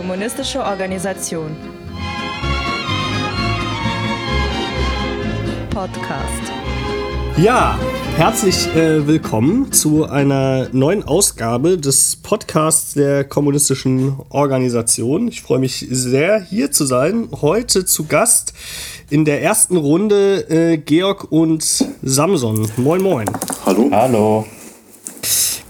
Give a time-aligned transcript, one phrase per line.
[0.00, 1.54] kommunistische Organisation.
[5.68, 6.42] Podcast.
[7.36, 7.78] Ja,
[8.16, 15.28] herzlich äh, willkommen zu einer neuen Ausgabe des Podcasts der kommunistischen Organisation.
[15.28, 17.28] Ich freue mich sehr, hier zu sein.
[17.42, 18.54] Heute zu Gast
[19.10, 21.62] in der ersten Runde äh, Georg und
[22.02, 22.66] Samson.
[22.78, 23.30] Moin, moin.
[23.66, 23.90] Hallo.
[23.92, 24.46] Hallo.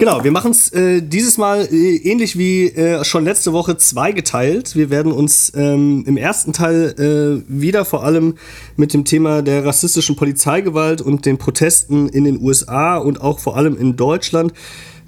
[0.00, 4.74] Genau, wir machen es äh, dieses Mal äh, ähnlich wie äh, schon letzte Woche zweigeteilt.
[4.74, 8.36] Wir werden uns ähm, im ersten Teil äh, wieder vor allem
[8.76, 13.58] mit dem Thema der rassistischen Polizeigewalt und den Protesten in den USA und auch vor
[13.58, 14.54] allem in Deutschland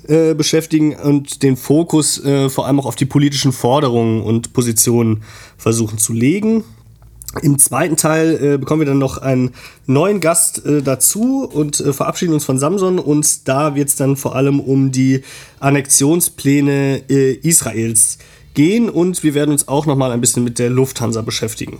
[0.09, 5.23] äh, beschäftigen und den Fokus äh, vor allem auch auf die politischen Forderungen und Positionen
[5.57, 6.65] versuchen zu legen.
[7.41, 9.53] Im zweiten Teil äh, bekommen wir dann noch einen
[9.87, 12.99] neuen Gast äh, dazu und äh, verabschieden uns von Samson.
[12.99, 15.23] Und da wird es dann vor allem um die
[15.59, 18.19] Annexionspläne äh, Israels
[18.53, 18.91] gehen.
[18.91, 21.79] Und wir werden uns auch noch mal ein bisschen mit der Lufthansa beschäftigen.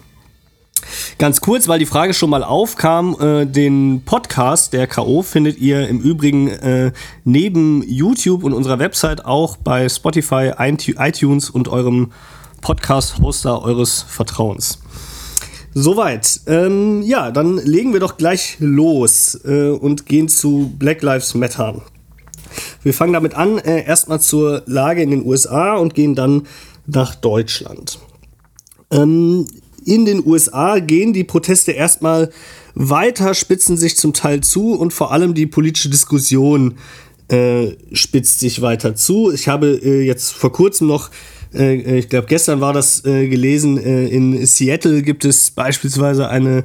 [1.19, 5.23] Ganz kurz, weil die Frage schon mal aufkam, äh, den Podcast der K.O.
[5.23, 6.93] findet ihr im Übrigen äh,
[7.25, 12.11] neben YouTube und unserer Website auch bei Spotify, iTunes und eurem
[12.63, 14.79] Podcast-Hoster eures Vertrauens.
[15.75, 16.41] Soweit.
[16.47, 21.83] Ähm, ja, dann legen wir doch gleich los äh, und gehen zu Black Lives Matter.
[22.83, 26.47] Wir fangen damit an, äh, erstmal zur Lage in den USA und gehen dann
[26.87, 27.99] nach Deutschland.
[28.91, 29.47] Ähm,
[29.85, 32.31] in den USA gehen die Proteste erstmal
[32.75, 36.77] weiter, spitzen sich zum Teil zu und vor allem die politische Diskussion
[37.29, 39.33] äh, spitzt sich weiter zu.
[39.33, 41.11] Ich habe äh, jetzt vor kurzem noch
[41.55, 46.65] äh, ich glaube, gestern war das äh, gelesen, äh, in Seattle gibt es beispielsweise eine,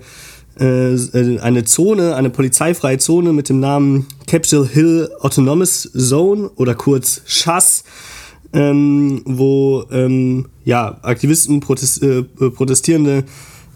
[0.59, 6.75] äh, äh, eine Zone, eine polizeifreie Zone mit dem Namen Capitol Hill Autonomous Zone oder
[6.75, 7.83] kurz SHAS.
[8.53, 13.25] Ähm, wo ähm, ja, Aktivisten, Protest, äh, Protestierende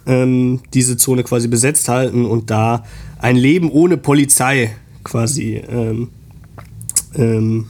[0.05, 2.85] ähm, diese Zone quasi besetzt halten und da
[3.19, 4.73] ein Leben ohne Polizei
[5.03, 6.09] quasi ähm,
[7.15, 7.65] ähm,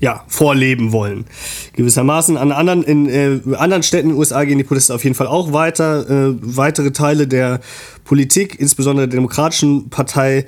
[0.00, 1.26] ja, vorleben wollen.
[1.74, 5.14] Gewissermaßen an anderen, in äh, anderen Städten in den USA gehen die Proteste auf jeden
[5.14, 6.08] Fall auch weiter.
[6.08, 7.60] Äh, weitere Teile der
[8.04, 10.46] Politik, insbesondere der Demokratischen Partei,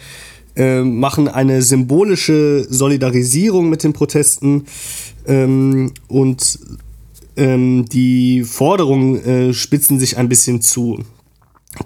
[0.57, 4.67] äh, machen eine symbolische Solidarisierung mit den Protesten
[5.27, 6.59] ähm, und
[7.37, 10.99] ähm, die Forderungen äh, spitzen sich ein bisschen zu.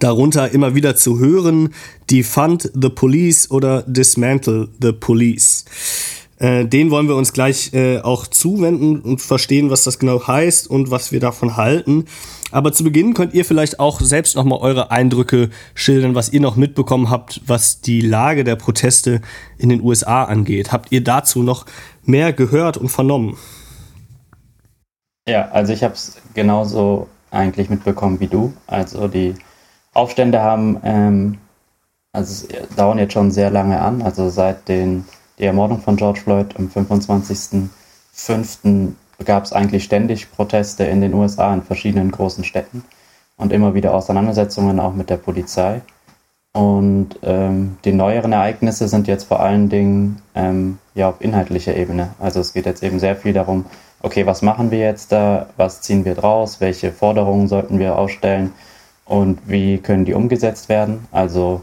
[0.00, 1.69] Darunter immer wieder zu hören,
[2.10, 5.65] defund the police oder dismantle the police.
[6.38, 10.69] Äh, den wollen wir uns gleich äh, auch zuwenden und verstehen, was das genau heißt
[10.69, 12.04] und was wir davon halten.
[12.52, 16.56] Aber zu Beginn könnt ihr vielleicht auch selbst nochmal eure Eindrücke schildern, was ihr noch
[16.56, 19.20] mitbekommen habt, was die Lage der Proteste
[19.58, 20.72] in den USA angeht.
[20.72, 21.66] Habt ihr dazu noch
[22.04, 23.36] mehr gehört und vernommen?
[25.28, 28.52] Ja, also ich habe es genauso eigentlich mitbekommen wie du.
[28.66, 29.34] Also die
[29.92, 31.38] Aufstände haben, ähm,
[32.12, 32.46] also
[32.76, 35.04] dauern jetzt schon sehr lange an, also seit den
[35.38, 38.92] die Ermordung von George Floyd am 25.05.
[39.24, 42.84] gab es eigentlich ständig Proteste in den USA in verschiedenen großen Städten
[43.36, 45.82] und immer wieder Auseinandersetzungen auch mit der Polizei.
[46.52, 52.14] Und ähm, die neueren Ereignisse sind jetzt vor allen Dingen ähm, ja auf inhaltlicher Ebene.
[52.19, 53.66] Also es geht jetzt eben sehr viel darum,
[54.00, 58.54] okay, was machen wir jetzt da, was ziehen wir draus, welche Forderungen sollten wir ausstellen
[59.04, 61.06] und wie können die umgesetzt werden.
[61.12, 61.60] Also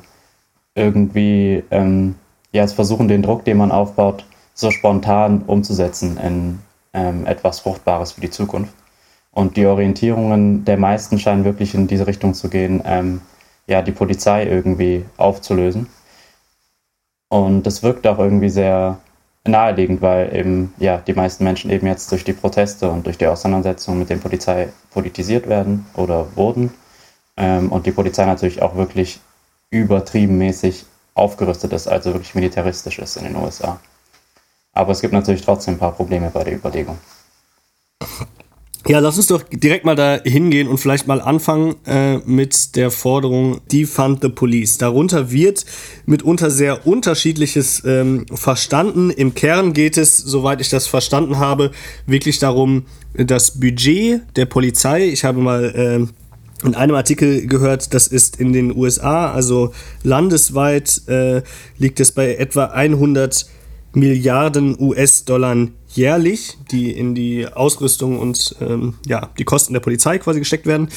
[0.75, 2.15] irgendwie ähm,
[2.53, 6.59] ja, es versuchen, den Druck, den man aufbaut, so spontan umzusetzen in
[6.93, 8.73] ähm, etwas Fruchtbares für die Zukunft.
[9.31, 13.21] Und die Orientierungen der meisten scheinen wirklich in diese Richtung zu gehen, ähm,
[13.65, 15.87] ja, die Polizei irgendwie aufzulösen.
[17.29, 18.99] Und das wirkt auch irgendwie sehr
[19.45, 23.25] naheliegend, weil eben, ja, die meisten Menschen eben jetzt durch die Proteste und durch die
[23.25, 26.71] Auseinandersetzung mit der Polizei politisiert werden oder wurden.
[27.35, 29.19] Ähm, und die Polizei natürlich auch wirklich
[29.71, 33.79] übertriebenmäßig aufgerüstet ist, also wirklich militaristisch ist in den USA.
[34.73, 36.97] Aber es gibt natürlich trotzdem ein paar Probleme bei der Überlegung.
[38.85, 42.91] Ja, lass uns doch direkt mal da hingehen und vielleicht mal anfangen äh, mit der
[42.91, 44.77] Forderung Defund the Police.
[44.77, 45.65] Darunter wird
[46.05, 49.09] mitunter sehr unterschiedliches ähm, verstanden.
[49.09, 51.71] Im Kern geht es, soweit ich das verstanden habe,
[52.07, 56.22] wirklich darum, das Budget der Polizei, ich habe mal äh,
[56.63, 59.73] in einem Artikel gehört, das ist in den USA, also
[60.03, 61.41] landesweit äh,
[61.77, 63.45] liegt es bei etwa 100
[63.93, 70.39] Milliarden US-Dollar jährlich, die in die Ausrüstung und ähm, ja, die Kosten der Polizei quasi
[70.39, 70.89] gesteckt werden.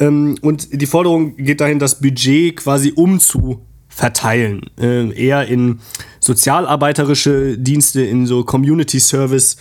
[0.00, 4.62] Ähm, und die Forderung geht dahin, das Budget quasi umzuverteilen.
[4.80, 5.78] Äh, eher in
[6.18, 9.56] sozialarbeiterische Dienste, in so Community Service.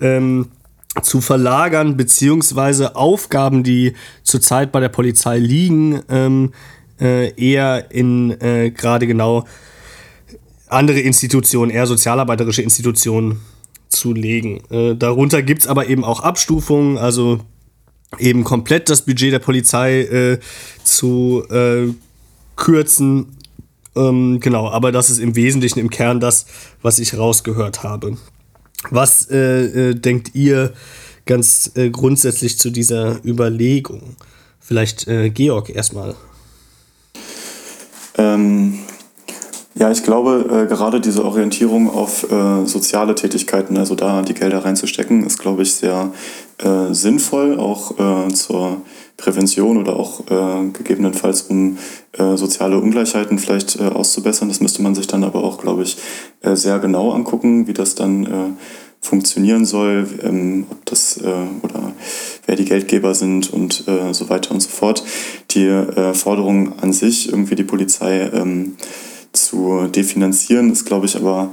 [0.00, 0.48] Ähm,
[1.02, 6.52] zu verlagern, beziehungsweise Aufgaben, die zurzeit bei der Polizei liegen, ähm,
[7.00, 9.44] äh, eher in äh, gerade genau
[10.68, 13.40] andere Institutionen, eher sozialarbeiterische Institutionen
[13.88, 14.62] zu legen.
[14.70, 17.40] Äh, darunter gibt es aber eben auch Abstufungen, also
[18.18, 20.38] eben komplett das Budget der Polizei äh,
[20.84, 21.92] zu äh,
[22.56, 23.36] kürzen.
[23.94, 26.46] Ähm, genau, aber das ist im Wesentlichen im Kern das,
[26.82, 28.16] was ich rausgehört habe.
[28.90, 30.72] Was äh, äh, denkt ihr
[31.24, 34.16] ganz äh, grundsätzlich zu dieser Überlegung?
[34.60, 36.14] Vielleicht äh, Georg erstmal.
[38.18, 38.78] Ähm,
[39.74, 44.64] ja, ich glaube, äh, gerade diese Orientierung auf äh, soziale Tätigkeiten, also da die Gelder
[44.64, 46.12] reinzustecken, ist, glaube ich, sehr
[46.90, 47.94] sinnvoll, auch
[48.32, 48.80] zur
[49.16, 51.78] Prävention oder auch äh, gegebenenfalls, um
[52.12, 54.48] äh, soziale Ungleichheiten vielleicht auszubessern.
[54.48, 55.96] Das müsste man sich dann aber auch, glaube ich,
[56.42, 58.56] sehr genau angucken, wie das dann
[59.00, 61.92] funktionieren soll, ähm, ob das oder
[62.46, 65.02] wer die Geldgeber sind und so weiter und so fort.
[65.50, 65.84] Die
[66.14, 68.76] Forderung an sich, irgendwie die Polizei ähm,
[69.32, 71.52] zu definanzieren, ist, glaube ich, aber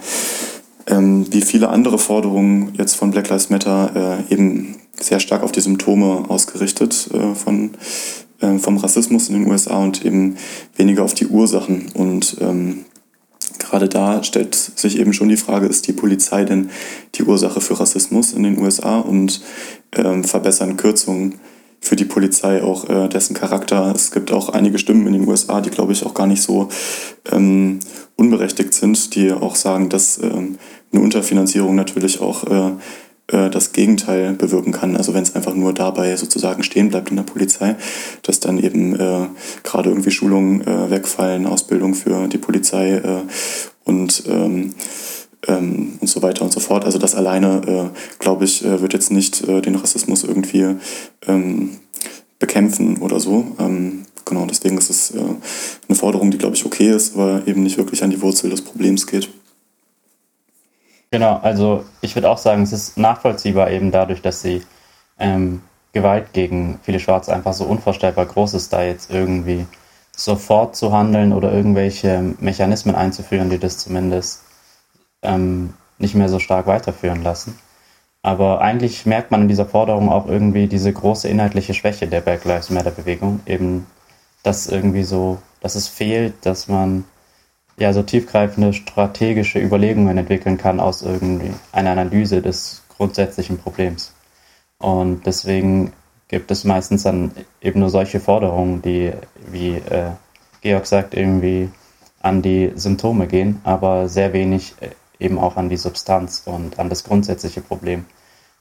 [0.88, 5.51] ähm, wie viele andere Forderungen jetzt von Black Lives Matter äh, eben sehr stark auf
[5.51, 7.71] die Symptome ausgerichtet äh, von,
[8.41, 10.38] äh, vom Rassismus in den USA und eben
[10.75, 11.91] weniger auf die Ursachen.
[11.94, 12.85] Und ähm,
[13.59, 16.69] gerade da stellt sich eben schon die Frage, ist die Polizei denn
[17.15, 19.41] die Ursache für Rassismus in den USA und
[19.94, 21.39] ähm, verbessern Kürzungen
[21.83, 23.91] für die Polizei auch äh, dessen Charakter.
[23.94, 26.69] Es gibt auch einige Stimmen in den USA, die, glaube ich, auch gar nicht so
[27.31, 27.80] ähm,
[28.15, 30.57] unberechtigt sind, die auch sagen, dass ähm,
[30.91, 32.71] eine Unterfinanzierung natürlich auch äh,
[33.27, 34.95] äh, das Gegenteil bewirken kann.
[34.95, 37.75] Also wenn es einfach nur dabei sozusagen stehen bleibt in der Polizei,
[38.21, 39.27] dass dann eben äh,
[39.63, 43.21] gerade irgendwie Schulungen äh, wegfallen, Ausbildung für die Polizei äh,
[43.86, 44.74] und ähm,
[45.47, 46.85] ähm, und so weiter und so fort.
[46.85, 50.75] Also das alleine, äh, glaube ich, äh, wird jetzt nicht äh, den Rassismus irgendwie
[51.27, 51.77] ähm,
[52.39, 53.45] bekämpfen oder so.
[53.59, 55.19] Ähm, genau, deswegen ist es äh,
[55.87, 58.61] eine Forderung, die, glaube ich, okay ist, aber eben nicht wirklich an die Wurzel des
[58.61, 59.29] Problems geht.
[61.11, 64.63] Genau, also ich würde auch sagen, es ist nachvollziehbar eben dadurch, dass sie
[65.19, 65.61] ähm,
[65.91, 69.67] Gewalt gegen viele Schwarze einfach so unvorstellbar groß ist, da jetzt irgendwie
[70.15, 74.41] sofort zu handeln oder irgendwelche Mechanismen einzuführen, die das zumindest
[75.23, 77.57] ähm, nicht mehr so stark weiterführen lassen.
[78.21, 82.45] Aber eigentlich merkt man in dieser Forderung auch irgendwie diese große inhaltliche Schwäche der Black
[82.45, 83.85] Lives Matter Bewegung, eben,
[84.43, 87.03] dass irgendwie so, dass es fehlt, dass man
[87.77, 94.13] ja so tiefgreifende strategische Überlegungen entwickeln kann aus irgendwie einer Analyse des grundsätzlichen Problems.
[94.77, 95.91] Und deswegen
[96.27, 97.31] gibt es meistens dann
[97.61, 99.11] eben nur solche Forderungen, die,
[99.51, 100.11] wie äh,
[100.61, 101.69] Georg sagt, irgendwie
[102.21, 104.89] an die Symptome gehen, aber sehr wenig äh,
[105.23, 108.05] eben auch an die Substanz und an das grundsätzliche Problem.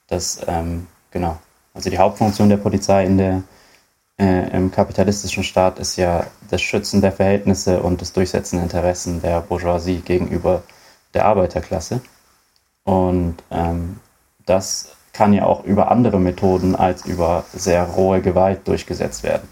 [0.08, 1.38] Das, ähm, genau.
[1.74, 3.42] Also die Hauptfunktion der Polizei in der,
[4.18, 9.22] äh, im kapitalistischen Staat ist ja das Schützen der Verhältnisse und das Durchsetzen der Interessen
[9.22, 10.62] der Bourgeoisie gegenüber
[11.14, 12.00] der Arbeiterklasse.
[12.84, 14.00] Und ähm,
[14.46, 19.48] das kann ja auch über andere Methoden als über sehr rohe Gewalt durchgesetzt werden.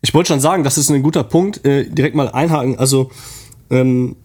[0.00, 1.64] Ich wollte schon sagen, das ist ein guter Punkt.
[1.64, 2.78] Äh, direkt mal einhaken.
[2.78, 3.10] Also
[3.70, 4.16] ähm,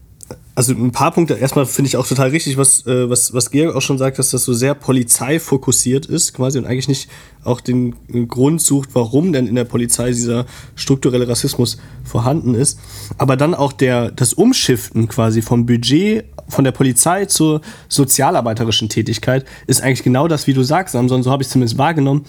[0.55, 1.35] also ein paar Punkte.
[1.35, 4.31] Erstmal finde ich auch total richtig, was, äh, was, was Georg auch schon sagt, dass
[4.31, 7.09] das so sehr polizeifokussiert ist, quasi, und eigentlich nicht
[7.43, 7.95] auch den
[8.27, 10.45] Grund sucht, warum denn in der Polizei dieser
[10.75, 12.79] strukturelle Rassismus vorhanden ist.
[13.17, 19.45] Aber dann auch der, das Umschiften quasi vom Budget von der Polizei zur sozialarbeiterischen Tätigkeit
[19.67, 22.25] ist eigentlich genau das, wie du sagst, Samson, so habe ich es zumindest wahrgenommen,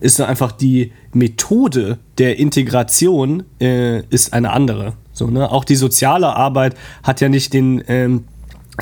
[0.00, 4.94] ist einfach die Methode der Integration äh, ist eine andere.
[5.20, 5.52] So, ne?
[5.52, 8.24] Auch die soziale Arbeit hat ja nicht den, ähm,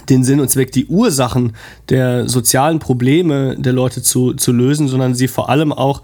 [0.08, 1.54] den Sinn und Zweck, die Ursachen
[1.88, 6.00] der sozialen Probleme der Leute zu, zu lösen, sondern sie vor allem auch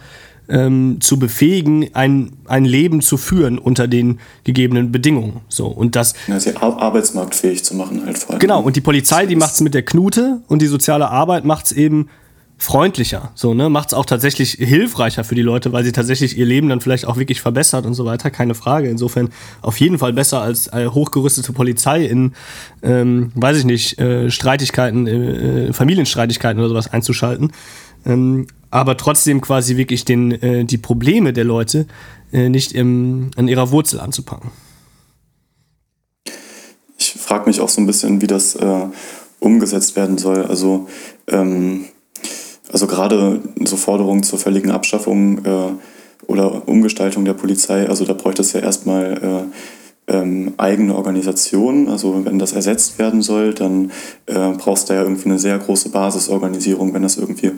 [0.49, 5.41] ähm, zu befähigen, ein, ein Leben zu führen unter den gegebenen Bedingungen.
[5.49, 8.41] So, und das, ja, sie arbeitsmarktfähig zu machen halt vor allem.
[8.41, 11.67] Genau, und die Polizei, die macht es mit der Knute und die soziale Arbeit macht
[11.67, 12.09] es eben
[12.59, 13.33] freundlicher.
[13.35, 13.69] So, ne?
[13.69, 17.07] Macht es auch tatsächlich hilfreicher für die Leute, weil sie tatsächlich ihr Leben dann vielleicht
[17.07, 18.31] auch wirklich verbessert und so weiter.
[18.31, 18.89] Keine Frage.
[18.89, 19.31] Insofern
[19.61, 22.33] auf jeden Fall besser als äh, hochgerüstete Polizei in,
[22.83, 27.53] ähm, weiß ich nicht, äh, Streitigkeiten, äh, Familienstreitigkeiten oder sowas einzuschalten.
[28.07, 31.87] Ähm, aber trotzdem quasi wirklich den, äh, die Probleme der Leute
[32.33, 34.51] äh, nicht im, an ihrer Wurzel anzupacken.
[36.99, 38.87] Ich frage mich auch so ein bisschen, wie das äh,
[39.41, 40.45] umgesetzt werden soll.
[40.45, 40.89] Also
[41.29, 41.87] ähm,
[42.75, 45.73] also gerade so Forderungen zur völligen Abschaffung äh,
[46.27, 49.49] oder Umgestaltung der Polizei, also da bräuchte es ja erstmal
[50.07, 51.89] ähm, eigene Organisation.
[51.89, 53.91] Also wenn das ersetzt werden soll, dann
[54.27, 57.53] äh, brauchst du ja irgendwie eine sehr große Basisorganisierung, wenn das irgendwie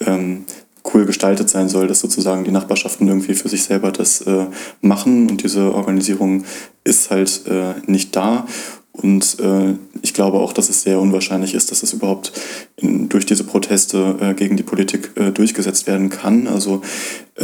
[0.00, 0.44] ähm,
[0.92, 4.46] cool gestaltet sein soll, dass sozusagen die Nachbarschaften irgendwie für sich selber das äh,
[4.80, 6.44] machen und diese Organisierung
[6.84, 8.46] ist halt äh, nicht da.
[8.96, 12.32] Und äh, ich glaube auch, dass es sehr unwahrscheinlich ist, dass es überhaupt
[12.76, 16.46] in, durch diese Proteste äh, gegen die Politik äh, durchgesetzt werden kann.
[16.46, 16.82] Also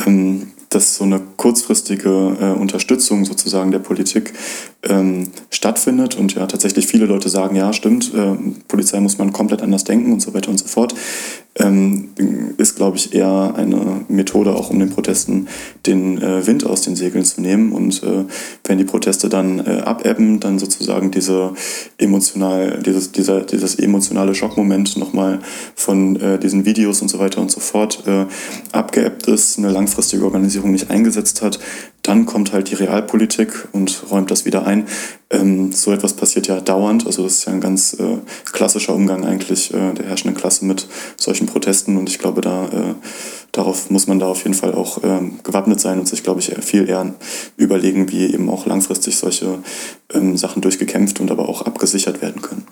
[0.07, 4.33] ähm, dass so eine kurzfristige äh, Unterstützung sozusagen der Politik
[4.85, 6.17] ähm, stattfindet.
[6.17, 8.37] Und ja tatsächlich viele Leute sagen, ja stimmt, äh,
[8.69, 10.95] Polizei muss man komplett anders denken und so weiter und so fort,
[11.57, 12.11] ähm,
[12.57, 15.49] ist glaube ich eher eine Methode auch um den Protesten
[15.87, 17.73] den äh, Wind aus den Segeln zu nehmen.
[17.73, 18.25] Und äh,
[18.65, 21.53] wenn die Proteste dann äh, abebben, dann sozusagen diese
[21.99, 25.41] emotional, dieses, dieser, dieses emotionale Schockmoment nochmal
[25.75, 28.05] von äh, diesen Videos und so weiter und so fort
[28.73, 30.25] abgeebbt ist, eine langfristige
[30.61, 31.59] Organisierung nicht eingesetzt hat,
[32.03, 34.87] dann kommt halt die Realpolitik und räumt das wieder ein.
[35.31, 37.07] Ähm, so etwas passiert ja dauernd.
[37.07, 38.19] Also das ist ja ein ganz äh,
[38.53, 40.87] klassischer Umgang eigentlich äh, der herrschenden Klasse mit
[41.17, 41.97] solchen Protesten.
[41.97, 42.95] Und ich glaube, da äh,
[43.53, 46.53] darauf muss man da auf jeden Fall auch ähm, gewappnet sein und sich, glaube ich,
[46.63, 47.15] viel eher
[47.57, 49.59] überlegen, wie eben auch langfristig solche
[50.13, 52.67] ähm, Sachen durchgekämpft und aber auch abgesichert werden können.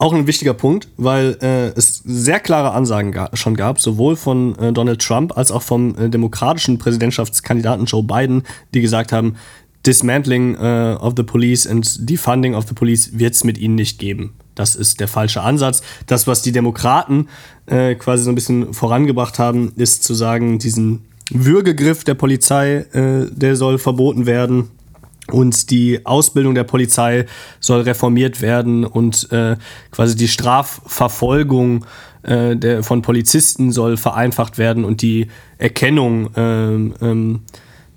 [0.00, 4.56] Auch ein wichtiger Punkt, weil äh, es sehr klare Ansagen ga schon gab, sowohl von
[4.56, 9.34] äh, Donald Trump als auch vom äh, demokratischen Präsidentschaftskandidaten Joe Biden, die gesagt haben,
[9.84, 13.98] Dismantling äh, of the police and defunding of the police wird es mit ihnen nicht
[13.98, 14.34] geben.
[14.54, 15.82] Das ist der falsche Ansatz.
[16.06, 17.28] Das, was die Demokraten
[17.66, 23.26] äh, quasi so ein bisschen vorangebracht haben, ist zu sagen, diesen Würgegriff der Polizei, äh,
[23.32, 24.70] der soll verboten werden
[25.30, 27.26] und die Ausbildung der Polizei
[27.60, 29.56] soll reformiert werden und äh,
[29.90, 31.84] quasi die Strafverfolgung
[32.22, 37.40] äh, der, von Polizisten soll vereinfacht werden und die Erkennung ähm, ähm,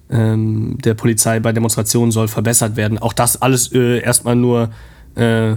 [0.09, 2.97] ähm, der Polizei bei Demonstrationen soll verbessert werden.
[2.97, 4.69] Auch das alles äh, erstmal nur
[5.15, 5.55] äh,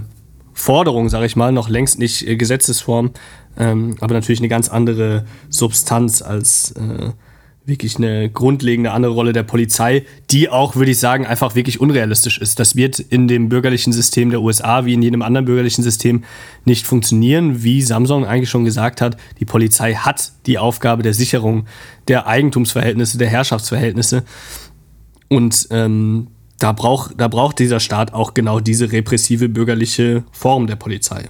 [0.53, 3.11] Forderung, sage ich mal, noch längst nicht äh, Gesetzesform,
[3.57, 7.11] ähm, aber natürlich eine ganz andere Substanz als äh,
[7.65, 12.37] wirklich eine grundlegende andere Rolle der Polizei, die auch, würde ich sagen, einfach wirklich unrealistisch
[12.37, 12.59] ist.
[12.59, 16.23] Das wird in dem bürgerlichen System der USA wie in jedem anderen bürgerlichen System
[16.63, 17.63] nicht funktionieren.
[17.63, 21.65] Wie Samsung eigentlich schon gesagt hat, die Polizei hat die Aufgabe der Sicherung
[22.07, 24.23] der Eigentumsverhältnisse, der Herrschaftsverhältnisse.
[25.27, 26.27] Und ähm,
[26.59, 31.29] da, braucht, da braucht dieser Staat auch genau diese repressive bürgerliche Form der Polizei.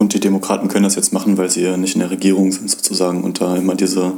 [0.00, 2.70] Und die Demokraten können das jetzt machen, weil sie ja nicht in der Regierung sind
[2.70, 4.14] sozusagen und da immer diese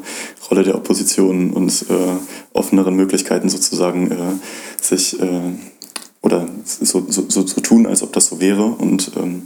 [0.49, 4.17] Rolle der Opposition und äh, offeneren Möglichkeiten sozusagen äh,
[4.81, 5.41] sich äh,
[6.23, 8.65] oder so, so, so, so, tun, als ob das so wäre.
[8.65, 9.43] Und ähm,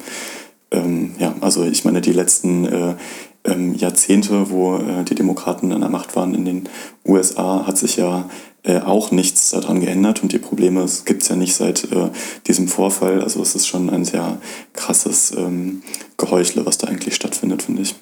[0.70, 2.96] ähm, ja, also ich meine, die letzten äh,
[3.44, 6.68] ähm, Jahrzehnte, wo äh, die Demokraten an der Macht waren in den
[7.06, 8.28] USA, hat sich ja
[8.66, 12.10] äh, auch nichts daran geändert und die Probleme gibt es ja nicht seit äh,
[12.46, 13.22] diesem Vorfall.
[13.22, 14.38] Also es ist schon ein sehr
[14.72, 15.82] krasses ähm,
[16.16, 17.94] Geheuchle, was da eigentlich stattfindet, finde ich.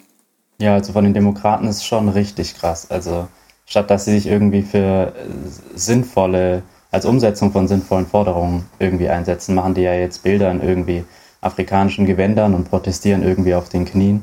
[0.59, 2.91] Ja, also von den Demokraten ist es schon richtig krass.
[2.91, 3.29] Also
[3.67, 5.13] statt dass sie sich irgendwie für äh,
[5.75, 11.05] sinnvolle, als Umsetzung von sinnvollen Forderungen irgendwie einsetzen, machen die ja jetzt Bilder in irgendwie
[11.41, 14.23] afrikanischen Gewändern und protestieren irgendwie auf den Knien.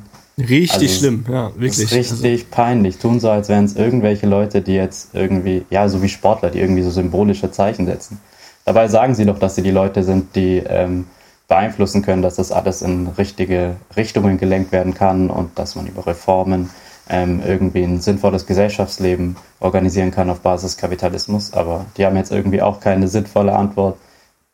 [0.49, 1.79] Richtig also schlimm, ja, wirklich.
[1.79, 2.45] Ist richtig also.
[2.51, 2.97] peinlich.
[2.97, 6.59] Tun so, als wären es irgendwelche Leute, die jetzt irgendwie, ja, so wie Sportler, die
[6.59, 8.19] irgendwie so symbolische Zeichen setzen.
[8.65, 11.05] Dabei sagen sie doch, dass sie die Leute sind, die ähm,
[11.47, 16.05] beeinflussen können, dass das alles in richtige Richtungen gelenkt werden kann und dass man über
[16.07, 16.69] Reformen
[17.09, 21.53] ähm, irgendwie ein sinnvolles Gesellschaftsleben organisieren kann auf Basis Kapitalismus.
[21.53, 23.97] Aber die haben jetzt irgendwie auch keine sinnvolle Antwort,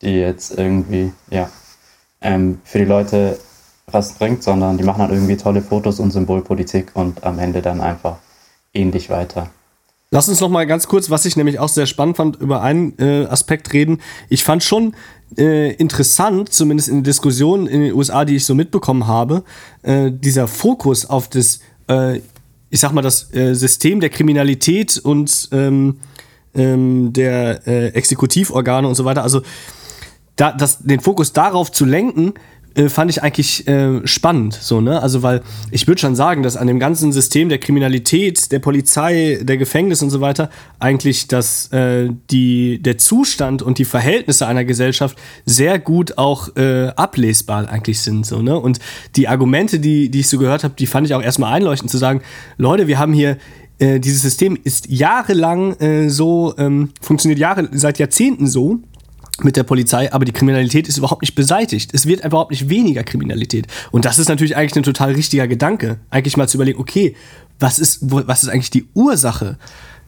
[0.02, 1.50] die jetzt irgendwie, ja,
[2.22, 3.38] ähm, für die Leute
[3.92, 7.80] was bringt, sondern die machen dann irgendwie tolle Fotos und Symbolpolitik und am Ende dann
[7.80, 8.18] einfach
[8.74, 9.50] ähnlich weiter.
[10.12, 12.98] Lass uns noch mal ganz kurz, was ich nämlich auch sehr spannend fand, über einen
[13.00, 14.00] äh, Aspekt reden.
[14.30, 14.94] Ich fand schon
[15.38, 19.44] äh, interessant, zumindest in Diskussionen in den USA, die ich so mitbekommen habe,
[19.84, 22.18] äh, dieser Fokus auf das, äh,
[22.70, 26.00] ich sag mal, das äh, System der Kriminalität und ähm,
[26.56, 29.24] ähm, der äh, Exekutivorgane und so weiter.
[29.24, 29.42] Also
[30.38, 32.34] da, das, den Fokus darauf zu lenken,
[32.78, 35.02] äh, fand ich eigentlich äh, spannend, so, ne?
[35.02, 35.42] Also, weil
[35.72, 40.04] ich würde schon sagen, dass an dem ganzen System der Kriminalität, der Polizei, der Gefängnis
[40.04, 45.80] und so weiter eigentlich, dass äh, die, der Zustand und die Verhältnisse einer Gesellschaft sehr
[45.80, 48.60] gut auch äh, ablesbar eigentlich sind, so, ne?
[48.60, 48.80] Und
[49.16, 51.98] die Argumente, die, die ich so gehört habe, die fand ich auch erstmal einleuchtend zu
[51.98, 52.22] sagen,
[52.58, 53.38] Leute, wir haben hier
[53.80, 55.76] äh, dieses System ist jahrelang
[56.10, 58.80] so, ähm, funktioniert Jahre, seit Jahrzehnten so
[59.44, 61.92] mit der Polizei, aber die Kriminalität ist überhaupt nicht beseitigt.
[61.94, 63.68] Es wird überhaupt nicht weniger Kriminalität.
[63.92, 66.00] Und das ist natürlich eigentlich ein total richtiger Gedanke.
[66.10, 67.16] Eigentlich mal zu überlegen, okay,
[67.60, 69.58] was ist, was ist eigentlich die Ursache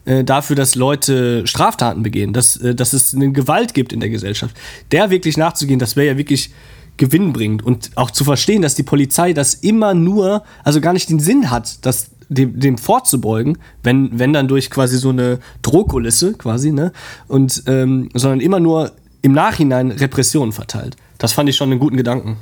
[0.04, 4.10] äh, dafür, dass Leute Straftaten begehen, dass, äh, dass es eine Gewalt gibt in der
[4.10, 4.56] Gesellschaft.
[4.92, 6.50] Der wirklich nachzugehen, das wäre ja wirklich
[6.96, 11.18] gewinnbringend und auch zu verstehen, dass die Polizei das immer nur, also gar nicht den
[11.18, 16.70] Sinn hat, das dem, dem vorzubeugen, wenn, wenn dann durch quasi so eine Drohkulisse quasi,
[16.70, 16.92] ne?
[17.26, 20.96] Und ähm, sondern immer nur im Nachhinein Repressionen verteilt.
[21.18, 22.36] Das fand ich schon einen guten Gedanken.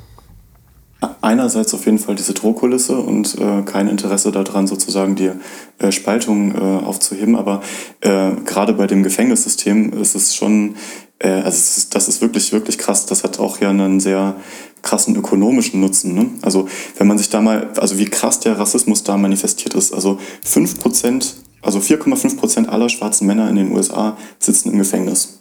[1.20, 5.30] Einerseits auf jeden Fall diese Drohkulisse und äh, kein Interesse daran, sozusagen die
[5.78, 7.36] äh, Spaltung äh, aufzuheben.
[7.36, 7.62] Aber
[8.00, 10.74] äh, gerade bei dem Gefängnissystem ist es schon,
[11.20, 13.06] äh, also das ist wirklich, wirklich krass.
[13.06, 14.34] Das hat auch ja einen sehr
[14.82, 16.14] krassen ökonomischen Nutzen.
[16.14, 16.30] Ne?
[16.42, 19.92] Also wenn man sich da mal, also wie krass der Rassismus da manifestiert ist.
[19.92, 25.38] Also 5%, also 4,5% aller schwarzen Männer in den USA sitzen im Gefängnis.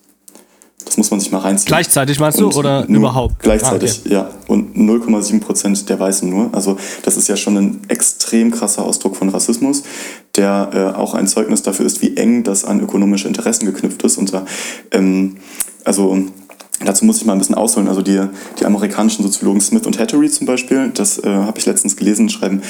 [0.87, 1.67] Das muss man sich mal reinziehen.
[1.67, 3.39] Gleichzeitig meinst du oder überhaupt?
[3.39, 4.13] Gleichzeitig, ah, okay.
[4.13, 4.29] ja.
[4.47, 6.49] Und 0,7 Prozent der Weißen nur.
[6.53, 9.83] Also das ist ja schon ein extrem krasser Ausdruck von Rassismus,
[10.37, 14.17] der äh, auch ein Zeugnis dafür ist, wie eng das an ökonomische Interessen geknüpft ist.
[14.17, 14.45] Und da,
[14.91, 15.37] ähm,
[15.83, 16.17] also
[16.85, 17.87] Dazu muss ich mal ein bisschen ausholen.
[17.87, 18.21] Also die,
[18.59, 22.61] die amerikanischen Soziologen Smith und Hattery zum Beispiel, das äh, habe ich letztens gelesen, schreiben,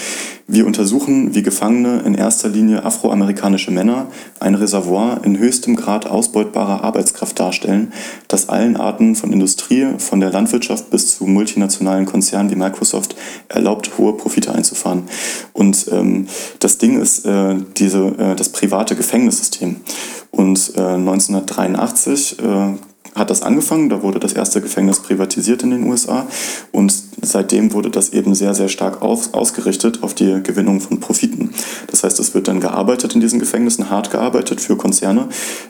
[0.47, 4.07] wir untersuchen, wie Gefangene in erster Linie afroamerikanische Männer
[4.39, 7.91] ein Reservoir in höchstem Grad ausbeutbarer Arbeitskraft darstellen,
[8.29, 13.17] das allen Arten von Industrie, von der Landwirtschaft bis zu multinationalen Konzernen wie Microsoft
[13.49, 15.03] erlaubt, hohe Profite einzufahren.
[15.51, 16.27] Und ähm,
[16.59, 19.81] das Ding ist äh, diese, äh, das private Gefängnissystem.
[20.31, 22.37] Und äh, 1983
[23.17, 23.89] hat das angefangen.
[23.89, 26.27] Da wurde das erste Gefängnis privatisiert in den USA
[26.71, 31.51] und seitdem wurde das eben sehr, sehr stark auf, ausgerichtet auf die Gewinnung von Profiten.
[31.87, 35.29] Das heißt, es wird dann gearbeitet in diesen Gefängnissen, hart gearbeitet für Konzerne.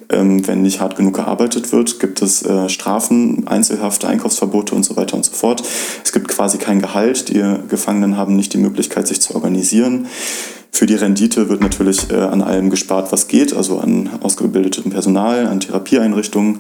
[0.10, 4.96] Ähm, wenn nicht hart genug gearbeitet wird, gibt es äh, Strafen, Einzelhaft, Einkaufsverbote und so
[4.96, 5.64] weiter und so fort.
[6.04, 7.30] Es gibt quasi kein Gehalt.
[7.30, 10.08] Die Gefangenen haben nicht die Möglichkeit, sich zu organisieren.
[10.72, 15.48] Für die Rendite wird natürlich äh, an allem gespart, was geht, also an ausgebildetem Personal,
[15.48, 16.60] an Therapieeinrichtungen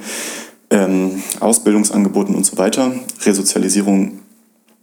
[0.70, 2.92] ähm, Ausbildungsangeboten und so weiter.
[3.26, 4.20] Resozialisierung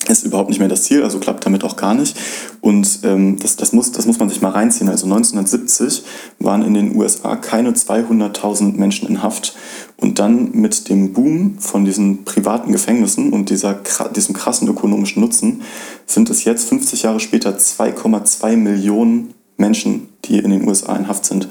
[0.08, 2.16] ist überhaupt nicht mehr das Ziel, also klappt damit auch gar nicht.
[2.60, 4.88] Und ähm, das, das, muss, das muss man sich mal reinziehen.
[4.88, 6.04] Also 1970
[6.38, 9.56] waren in den USA keine 200.000 Menschen in Haft.
[9.96, 13.80] Und dann mit dem Boom von diesen privaten Gefängnissen und dieser,
[14.14, 15.62] diesem krassen ökonomischen Nutzen
[16.06, 21.24] sind es jetzt 50 Jahre später 2,2 Millionen Menschen, die in den USA in Haft
[21.24, 21.48] sind.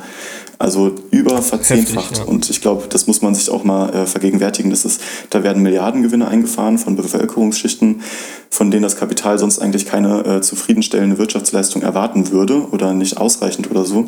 [0.64, 2.12] Also über verzehnfacht.
[2.12, 2.24] Heftig, ja.
[2.24, 4.70] Und ich glaube, das muss man sich auch mal äh, vergegenwärtigen.
[4.70, 8.00] Das ist, da werden Milliardengewinne eingefahren von Bevölkerungsschichten,
[8.50, 13.70] von denen das Kapital sonst eigentlich keine äh, zufriedenstellende Wirtschaftsleistung erwarten würde oder nicht ausreichend
[13.70, 14.06] oder so.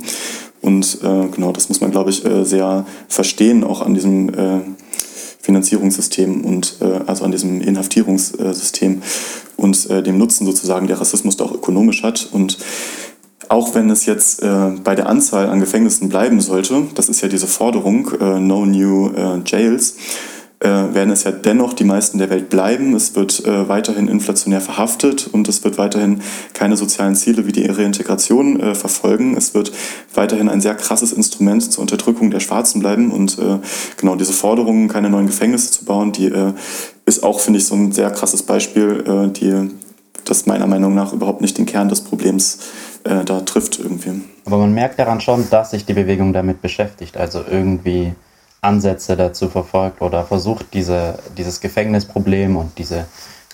[0.61, 4.61] Und äh, genau, das muss man, glaube ich, äh, sehr verstehen, auch an diesem äh,
[5.41, 9.01] Finanzierungssystem und äh, also an diesem Inhaftierungssystem
[9.57, 12.27] und dem Nutzen sozusagen, der Rassismus da auch ökonomisch hat.
[12.31, 12.57] Und
[13.49, 17.27] auch wenn es jetzt äh, bei der Anzahl an Gefängnissen bleiben sollte, das ist ja
[17.27, 19.95] diese Forderung, äh, no new äh, jails,
[20.61, 22.95] äh, werden es ja dennoch die meisten der Welt bleiben.
[22.95, 26.21] Es wird äh, weiterhin inflationär verhaftet und es wird weiterhin
[26.53, 29.35] keine sozialen Ziele wie die Reintegration äh, verfolgen.
[29.37, 29.73] Es wird
[30.13, 33.37] weiterhin ein sehr krasses Instrument zur Unterdrückung der Schwarzen bleiben und
[33.97, 36.31] genau diese Forderung, keine neuen Gefängnisse zu bauen, die
[37.05, 39.69] ist auch, finde ich, so ein sehr krasses Beispiel, die
[40.23, 44.23] das meiner Meinung nach überhaupt nicht den Kern des Problems äh, da trifft irgendwie.
[44.45, 48.13] Aber man merkt daran schon, dass sich die Bewegung damit beschäftigt, also irgendwie
[48.61, 53.05] Ansätze dazu verfolgt oder versucht, diese, dieses Gefängnisproblem und diese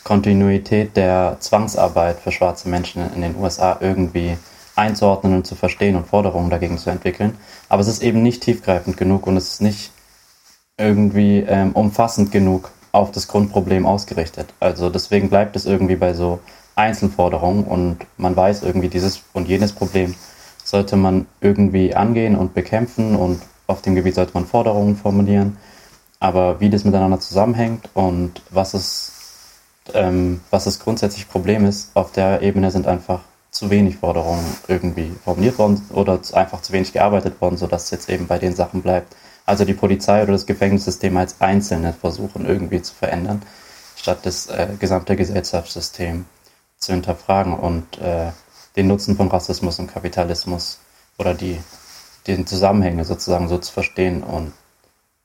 [0.03, 4.37] Kontinuität der Zwangsarbeit für schwarze Menschen in den USA irgendwie
[4.75, 7.37] einzuordnen und zu verstehen und Forderungen dagegen zu entwickeln.
[7.67, 9.91] Aber es ist eben nicht tiefgreifend genug und es ist nicht
[10.77, 14.53] irgendwie ähm, umfassend genug auf das Grundproblem ausgerichtet.
[14.59, 16.39] Also deswegen bleibt es irgendwie bei so
[16.75, 20.15] Einzelforderungen und man weiß irgendwie, dieses und jenes Problem
[20.63, 25.57] sollte man irgendwie angehen und bekämpfen und auf dem Gebiet sollte man Forderungen formulieren.
[26.19, 29.11] Aber wie das miteinander zusammenhängt und was es,
[29.93, 35.11] ähm, was das grundsätzliche Problem ist, auf der Ebene sind einfach zu wenig Forderungen irgendwie
[35.23, 38.81] formuliert worden oder einfach zu wenig gearbeitet worden, sodass es jetzt eben bei den Sachen
[38.81, 39.15] bleibt.
[39.45, 43.41] Also die Polizei oder das Gefängnissystem als Einzelne versuchen irgendwie zu verändern,
[43.97, 46.25] statt das äh, gesamte Gesellschaftssystem
[46.81, 48.31] zu hinterfragen und äh,
[48.75, 50.79] den Nutzen von Rassismus und Kapitalismus
[51.17, 51.57] oder die
[52.27, 54.51] den Zusammenhänge sozusagen so zu verstehen und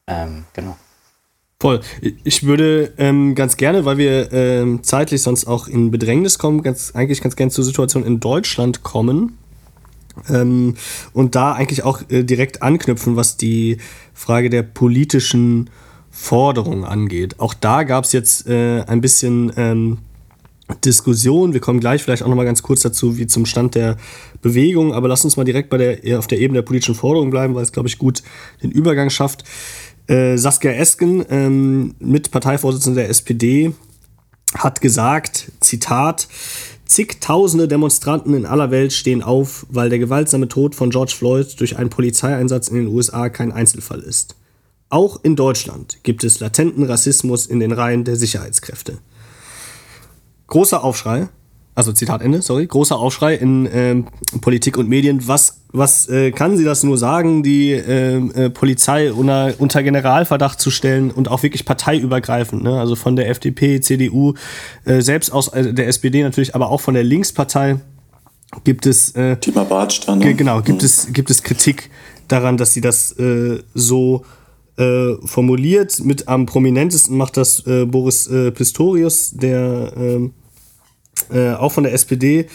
[0.07, 0.77] ähm, genau.
[1.59, 1.81] Voll.
[2.23, 6.93] Ich würde ähm, ganz gerne, weil wir ähm, zeitlich sonst auch in Bedrängnis kommen, ganz,
[6.95, 9.39] eigentlich ganz gerne zur Situation in Deutschland kommen.
[10.29, 10.75] Ähm,
[11.13, 13.79] und da eigentlich auch äh, direkt anknüpfen, was die
[14.13, 15.71] Frage der politischen
[16.11, 17.41] Forderung angeht.
[17.41, 19.99] Auch da gab es jetzt äh, ein bisschen ähm,
[20.85, 21.53] Diskussion.
[21.53, 23.97] Wir kommen gleich vielleicht auch noch mal ganz kurz dazu, wie zum Stand der
[24.43, 24.93] Bewegung.
[24.93, 27.63] Aber lass uns mal direkt bei der, auf der Ebene der politischen Forderung bleiben, weil
[27.63, 28.23] es, glaube ich, gut
[28.63, 29.45] den Übergang schafft.
[30.09, 33.73] Äh, Saskia Esken, ähm, mit Parteivorsitzender der SPD,
[34.55, 36.29] hat gesagt, Zitat,
[36.87, 41.77] Zigtausende Demonstranten in aller Welt stehen auf, weil der gewaltsame Tod von George Floyd durch
[41.77, 44.37] einen Polizeieinsatz in den USA kein Einzelfall ist.
[44.89, 48.99] Auch in Deutschland gibt es latenten Rassismus in den Reihen der Sicherheitskräfte.
[50.49, 51.29] Großer Aufschrei,
[51.75, 54.07] also Zitat Ende, sorry, großer Aufschrei in ähm,
[54.41, 55.29] Politik und Medien.
[55.29, 60.61] Was, was äh, kann sie das nur sagen, die ähm, äh, Polizei unter, unter Generalverdacht
[60.61, 62.81] zu stellen und auch wirklich parteiübergreifend, ne?
[62.81, 64.35] also von der FDP, CDU,
[64.85, 67.81] äh, selbst aus äh, der SPD natürlich, aber auch von der Linkspartei
[68.65, 70.35] gibt es äh, Thema Bartsch dann, ne?
[70.35, 70.87] genau gibt Mhm.
[70.87, 71.91] es gibt es Kritik
[72.29, 74.25] daran, dass sie das äh, so
[74.77, 76.05] äh, formuliert.
[76.05, 80.35] Mit am prominentesten macht das äh, Boris äh, Pistorius, der ähm,
[81.31, 82.47] äh, auch von der SPD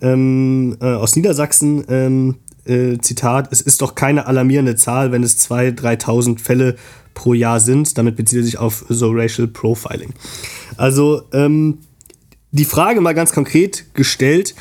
[0.00, 1.84] ähm, äh, aus Niedersachsen.
[1.88, 6.76] Ähm, äh, Zitat: Es ist doch keine alarmierende Zahl, wenn es 2.000, 3.000 Fälle
[7.14, 7.96] pro Jahr sind.
[7.98, 10.12] Damit bezieht er sich auf so Racial Profiling.
[10.76, 11.78] Also ähm,
[12.52, 14.54] die Frage mal ganz konkret gestellt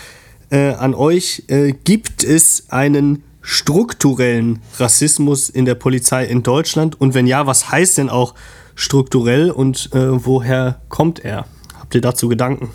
[0.51, 1.43] an euch:
[1.83, 6.99] Gibt es einen strukturellen Rassismus in der Polizei in Deutschland?
[6.99, 8.33] Und wenn ja, was heißt denn auch
[8.73, 11.45] strukturell und äh, woher kommt er?
[11.79, 12.71] Habt ihr dazu Gedanken?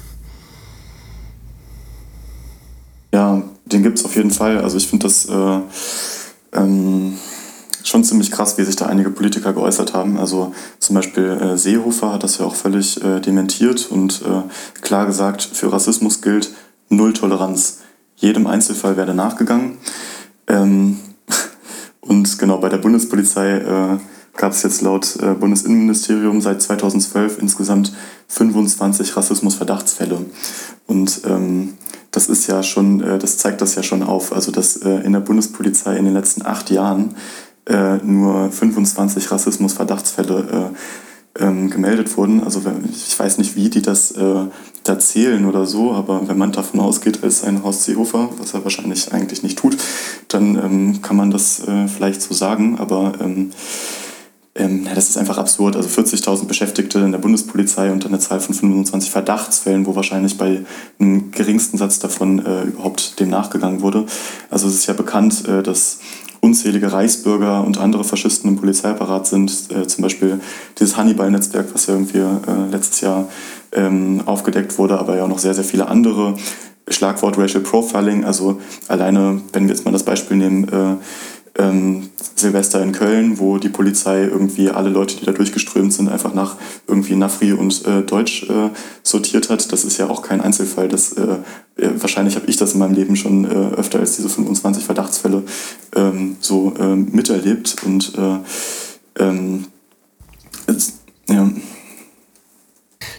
[3.12, 4.58] Ja, den gibt es auf jeden Fall.
[4.58, 5.60] Also ich finde das äh,
[6.52, 7.18] ähm,
[7.82, 10.16] schon ziemlich krass, wie sich da einige Politiker geäußert haben.
[10.18, 15.06] Also zum Beispiel äh, Seehofer hat das ja auch völlig äh, dementiert und äh, klar
[15.06, 16.52] gesagt, für Rassismus gilt
[16.88, 17.78] Null Toleranz.
[18.14, 19.78] Jedem Einzelfall werde nachgegangen.
[20.50, 20.98] Ähm,
[22.00, 23.98] und genau, bei der Bundespolizei äh,
[24.36, 27.92] gab es jetzt laut äh, Bundesinnenministerium seit 2012 insgesamt
[28.28, 30.26] 25 Rassismusverdachtsfälle.
[30.86, 31.74] Und ähm,
[32.10, 34.32] das ist ja schon, äh, das zeigt das ja schon auf.
[34.32, 37.14] Also dass äh, in der Bundespolizei in den letzten acht Jahren
[37.66, 40.76] äh, nur 25 Rassismusverdachtsfälle äh,
[41.40, 42.42] ähm, gemeldet wurden.
[42.42, 44.46] Also ich weiß nicht, wie die das äh,
[44.84, 48.64] da zählen oder so, aber wenn man davon ausgeht, als ein Horst Seehofer, was er
[48.64, 49.76] wahrscheinlich eigentlich nicht tut,
[50.28, 52.78] dann ähm, kann man das äh, vielleicht so sagen.
[52.78, 53.50] Aber ähm,
[54.54, 55.76] ähm, ja, das ist einfach absurd.
[55.76, 60.64] Also 40.000 Beschäftigte in der Bundespolizei und eine Zahl von 25 Verdachtsfällen, wo wahrscheinlich bei
[60.98, 64.06] einem geringsten Satz davon äh, überhaupt dem nachgegangen wurde.
[64.50, 66.00] Also es ist ja bekannt, äh, dass
[66.40, 69.52] unzählige Reichsbürger und andere Faschisten im Polizeiapparat sind.
[69.70, 70.40] Äh, zum Beispiel
[70.78, 73.28] dieses Hannibal-Netzwerk, was ja irgendwie äh, letztes Jahr
[73.72, 76.34] ähm, aufgedeckt wurde, aber ja auch noch sehr, sehr viele andere.
[76.88, 80.96] Schlagwort Racial Profiling, also alleine, wenn wir jetzt mal das Beispiel nehmen, äh,
[81.58, 86.34] ähm, Silvester in Köln, wo die Polizei irgendwie alle Leute, die da durchgeströmt sind, einfach
[86.34, 88.70] nach irgendwie Nafri und äh, Deutsch äh,
[89.02, 89.72] sortiert hat.
[89.72, 90.88] Das ist ja auch kein Einzelfall.
[90.88, 91.36] Das, äh,
[91.76, 95.42] äh, wahrscheinlich habe ich das in meinem Leben schon äh, öfter als diese 25 Verdachtsfälle
[95.96, 97.76] ähm, so ähm, miterlebt.
[97.84, 99.66] Und äh, ähm,
[100.66, 100.94] es,
[101.28, 101.50] ja.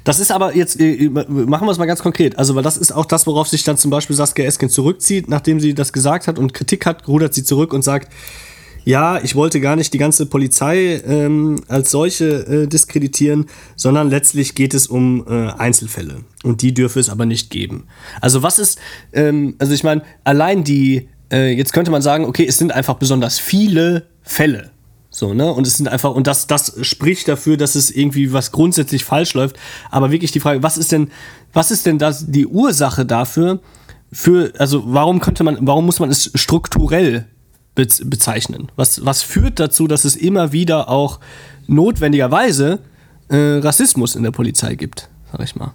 [0.03, 2.37] Das ist aber jetzt, äh, machen wir es mal ganz konkret.
[2.37, 5.59] Also, weil das ist auch das, worauf sich dann zum Beispiel Saskia Esken zurückzieht, nachdem
[5.59, 8.11] sie das gesagt hat und Kritik hat, rudert sie zurück und sagt,
[8.83, 14.55] ja, ich wollte gar nicht die ganze Polizei ähm, als solche äh, diskreditieren, sondern letztlich
[14.55, 16.23] geht es um äh, Einzelfälle.
[16.43, 17.85] Und die dürfe es aber nicht geben.
[18.21, 18.79] Also was ist,
[19.13, 22.95] ähm, also ich meine, allein die, äh, jetzt könnte man sagen, okay, es sind einfach
[22.95, 24.71] besonders viele Fälle.
[25.13, 25.51] So, ne?
[25.51, 29.33] Und es sind einfach, und das, das spricht dafür, dass es irgendwie was grundsätzlich falsch
[29.33, 29.57] läuft.
[29.91, 31.11] Aber wirklich die Frage, was ist denn,
[31.51, 33.59] was ist denn das, die Ursache dafür,
[34.13, 37.27] für, also warum könnte man, warum muss man es strukturell
[37.75, 38.71] bez bezeichnen?
[38.77, 41.19] Was, was führt dazu, dass es immer wieder auch
[41.67, 42.79] notwendigerweise
[43.27, 45.73] äh, Rassismus in der Polizei gibt, sag ich mal?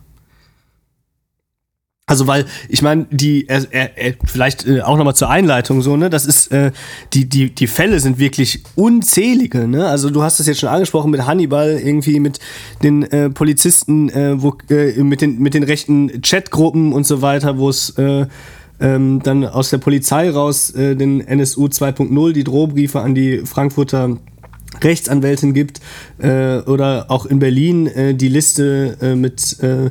[2.08, 6.08] Also weil ich meine, die er, er, vielleicht äh, auch nochmal zur Einleitung so ne,
[6.08, 6.70] das ist äh,
[7.12, 11.10] die die die Fälle sind wirklich unzählige ne, also du hast das jetzt schon angesprochen
[11.10, 12.38] mit Hannibal irgendwie mit
[12.84, 17.58] den äh, Polizisten, äh, wo äh, mit den mit den rechten Chatgruppen und so weiter,
[17.58, 18.26] wo es äh,
[18.78, 24.16] ähm, dann aus der Polizei raus äh, den NSU 2.0 die Drohbriefe an die Frankfurter
[24.80, 25.80] Rechtsanwältin gibt
[26.18, 29.90] äh, oder auch in Berlin äh, die Liste äh, mit äh,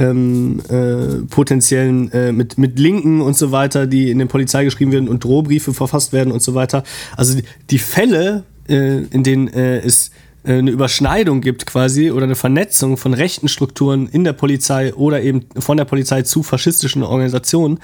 [0.00, 4.92] ähm, äh, potenziellen, äh, mit, mit Linken und so weiter, die in den Polizei geschrieben
[4.92, 6.84] werden und Drohbriefe verfasst werden und so weiter.
[7.16, 7.38] Also
[7.70, 10.10] die, Fälle, äh, in denen äh, es
[10.42, 15.20] äh, eine Überschneidung gibt quasi oder eine Vernetzung von rechten Strukturen in der Polizei oder
[15.22, 17.78] eben von der Polizei zu faschistischen Organisationen,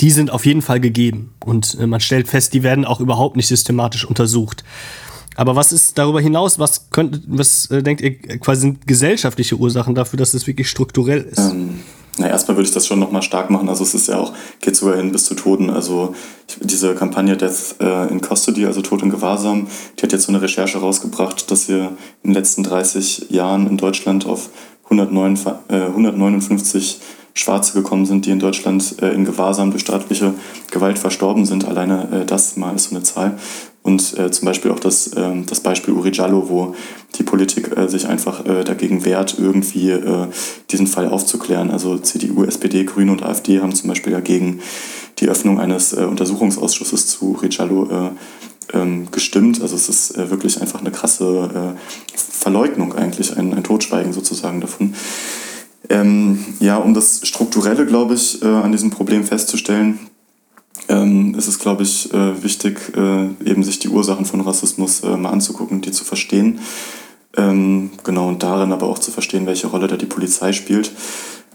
[0.00, 1.32] die sind auf jeden Fall gegeben.
[1.40, 4.62] Und äh, man stellt fest, die werden auch überhaupt nicht systematisch untersucht.
[5.36, 9.94] Aber was ist darüber hinaus, was könnt, was äh, denkt ihr quasi sind gesellschaftliche Ursachen
[9.94, 11.38] dafür, dass es wirklich strukturell ist?
[11.38, 11.80] Ähm,
[12.18, 13.68] Na, erstmal würde ich das schon nochmal stark machen.
[13.68, 15.70] Also es ist ja auch, geht sogar hin bis zu Toten.
[15.70, 16.14] Also
[16.60, 19.68] diese Kampagne Death äh, in Custody, also Tod in Gewahrsam,
[19.98, 23.78] die hat jetzt so eine Recherche rausgebracht, dass wir in den letzten 30 Jahren in
[23.78, 24.50] Deutschland auf
[25.00, 27.00] 109, äh, 159
[27.34, 30.34] Schwarze gekommen sind, die in Deutschland äh, in Gewahrsam durch staatliche
[30.70, 31.66] Gewalt verstorben sind.
[31.66, 33.38] Alleine äh, das mal ist so eine Zahl.
[33.82, 36.74] Und äh, zum Beispiel auch das, äh, das Beispiel Uri Jallo, wo
[37.16, 40.28] die Politik äh, sich einfach äh, dagegen wehrt, irgendwie äh,
[40.70, 41.70] diesen Fall aufzuklären.
[41.70, 44.60] Also CDU, SPD, Grüne und AfD haben zum Beispiel dagegen
[45.18, 48.10] die Öffnung eines äh, Untersuchungsausschusses zu Jallo äh,
[48.76, 49.60] ähm, gestimmt.
[49.60, 54.60] Also es ist äh, wirklich einfach eine krasse äh, Verleugnung eigentlich, ein, ein Totschweigen sozusagen
[54.60, 54.94] davon.
[55.88, 59.98] Ähm, ja, um das Strukturelle, glaube ich, äh, an diesem Problem festzustellen,
[60.88, 65.30] ähm, ist es, glaube ich, äh, wichtig, äh, eben sich die Ursachen von Rassismus mal
[65.30, 66.60] anzugucken, die zu verstehen.
[67.36, 70.92] Ähm, genau, und darin aber auch zu verstehen, welche Rolle da die Polizei spielt.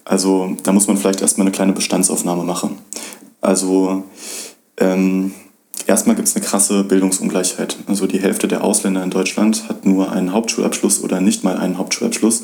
[0.06, 2.78] Also da muss man vielleicht erstmal eine kleine Bestandsaufnahme machen.
[3.42, 4.04] Also
[4.78, 5.32] ähm,
[5.86, 7.78] erstmal gibt es eine krasse Bildungsungleichheit.
[7.88, 11.78] Also die Hälfte der Ausländer in Deutschland hat nur einen Hauptschulabschluss oder nicht mal einen
[11.78, 12.44] Hauptschulabschluss,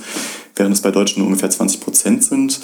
[0.56, 2.60] während es bei Deutschen nur ungefähr 20 Prozent sind.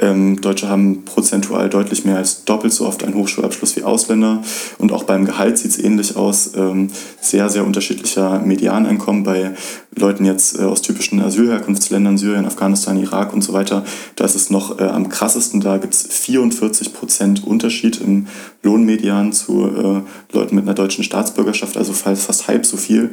[0.00, 4.42] Ähm, Deutsche haben prozentual deutlich mehr als doppelt so oft einen Hochschulabschluss wie Ausländer.
[4.78, 6.52] Und auch beim Gehalt sieht es ähnlich aus.
[6.56, 6.88] Ähm,
[7.20, 9.52] sehr, sehr unterschiedlicher Medianeinkommen bei
[9.94, 13.84] Leuten jetzt äh, aus typischen Asylherkunftsländern, Syrien, Afghanistan, Irak und so weiter.
[14.16, 15.60] Da ist es noch äh, am krassesten.
[15.60, 18.26] Da gibt es 44 Prozent Unterschied im
[18.62, 23.10] Lohnmedian zu äh, Leuten mit einer deutschen Staatsbürgerschaft, also fast halb so viel.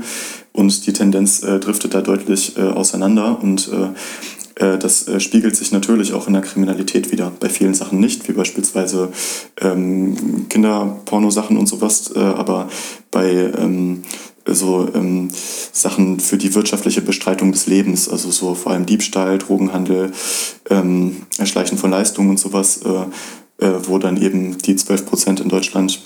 [0.58, 3.38] Und die Tendenz äh, driftet da deutlich äh, auseinander.
[3.39, 3.89] Und äh,
[4.60, 7.32] äh, das äh, spiegelt sich natürlich auch in der Kriminalität wieder.
[7.39, 9.10] Bei vielen Sachen nicht, wie beispielsweise
[9.62, 12.70] ähm, Kinderpornosachen und sowas, äh, aber
[13.12, 14.02] bei ähm,
[14.48, 15.30] so ähm,
[15.72, 20.12] Sachen für die wirtschaftliche Bestreitung des Lebens, also so vor allem Diebstahl, Drogenhandel,
[20.72, 22.80] ähm, Erschleichen von Leistungen und sowas,
[23.60, 26.00] wo dann eben die 12 Prozent in Deutschland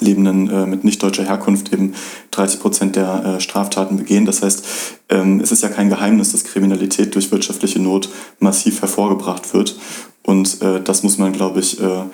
[0.00, 1.94] Lebenden äh, mit nicht deutscher Herkunft eben
[2.30, 4.26] 30 Prozent der äh, Straftaten begehen.
[4.26, 4.64] Das heißt,
[5.08, 9.76] ähm, es ist ja kein Geheimnis, dass Kriminalität durch wirtschaftliche Not massiv hervorgebracht wird.
[10.22, 12.04] Und äh, das muss man, glaube ich, äh,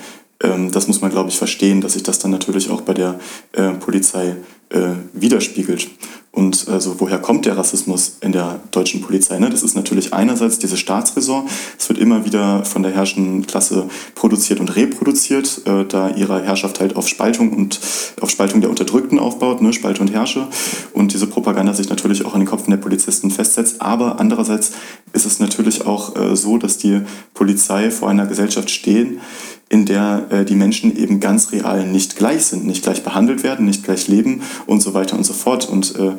[0.42, 3.18] ähm, das muss man, glaube ich, verstehen, dass sich das dann natürlich auch bei der
[3.52, 4.36] äh, Polizei
[4.70, 5.88] äh, widerspiegelt.
[6.36, 9.38] Und also woher kommt der Rassismus in der deutschen Polizei?
[9.38, 9.48] Ne?
[9.48, 11.48] Das ist natürlich einerseits diese Staatsräson.
[11.78, 16.78] Es wird immer wieder von der herrschenden Klasse produziert und reproduziert, äh, da ihre Herrschaft
[16.78, 17.80] halt auf Spaltung und
[18.20, 19.72] auf Spaltung der Unterdrückten aufbaut, ne?
[19.72, 20.46] Spalte und Herrsche.
[20.92, 23.80] Und diese Propaganda sich natürlich auch in den Köpfen der Polizisten festsetzt.
[23.80, 24.72] Aber andererseits
[25.14, 27.00] ist es natürlich auch äh, so, dass die
[27.32, 29.20] Polizei vor einer Gesellschaft stehen,
[29.68, 33.66] in der äh, die Menschen eben ganz real nicht gleich sind, nicht gleich behandelt werden,
[33.66, 35.68] nicht gleich leben und so weiter und so fort.
[35.68, 36.12] Und äh,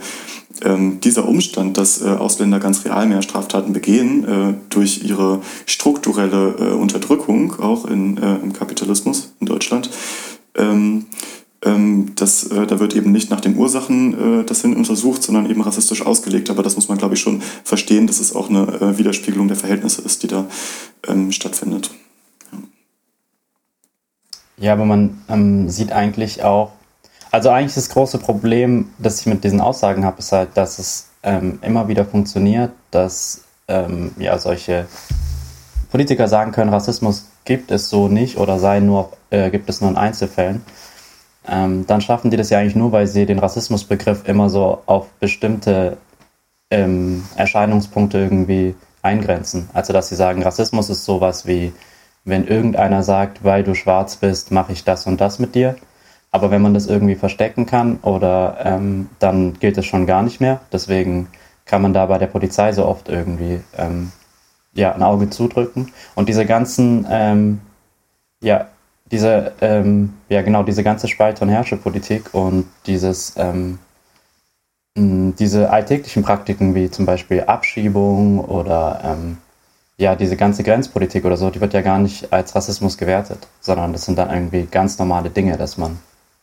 [0.64, 6.56] ähm, dieser Umstand, dass äh, Ausländer ganz real mehr Straftaten begehen, äh, durch ihre strukturelle
[6.60, 9.90] äh, Unterdrückung, auch in, äh, im Kapitalismus in Deutschland,
[10.56, 11.06] ähm,
[11.64, 15.50] ähm, das, äh, da wird eben nicht nach den Ursachen äh, das hin untersucht, sondern
[15.50, 16.50] eben rassistisch ausgelegt.
[16.50, 19.58] Aber das muss man, glaube ich, schon verstehen, dass es auch eine äh, Widerspiegelung der
[19.58, 20.46] Verhältnisse ist, die da
[21.08, 21.92] ähm, stattfindet.
[24.60, 26.72] Ja, aber man ähm, sieht eigentlich auch,
[27.32, 31.10] also eigentlich das große Problem, das ich mit diesen Aussagen habe, ist halt, dass es
[31.24, 34.88] ähm, immer wieder funktioniert, dass ähm, ja solche
[35.92, 39.92] Politiker sagen können, Rassismus gibt es so nicht oder sei nur, äh, gibt es nur
[39.92, 40.64] in Einzelfällen.
[41.48, 45.08] Ähm, dann schaffen die das ja eigentlich nur, weil sie den Rassismusbegriff immer so auf
[45.20, 45.98] bestimmte
[46.72, 49.70] ähm, Erscheinungspunkte irgendwie eingrenzen.
[49.74, 51.74] Also dass sie sagen, Rassismus ist sowas wie
[52.28, 55.78] wenn irgendeiner sagt, weil du schwarz bist, mache ich das und das mit dir.
[56.30, 60.42] Aber wenn man das irgendwie verstecken kann oder ähm, dann gilt es schon gar nicht
[60.42, 60.60] mehr.
[60.74, 61.30] Deswegen
[61.66, 64.12] kann man da bei der Polizei so oft irgendwie ähm,
[64.74, 65.94] ja, ein Auge zudrücken.
[66.16, 67.62] Und diese ganzen, ähm,
[68.44, 68.68] ja,
[69.10, 73.80] diese, ähm, ja genau, diese ganze Spalt- und Herrschepolitik und dieses, ähm,
[74.98, 79.38] diese alltäglichen Praktiken wie zum Beispiel Abschiebung oder ähm,
[79.98, 83.94] ja, diese ganze Grenzpolitik oder so, die wird ja gar nicht als Rassismus gewertet, sondern
[83.94, 85.98] das sind dann irgendwie ganz normale Dinge, dass man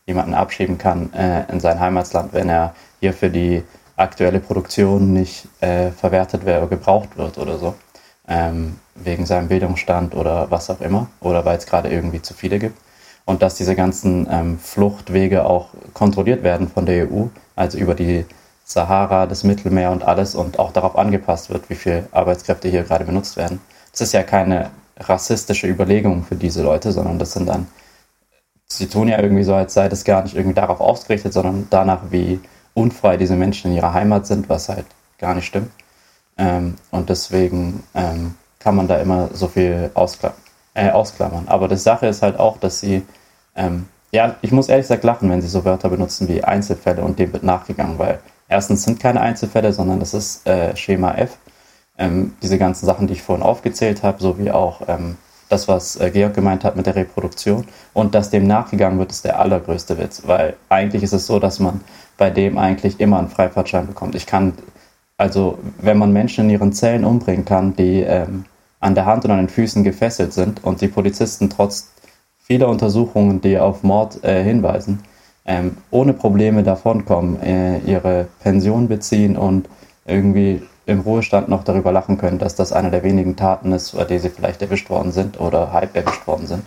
[0.06, 3.62] jemanden abschieben kann äh, in sein Heimatland, wenn er hier für die
[3.96, 7.74] aktuelle Produktion nicht äh, verwertet wird oder gebraucht wird oder so,
[8.28, 12.58] ähm, wegen seinem Bildungsstand oder was auch immer, oder weil es gerade irgendwie zu viele
[12.58, 12.78] gibt.
[13.24, 18.26] Und dass diese ganzen ähm, Fluchtwege auch kontrolliert werden von der EU, also über die
[18.64, 23.04] Sahara, das Mittelmeer und alles und auch darauf angepasst wird, wie viele Arbeitskräfte hier gerade
[23.04, 23.60] benutzt werden.
[23.92, 27.68] Das ist ja keine rassistische Überlegung für diese Leute, sondern das sind dann,
[28.66, 32.00] sie tun ja irgendwie so, als sei das gar nicht irgendwie darauf ausgerichtet, sondern danach,
[32.10, 32.40] wie
[32.72, 34.86] unfrei diese Menschen in ihrer Heimat sind, was halt
[35.18, 35.70] gar nicht stimmt.
[36.38, 40.34] Ähm, und deswegen ähm, kann man da immer so viel auskla
[40.74, 41.46] äh, ausklammern.
[41.48, 43.02] Aber die Sache ist halt auch, dass sie,
[43.54, 47.18] ähm, ja, ich muss ehrlich gesagt lachen, wenn sie so Wörter benutzen wie Einzelfälle und
[47.18, 51.38] dem wird nachgegangen, weil erstens sind keine Einzelfälle, sondern das ist äh, Schema F.
[51.96, 55.16] Ähm, diese ganzen Sachen, die ich vorhin aufgezählt habe, sowie auch ähm,
[55.48, 59.24] das, was äh, Georg gemeint hat mit der Reproduktion und dass dem nachgegangen wird, ist
[59.24, 61.80] der allergrößte Witz, weil eigentlich ist es so, dass man
[62.16, 64.14] bei dem eigentlich immer einen Freifahrtschein bekommt.
[64.14, 64.54] Ich kann,
[65.16, 68.44] also wenn man Menschen in ihren Zellen umbringen kann, die ähm,
[68.80, 71.90] an der Hand und an den Füßen gefesselt sind und die Polizisten trotz
[72.38, 75.02] vieler Untersuchungen, die auf Mord äh, hinweisen,
[75.44, 79.68] ähm, ohne Probleme davonkommen, äh, ihre Pension beziehen und
[80.06, 84.04] irgendwie im Ruhestand noch darüber lachen können, dass das eine der wenigen Taten ist, bei
[84.04, 86.64] der sie vielleicht erwischt worden sind oder halb erwischt worden sind,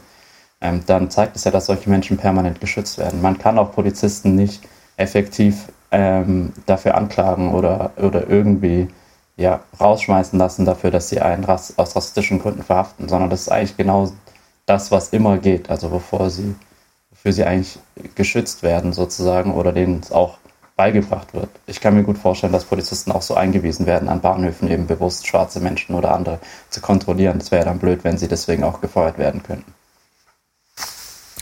[0.62, 3.22] ähm, dann zeigt es ja, dass solche Menschen permanent geschützt werden.
[3.22, 4.64] Man kann auch Polizisten nicht
[4.98, 8.88] effektiv ähm, dafür anklagen oder, oder irgendwie
[9.38, 13.78] ja, rausschmeißen lassen dafür, dass sie einen aus rassistischen Gründen verhaften, sondern das ist eigentlich
[13.78, 14.12] genau
[14.66, 16.56] das, was immer geht, also wovor sie,
[17.28, 17.78] wofür sie eigentlich
[18.16, 20.38] geschützt werden sozusagen oder denen es auch
[20.78, 21.50] beigebracht wird.
[21.66, 25.28] Ich kann mir gut vorstellen, dass Polizisten auch so eingewiesen werden, an Bahnhöfen eben bewusst
[25.28, 27.40] schwarze Menschen oder andere zu kontrollieren.
[27.40, 29.74] Das wäre dann blöd, wenn sie deswegen auch gefeuert werden könnten.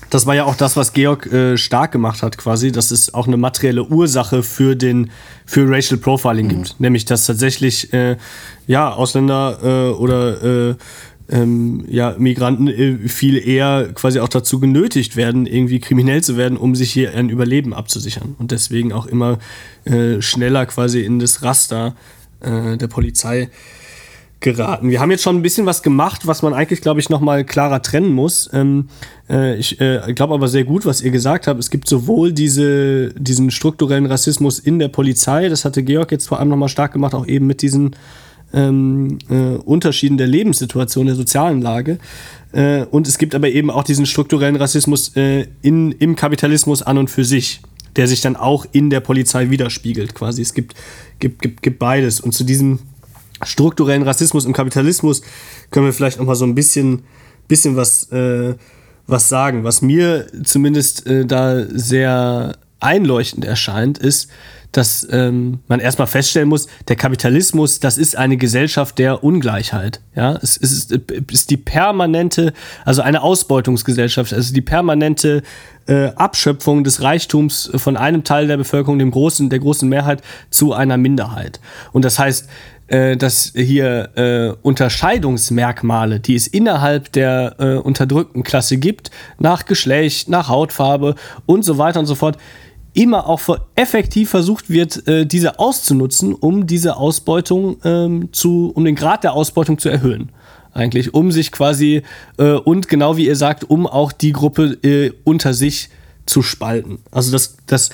[0.09, 3.27] Das war ja auch das, was Georg äh, stark gemacht hat, quasi, dass es auch
[3.27, 5.11] eine materielle Ursache für den
[5.45, 6.49] für Racial Profiling mhm.
[6.49, 8.17] gibt, nämlich dass tatsächlich äh,
[8.65, 10.75] ja Ausländer äh, oder äh,
[11.29, 16.57] ähm, ja, Migranten äh, viel eher quasi auch dazu genötigt werden, irgendwie kriminell zu werden,
[16.57, 18.35] um sich hier ein Überleben abzusichern.
[18.37, 19.39] Und deswegen auch immer
[19.85, 21.95] äh, schneller quasi in das Raster
[22.41, 23.49] äh, der Polizei
[24.39, 24.89] geraten.
[24.89, 27.81] Wir haben jetzt schon ein bisschen was gemacht, was man eigentlich, glaube ich, nochmal klarer
[27.81, 28.47] trennen muss.
[28.53, 28.89] Ähm,
[29.27, 31.59] äh, ich äh, glaube aber sehr gut, was ihr gesagt habt.
[31.59, 36.39] Es gibt sowohl diese, diesen strukturellen Rassismus in der Polizei, das hatte Georg jetzt vor
[36.39, 37.95] allem nochmal stark gemacht, auch eben mit diesen
[38.55, 41.99] ähm, äh, Unterschieden der Lebenssituation, der sozialen Lage.
[42.53, 46.97] Äh, und es gibt aber eben auch diesen strukturellen Rassismus äh, in, im Kapitalismus an
[46.97, 47.61] und für sich,
[47.97, 50.41] der sich dann auch in der Polizei widerspiegelt quasi.
[50.41, 50.73] Es gibt,
[51.19, 52.21] gibt, gibt, gibt beides.
[52.21, 52.79] Und zu diesem
[53.43, 55.21] strukturellen Rassismus im Kapitalismus
[55.69, 57.03] können wir vielleicht noch mal so ein bisschen,
[57.49, 58.55] bisschen was, äh,
[59.05, 59.65] was sagen.
[59.65, 64.29] Was mir zumindest äh, da sehr einleuchtend erscheint, ist,
[64.71, 70.01] dass ähm, man erstmal feststellen muss, der Kapitalismus, das ist eine Gesellschaft der Ungleichheit.
[70.15, 75.43] Ja, es ist, ist die permanente, also eine Ausbeutungsgesellschaft, also die permanente
[75.87, 80.73] äh, Abschöpfung des Reichtums von einem Teil der Bevölkerung, dem großen, der großen Mehrheit, zu
[80.73, 81.61] einer Minderheit.
[81.93, 82.49] Und das heißt,
[82.87, 90.29] äh, dass hier äh, Unterscheidungsmerkmale, die es innerhalb der äh, unterdrückten Klasse gibt, nach Geschlecht,
[90.29, 92.37] nach Hautfarbe und so weiter und so fort,
[92.95, 93.41] immer auch
[93.75, 99.33] effektiv versucht wird, äh, diese auszunutzen, um diese Ausbeutung ähm, zu, um den Grad der
[99.33, 100.31] Ausbeutung zu erhöhen.
[100.73, 102.03] Eigentlich, um sich quasi
[102.37, 105.89] äh, und genau wie ihr sagt, um auch die Gruppe äh, unter sich
[106.25, 106.99] zu spalten.
[107.11, 107.91] Also das, das,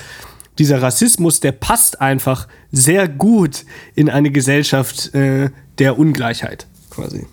[0.58, 7.26] dieser Rassismus, der passt einfach sehr gut in eine Gesellschaft äh, der Ungleichheit, quasi.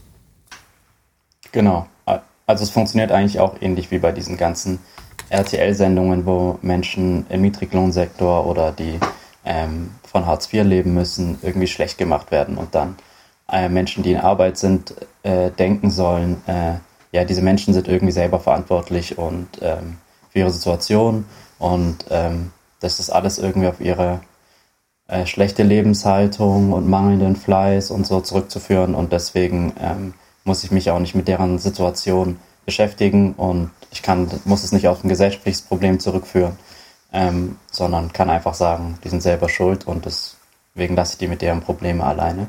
[1.51, 1.87] Genau.
[2.45, 4.79] Also es funktioniert eigentlich auch ähnlich wie bei diesen ganzen
[5.29, 8.99] RTL-Sendungen, wo Menschen im Niedriglohnsektor oder die
[9.45, 12.95] ähm, von Hartz IV leben müssen, irgendwie schlecht gemacht werden und dann
[13.51, 16.73] äh, Menschen, die in Arbeit sind, äh, denken sollen, äh,
[17.11, 19.97] ja, diese Menschen sind irgendwie selber verantwortlich und ähm,
[20.29, 21.25] für ihre Situation
[21.57, 24.21] und ähm, das ist alles irgendwie auf ihre
[25.07, 30.13] äh, schlechte Lebenshaltung und mangelnden Fleiß und so zurückzuführen und deswegen ähm,
[30.43, 34.87] muss ich mich auch nicht mit deren Situation beschäftigen und ich kann, muss es nicht
[34.87, 36.57] auf ein gesellschaftliches Problem zurückführen,
[37.11, 41.41] ähm, sondern kann einfach sagen, die sind selber schuld und deswegen lasse ich die mit
[41.41, 42.47] deren Probleme alleine.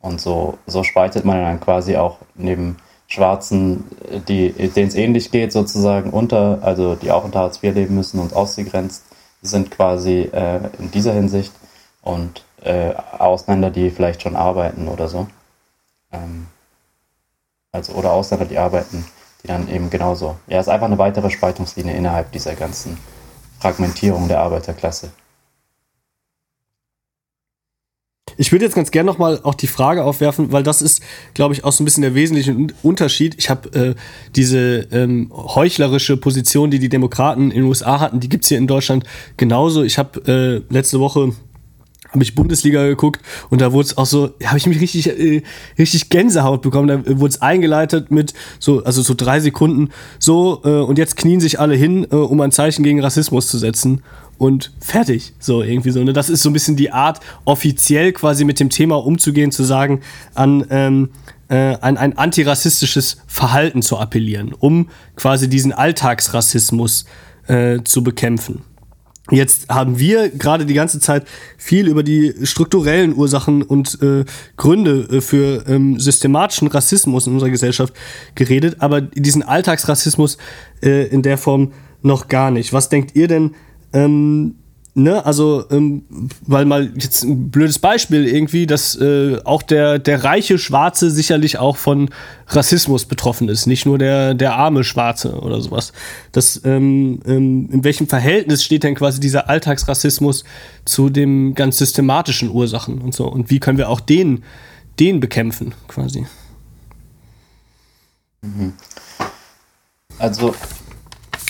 [0.00, 2.76] Und so, so spaltet man dann quasi auch neben
[3.08, 3.84] Schwarzen,
[4.28, 8.20] die, denen es ähnlich geht, sozusagen unter, also die auch unter Hartz IV leben müssen
[8.20, 9.04] und ausgegrenzt
[9.42, 11.52] sind quasi äh, in dieser Hinsicht
[12.02, 15.28] und äh, Ausländer, die vielleicht schon arbeiten oder so.
[16.12, 16.46] Ähm,
[17.72, 19.06] also oder Ausländer, die arbeiten
[19.46, 20.36] die dann eben genauso.
[20.48, 22.98] Ja, ist einfach eine weitere Spaltungslinie innerhalb dieser ganzen
[23.60, 25.10] Fragmentierung der Arbeiterklasse.
[28.38, 31.02] Ich würde jetzt ganz gerne nochmal auch die Frage aufwerfen, weil das ist,
[31.32, 33.34] glaube ich, auch so ein bisschen der wesentliche Unterschied.
[33.38, 33.94] Ich habe äh,
[34.34, 38.58] diese ähm, heuchlerische Position, die die Demokraten in den USA hatten, die gibt es hier
[38.58, 39.04] in Deutschland
[39.38, 39.82] genauso.
[39.84, 41.32] Ich habe äh, letzte Woche
[42.16, 45.42] habe ich Bundesliga geguckt und da wurde es auch so, habe ich mich richtig, äh,
[45.78, 46.88] richtig Gänsehaut bekommen.
[46.88, 51.40] Da wurde es eingeleitet mit so, also so drei Sekunden, so, äh, und jetzt knien
[51.40, 54.02] sich alle hin, äh, um ein Zeichen gegen Rassismus zu setzen.
[54.38, 55.32] Und fertig.
[55.38, 56.04] So, irgendwie so.
[56.04, 56.12] Ne?
[56.12, 60.00] Das ist so ein bisschen die Art, offiziell quasi mit dem Thema umzugehen, zu sagen,
[60.34, 61.08] an, ähm,
[61.48, 67.06] äh, an ein antirassistisches Verhalten zu appellieren, um quasi diesen Alltagsrassismus
[67.46, 68.62] äh, zu bekämpfen.
[69.30, 74.24] Jetzt haben wir gerade die ganze Zeit viel über die strukturellen Ursachen und äh,
[74.56, 77.92] Gründe äh, für ähm, systematischen Rassismus in unserer Gesellschaft
[78.36, 80.38] geredet, aber diesen Alltagsrassismus
[80.80, 81.72] äh, in der Form
[82.02, 82.72] noch gar nicht.
[82.72, 83.56] Was denkt ihr denn?
[83.92, 84.54] Ähm,
[84.96, 86.04] ne, also, ähm,
[86.46, 91.58] weil mal jetzt ein blödes Beispiel irgendwie, dass äh, auch der, der reiche Schwarze sicherlich
[91.58, 92.08] auch von
[92.48, 95.92] Rassismus betroffen ist, nicht nur der, der arme Schwarze oder sowas.
[96.32, 100.44] Das, ähm, ähm, in welchem Verhältnis steht denn quasi dieser Alltagsrassismus
[100.84, 103.26] zu den ganz systematischen Ursachen und so?
[103.28, 104.42] Und wie können wir auch den,
[104.98, 106.26] den bekämpfen, quasi?
[108.42, 108.72] Mhm.
[110.18, 110.54] Also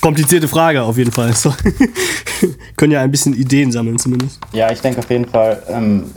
[0.07, 1.35] komplizierte Frage auf jeden Fall.
[1.35, 1.53] So.
[2.77, 4.39] Können ja ein bisschen Ideen sammeln zumindest.
[4.53, 6.13] Ja, ich denke auf jeden Fall, ähm,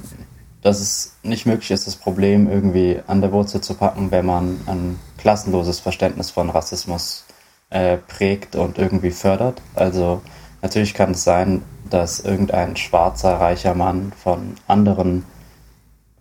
[0.61, 4.61] dass es nicht möglich ist, das Problem irgendwie an der Wurzel zu packen, wenn man
[4.67, 7.25] ein klassenloses Verständnis von Rassismus
[7.71, 9.59] äh, prägt und irgendwie fördert.
[9.73, 10.21] Also
[10.61, 15.25] natürlich kann es sein, dass irgendein schwarzer, reicher Mann von anderen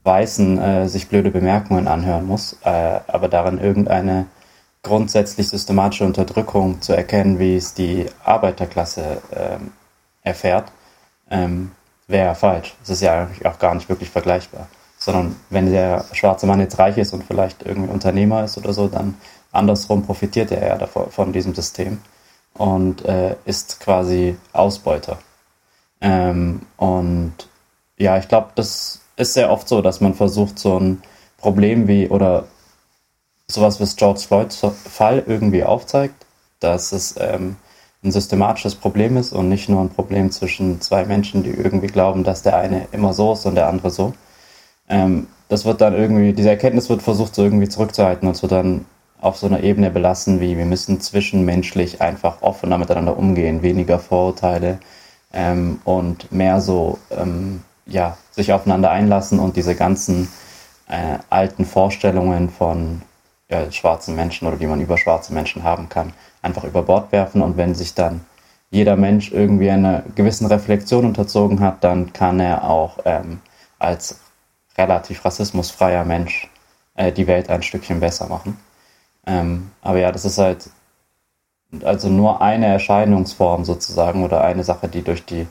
[0.05, 4.25] Weißen äh, sich blöde Bemerkungen anhören muss, äh, aber darin irgendeine
[4.89, 9.72] grundsätzlich systematische Unterdrückung zu erkennen, wie es die Arbeiterklasse ähm,
[10.22, 10.72] erfährt,
[11.30, 11.72] ähm,
[12.07, 12.74] wäre falsch.
[12.82, 14.66] Es ist ja eigentlich auch gar nicht wirklich vergleichbar.
[14.99, 18.89] Sondern wenn der schwarze Mann jetzt reich ist und vielleicht irgendwie Unternehmer ist oder so,
[18.89, 19.14] dann
[19.53, 22.01] andersrum profitiert er ja davon, von diesem System
[22.55, 25.18] und äh, ist quasi Ausbeuter.
[26.01, 27.34] Ähm, und
[27.99, 31.03] ja, ich glaube, das ist sehr oft so, dass man versucht, so ein
[31.36, 32.45] Problem wie oder
[33.51, 36.26] sowas wie George Floyds Fall irgendwie aufzeigt,
[36.61, 37.57] dass es ähm,
[38.05, 42.24] ein systematisches Problem ist und nicht nur ein Problem zwischen zwei Menschen, die irgendwie glauben,
[42.24, 44.14] dass der eine immer so ist und der andere so.
[44.88, 48.84] Ähm, das wird dann irgendwie, diese Erkenntnis wird versucht, so irgendwie zurückzuhalten und wird dann
[49.20, 54.78] auf so einer Ebene belassen, wie wir müssen zwischenmenschlich einfach offener miteinander umgehen, weniger Vorurteile
[55.32, 60.28] ähm, und mehr so, ähm, ja, sich aufeinander einlassen und diese ganzen
[60.88, 63.03] äh, alten Vorstellungen von
[63.49, 67.42] äh, schwarzen Menschen oder die man über schwarze Menschen haben kann, einfach über Bord werfen.
[67.42, 68.24] Und wenn sich dann
[68.70, 73.40] jeder Mensch irgendwie einer gewissen Reflexion unterzogen hat, dann kann er auch ähm,
[73.78, 74.20] als
[74.76, 76.49] relativ rassismusfreier Mensch
[76.94, 78.59] äh, die Welt ein Stückchen besser machen.
[79.26, 80.70] Ähm, aber ja, das ist halt
[81.82, 85.46] also nur eine Erscheinungsform sozusagen oder eine Sache, die durch die,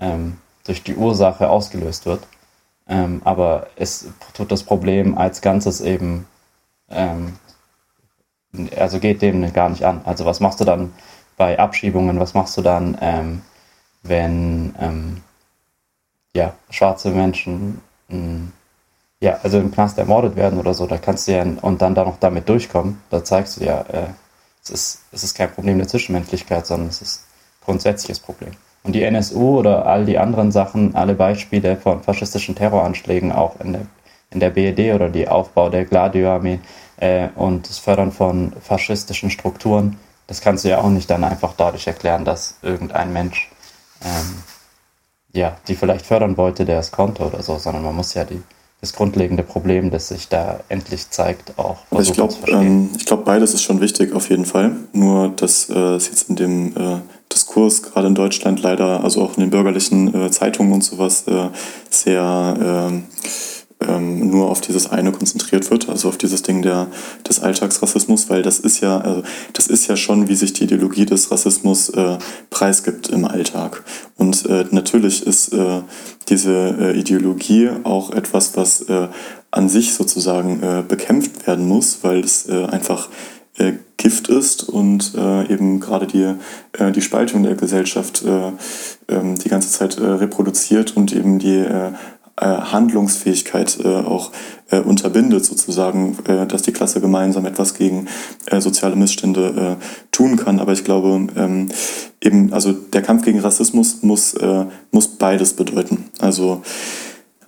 [0.00, 2.26] ähm, durch die Ursache ausgelöst wird.
[2.86, 6.26] Ähm, aber es tut das Problem als Ganzes eben
[6.94, 7.38] ähm,
[8.76, 10.00] also geht dem gar nicht an.
[10.04, 10.92] Also was machst du dann
[11.36, 13.42] bei Abschiebungen, was machst du dann, ähm,
[14.02, 15.22] wenn ähm,
[16.34, 18.52] ja, schwarze Menschen mh, hm,
[19.24, 22.04] ja, also im Knast ermordet werden oder so, da kannst du ja und dann da
[22.04, 24.08] noch damit durchkommen, da zeigst du ja, äh,
[24.62, 28.52] es, ist, es ist kein Problem der Zwischenmenschlichkeit, sondern es ist ein grundsätzliches Problem.
[28.82, 33.72] Und die NSU oder all die anderen Sachen, alle Beispiele von faschistischen Terroranschlägen auch in
[33.72, 33.86] der,
[34.30, 36.60] in der BED oder die Aufbau der Gladio-Armee,
[36.96, 41.54] äh, und das Fördern von faschistischen Strukturen, das kannst du ja auch nicht dann einfach
[41.56, 43.50] dadurch erklären, dass irgendein Mensch
[44.02, 44.42] ähm,
[45.34, 48.40] ja, die vielleicht fördern wollte, der es konnte oder so, sondern man muss ja die,
[48.80, 53.24] das grundlegende Problem, das sich da endlich zeigt, auch Aber ich glaube, ähm, ich glaube,
[53.24, 54.76] beides ist schon wichtig auf jeden Fall.
[54.92, 57.00] Nur, dass äh, es jetzt in dem äh,
[57.32, 61.48] Diskurs gerade in Deutschland leider, also auch in den bürgerlichen äh, Zeitungen und sowas, äh,
[61.90, 63.02] sehr
[63.94, 66.88] ähm, nur auf dieses eine konzentriert wird, also auf dieses Ding der,
[67.28, 69.22] des Alltagsrassismus, weil das ist ja, also
[69.52, 72.18] das ist ja schon, wie sich die Ideologie des Rassismus äh,
[72.50, 73.82] preisgibt im Alltag.
[74.16, 75.82] Und äh, natürlich ist äh,
[76.28, 79.08] diese äh, Ideologie auch etwas, was äh,
[79.50, 83.08] an sich sozusagen äh, bekämpft werden muss, weil es einfach
[83.96, 86.34] Gift ist und eben gerade die,
[86.92, 88.24] die Spaltung der Gesellschaft
[89.08, 91.92] ähm, die ganze Zeit reproduziert und eben die äh,
[92.40, 94.32] Handlungsfähigkeit äh, auch
[94.70, 98.08] äh, unterbindet, sozusagen, äh, dass die Klasse gemeinsam etwas gegen
[98.46, 100.58] äh, soziale Missstände äh, tun kann.
[100.58, 101.68] Aber ich glaube, ähm,
[102.20, 104.34] eben, also der Kampf gegen Rassismus muss,
[104.90, 106.04] muss beides bedeuten.
[106.18, 106.62] Also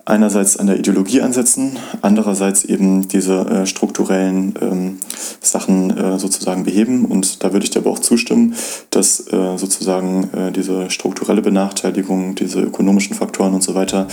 [0.07, 4.97] einerseits an der Ideologie ansetzen, andererseits eben diese äh, strukturellen ähm,
[5.41, 7.03] Sachen äh, sozusagen beheben.
[7.03, 8.55] Und da würde ich dir aber auch zustimmen,
[8.89, 14.07] dass äh, sozusagen äh, diese strukturelle Benachteiligung, diese ökonomischen Faktoren und so weiter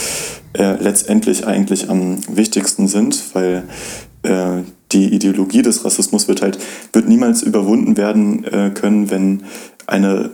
[0.55, 3.63] äh, letztendlich eigentlich am wichtigsten sind, weil
[4.25, 6.59] äh, die Ideologie des Rassismus wird halt
[6.93, 9.43] wird niemals überwunden werden können, wenn
[9.89, 10.31] eine,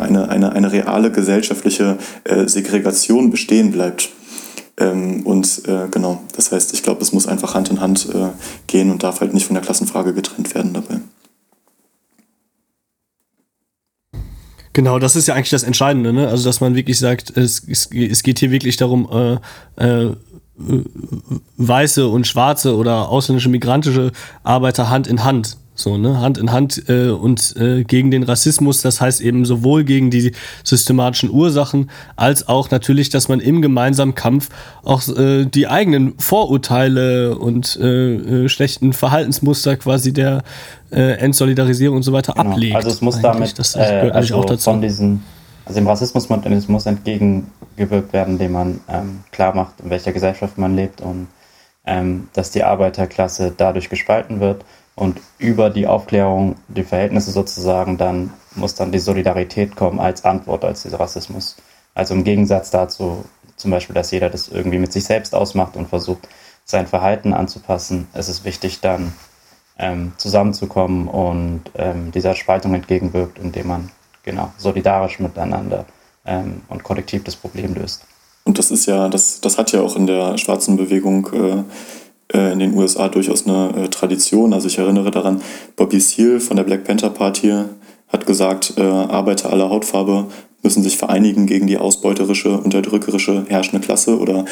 [0.00, 1.98] eine, eine, eine reale gesellschaftliche
[2.46, 4.08] Segregation bestehen bleibt.
[4.82, 8.30] Ähm, und äh, genau, das heißt, ich glaube, es muss einfach Hand in Hand äh,
[8.66, 11.00] gehen und darf halt nicht von der Klassenfrage getrennt werden dabei.
[14.72, 16.28] Genau, das ist ja eigentlich das Entscheidende, ne?
[16.28, 19.08] Also, dass man wirklich sagt, es, es, es geht hier wirklich darum,
[19.76, 20.16] äh, äh,
[21.56, 24.12] weiße und schwarze oder ausländische migrantische
[24.42, 28.82] Arbeiter Hand in Hand so, ne, Hand in Hand äh, und äh, gegen den Rassismus,
[28.82, 30.32] das heißt eben sowohl gegen die
[30.64, 34.50] systematischen Ursachen, als auch natürlich, dass man im gemeinsamen Kampf
[34.84, 40.42] auch äh, die eigenen Vorurteile und äh, äh, schlechten Verhaltensmuster quasi der
[40.90, 42.50] äh, Entsolidarisierung und so weiter genau.
[42.50, 42.76] ablegt.
[42.76, 44.70] Also es muss damit das, äh, also auch dazu.
[44.70, 45.22] von diesen,
[45.64, 51.00] also dem Rassismusmodernismus entgegengewirkt werden, indem man ähm, klar macht, in welcher Gesellschaft man lebt
[51.00, 51.28] und
[51.84, 54.64] ähm, dass die Arbeiterklasse dadurch gespalten wird
[54.94, 60.64] und über die Aufklärung, die Verhältnisse sozusagen, dann muss dann die Solidarität kommen als Antwort,
[60.64, 61.56] als dieser Rassismus.
[61.94, 63.24] Also im Gegensatz dazu,
[63.56, 66.28] zum Beispiel, dass jeder das irgendwie mit sich selbst ausmacht und versucht,
[66.64, 69.12] sein Verhalten anzupassen, ist es wichtig, dann
[69.78, 73.90] ähm, zusammenzukommen und ähm, dieser Spaltung entgegenwirkt, indem man
[74.22, 75.86] genau solidarisch miteinander
[76.24, 78.04] ähm, und kollektiv das Problem löst.
[78.44, 81.64] Und das ist ja, das, das hat ja auch in der schwarzen Bewegung äh,
[82.38, 84.52] in den USA durchaus eine äh, Tradition.
[84.52, 85.42] Also ich erinnere daran,
[85.76, 87.52] Bobby Seale von der Black Panther Party
[88.08, 90.26] hat gesagt, äh, Arbeiter aller Hautfarbe
[90.62, 94.18] müssen sich vereinigen gegen die ausbeuterische, unterdrückerische herrschende Klasse.
[94.18, 94.44] Oder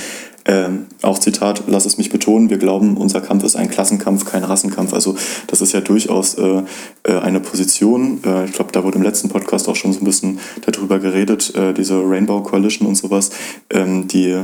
[0.44, 4.42] ähm, auch Zitat, lass es mich betonen, wir glauben, unser Kampf ist ein Klassenkampf, kein
[4.42, 4.92] Rassenkampf.
[4.92, 5.14] Also
[5.46, 6.62] das ist ja durchaus äh,
[7.04, 8.20] eine Position.
[8.24, 11.54] Äh, ich glaube, da wurde im letzten Podcast auch schon so ein bisschen darüber geredet,
[11.54, 13.30] äh, diese Rainbow Coalition und sowas,
[13.70, 14.36] ähm, die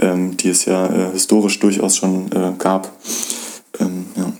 [0.00, 2.90] ähm, die es ja äh, historisch durchaus schon äh, gab.
[3.78, 4.32] Ähm, ja.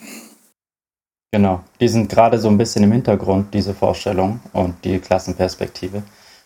[1.33, 6.03] Genau, die sind gerade so ein bisschen im Hintergrund, diese Vorstellung und die Klassenperspektive.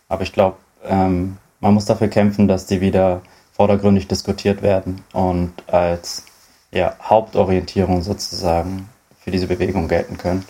[0.08, 5.52] Aber ich glaube, ähm, man muss dafür kämpfen, dass die wieder vordergründig diskutiert werden und
[5.68, 6.24] als
[6.72, 8.88] ja, Hauptorientierung sozusagen
[9.20, 10.44] für diese Bewegung gelten können.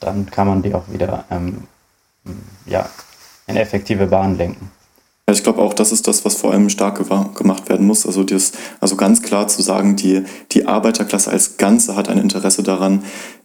[0.00, 1.64] Dann kann man die auch wieder ähm,
[2.66, 2.88] ja,
[3.46, 4.70] in effektive Bahnen lenken.
[5.32, 6.98] Ich glaube auch, das ist das, was vor allem stark
[7.36, 8.06] gemacht werden muss.
[8.06, 12.62] Also, das, also ganz klar zu sagen, die, die Arbeiterklasse als Ganze hat ein Interesse
[12.62, 13.02] daran,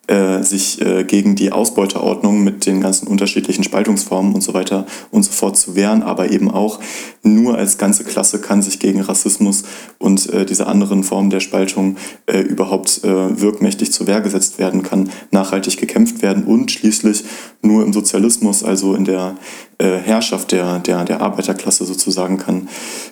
[0.07, 5.23] äh, sich äh, gegen die Ausbeuterordnung mit den ganzen unterschiedlichen Spaltungsformen und so weiter und
[5.23, 6.81] so fort zu wehren, aber eben auch
[7.21, 9.63] nur als ganze Klasse kann sich gegen Rassismus
[9.99, 11.95] und äh, diese anderen Formen der Spaltung
[12.25, 17.23] äh, überhaupt äh, wirkmächtig zur Wehr gesetzt werden, kann nachhaltig gekämpft werden und schließlich
[17.61, 19.37] nur im Sozialismus, also in der
[19.77, 22.67] äh, Herrschaft der, der, der Arbeiterklasse sozusagen, kann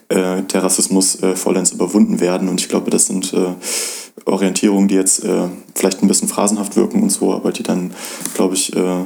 [0.09, 2.49] der Rassismus vollends überwunden werden.
[2.49, 3.33] Und ich glaube, das sind
[4.25, 7.93] Orientierungen, die jetzt äh, vielleicht ein bisschen phrasenhaft wirken und so, aber die dann,
[8.33, 9.05] glaube ich, äh,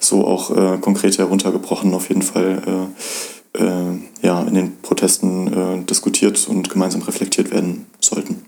[0.00, 2.90] so auch äh, konkret heruntergebrochen auf jeden Fall
[3.56, 8.46] äh, äh, ja, in den Protesten äh, diskutiert und gemeinsam reflektiert werden sollten.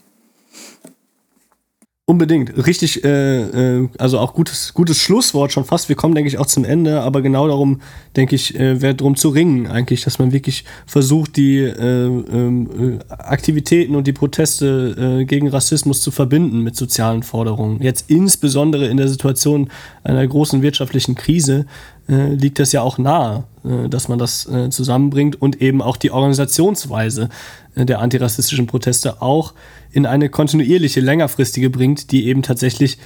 [2.07, 2.67] Unbedingt.
[2.67, 5.89] Richtig, äh, äh, also auch gutes, gutes Schlusswort schon fast.
[5.89, 7.81] Wir kommen, denke ich, auch zum Ende, aber genau darum,
[8.15, 12.99] denke ich, äh, wäre darum zu ringen, eigentlich, dass man wirklich versucht, die äh, äh,
[13.09, 17.81] Aktivitäten und die Proteste äh, gegen Rassismus zu verbinden mit sozialen Forderungen.
[17.81, 19.71] Jetzt insbesondere in der Situation
[20.03, 21.65] einer großen wirtschaftlichen Krise
[22.09, 25.97] äh, liegt das ja auch nahe, äh, dass man das äh, zusammenbringt und eben auch
[25.97, 27.29] die Organisationsweise
[27.75, 29.55] äh, der antirassistischen Proteste auch
[29.93, 32.99] in eine kontinuierliche, längerfristige bringt, die eben tatsächlich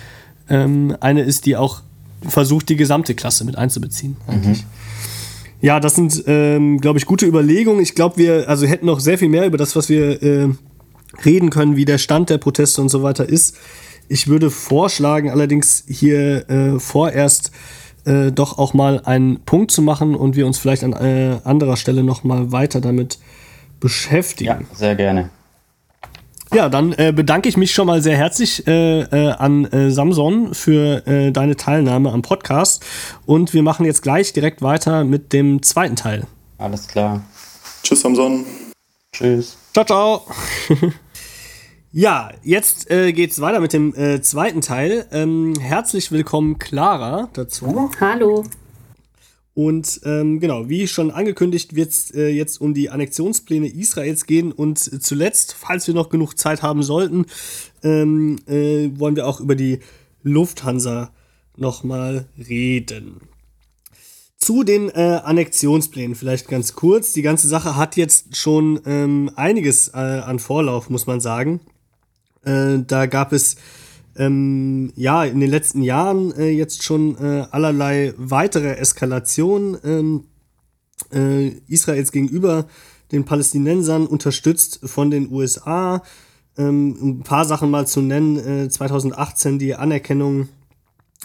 [0.48, 1.82] ähm, eine ist, die auch
[2.22, 4.16] versucht, die gesamte Klasse mit einzubeziehen.
[4.26, 4.56] Mhm.
[5.60, 7.82] Ja, das sind, ähm, glaube ich, gute Überlegungen.
[7.82, 10.48] Ich glaube, wir also hätten noch sehr viel mehr über das, was wir äh,
[11.24, 13.56] reden können, wie der Stand der Proteste und so weiter ist.
[14.08, 17.50] Ich würde vorschlagen, allerdings hier äh, vorerst
[18.08, 21.76] äh, doch auch mal einen Punkt zu machen und wir uns vielleicht an äh, anderer
[21.76, 23.18] Stelle noch mal weiter damit
[23.80, 24.66] beschäftigen.
[24.70, 25.30] Ja, sehr gerne.
[26.54, 30.54] Ja, dann äh, bedanke ich mich schon mal sehr herzlich äh, äh, an äh, Samson
[30.54, 32.84] für äh, deine Teilnahme am Podcast.
[33.26, 36.26] Und wir machen jetzt gleich direkt weiter mit dem zweiten Teil.
[36.56, 37.22] Alles klar.
[37.82, 38.46] Tschüss, Samson.
[39.12, 39.58] Tschüss.
[39.74, 40.26] Ciao, ciao.
[41.92, 45.06] ja, jetzt äh, geht's weiter mit dem äh, zweiten Teil.
[45.10, 47.90] Ähm, herzlich willkommen, Clara, dazu.
[48.00, 48.44] Hallo.
[49.54, 54.52] Und ähm, genau, wie schon angekündigt, wird es äh, jetzt um die Annexionspläne Israels gehen.
[54.52, 57.26] Und zuletzt, falls wir noch genug Zeit haben sollten,
[57.82, 59.80] ähm, äh, wollen wir auch über die
[60.22, 61.10] Lufthansa
[61.56, 63.22] nochmal reden.
[64.36, 67.12] Zu den äh, Annexionsplänen vielleicht ganz kurz.
[67.14, 71.60] Die ganze Sache hat jetzt schon ähm, einiges äh, an Vorlauf, muss man sagen.
[72.44, 73.56] Äh, da gab es
[74.16, 80.24] ähm, ja in den letzten Jahren äh, jetzt schon äh, allerlei weitere Eskalationen ähm,
[81.12, 82.66] äh, Israels gegenüber
[83.12, 86.02] den Palästinensern, unterstützt von den USA.
[86.56, 88.70] Ähm, ein paar Sachen mal zu nennen.
[88.70, 90.48] 2018 die Anerkennung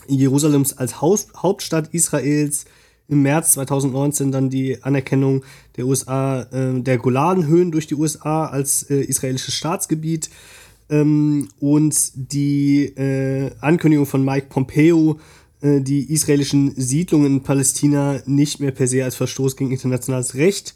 [0.08, 2.66] Jerusalems als Haus Hauptstadt Israels
[3.08, 5.44] im März 2019 dann die Anerkennung
[5.76, 10.30] der USA, äh, der Golanhöhen durch die USA als äh, israelisches Staatsgebiet
[10.90, 15.20] ähm, und die äh, Ankündigung von Mike Pompeo,
[15.62, 20.76] äh, die israelischen Siedlungen in Palästina nicht mehr per se als Verstoß gegen internationales Recht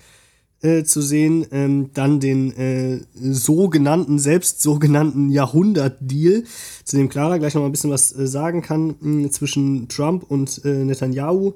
[0.61, 6.43] äh, zu sehen, ähm, dann den äh, sogenannten, selbst sogenannten Jahrhundert-Deal,
[6.83, 10.63] zu dem Clara gleich noch mal ein bisschen was sagen kann, mh, zwischen Trump und
[10.63, 11.53] Netanyahu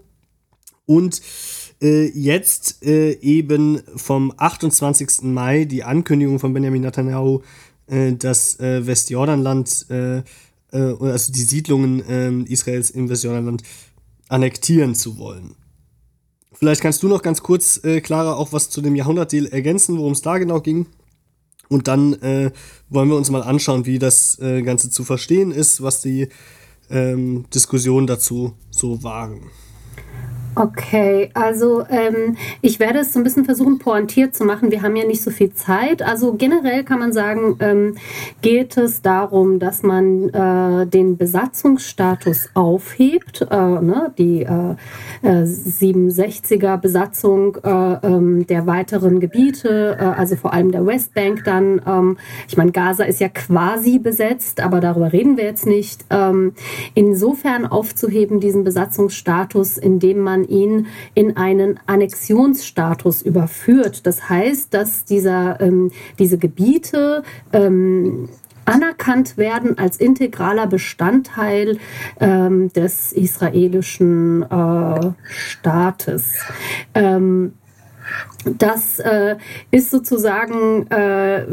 [0.85, 1.21] und
[1.81, 5.23] äh, jetzt äh, eben vom 28.
[5.23, 7.41] Mai die Ankündigung von Benjamin Netanyahu,
[7.87, 10.23] äh, das äh, Westjordanland, äh, äh,
[10.71, 13.63] also die Siedlungen ähm, Israels im Westjordanland
[14.29, 15.55] annektieren zu wollen.
[16.53, 20.21] Vielleicht kannst du noch ganz kurz, Clara, auch was zu dem Jahrhundertdeal ergänzen, worum es
[20.21, 20.85] da genau ging.
[21.69, 26.27] Und dann wollen wir uns mal anschauen, wie das Ganze zu verstehen ist, was die
[26.91, 29.49] ähm, Diskussionen dazu so waren.
[30.53, 34.69] Okay, also ähm, ich werde es so ein bisschen versuchen, pointiert zu machen.
[34.69, 36.01] Wir haben ja nicht so viel Zeit.
[36.01, 37.95] Also generell kann man sagen, ähm,
[38.41, 43.47] geht es darum, dass man äh, den Besatzungsstatus aufhebt.
[43.49, 44.13] Äh, ne?
[44.17, 44.75] Die äh,
[45.23, 47.69] 67er äh, Besatzung äh,
[48.05, 51.81] ähm, der weiteren Gebiete, äh, also vor allem der Westbank dann.
[51.87, 52.17] Ähm,
[52.49, 56.03] ich meine, Gaza ist ja quasi besetzt, aber darüber reden wir jetzt nicht.
[56.09, 56.51] Ähm,
[56.93, 64.05] insofern aufzuheben, diesen Besatzungsstatus, indem man man ihn in einen Annexionsstatus überführt.
[64.05, 67.23] Das heißt, dass dieser, ähm, diese Gebiete
[67.53, 68.29] ähm,
[68.65, 71.77] anerkannt werden als integraler Bestandteil
[72.19, 76.39] ähm, des israelischen äh, Staates.
[76.93, 77.53] Ähm,
[78.45, 79.35] das äh,
[79.69, 81.45] ist sozusagen, äh,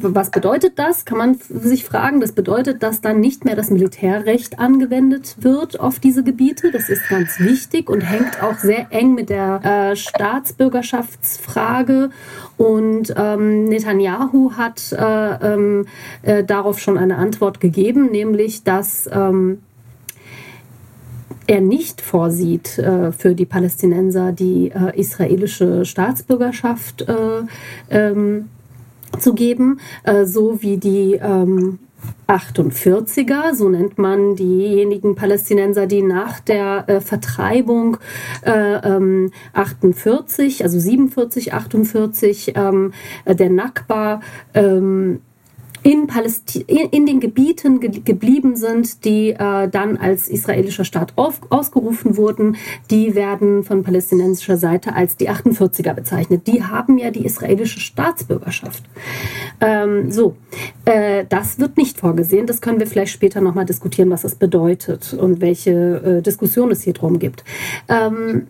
[0.00, 1.04] was bedeutet das?
[1.04, 2.20] Kann man sich fragen.
[2.20, 6.72] Das bedeutet, dass dann nicht mehr das Militärrecht angewendet wird auf diese Gebiete.
[6.72, 12.10] Das ist ganz wichtig und hängt auch sehr eng mit der äh, Staatsbürgerschaftsfrage.
[12.56, 15.86] Und ähm, Netanyahu hat äh, ähm,
[16.22, 19.62] äh, darauf schon eine Antwort gegeben, nämlich dass ähm,
[21.46, 27.42] er nicht vorsieht, äh, für die Palästinenser die äh, israelische Staatsbürgerschaft äh,
[27.90, 28.48] ähm,
[29.18, 31.78] zu geben, äh, so wie die ähm,
[32.26, 37.98] 48er, so nennt man diejenigen Palästinenser, die nach der äh, Vertreibung
[38.44, 42.92] äh, ähm, 48, also 47, 48 ähm,
[43.26, 44.20] der Nakba
[44.54, 45.20] ähm,
[45.82, 51.40] in, Palästin in, den Gebieten ge geblieben sind, die äh, dann als israelischer Staat auf,
[51.50, 52.56] ausgerufen wurden,
[52.90, 56.46] die werden von palästinensischer Seite als die 48er bezeichnet.
[56.46, 58.84] Die haben ja die israelische Staatsbürgerschaft.
[59.60, 60.36] Ähm, so,
[60.84, 62.46] äh, das wird nicht vorgesehen.
[62.46, 66.82] Das können wir vielleicht später nochmal diskutieren, was das bedeutet und welche äh, Diskussion es
[66.82, 67.44] hier drum gibt.
[67.88, 68.46] Ähm,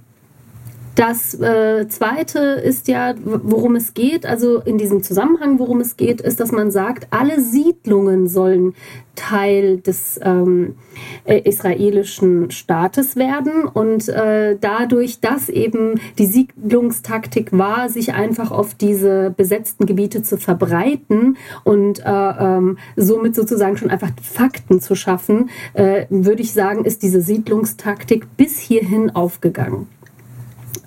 [0.95, 6.21] das äh, Zweite ist ja, worum es geht, also in diesem Zusammenhang, worum es geht,
[6.21, 8.75] ist, dass man sagt, alle Siedlungen sollen
[9.15, 10.77] Teil des ähm,
[11.25, 18.75] äh, israelischen Staates werden und äh, dadurch, dass eben die Siedlungstaktik war, sich einfach auf
[18.75, 25.51] diese besetzten Gebiete zu verbreiten und äh, ähm, somit sozusagen schon einfach Fakten zu schaffen,
[25.75, 29.89] äh, würde ich sagen, ist diese Siedlungstaktik bis hierhin aufgegangen.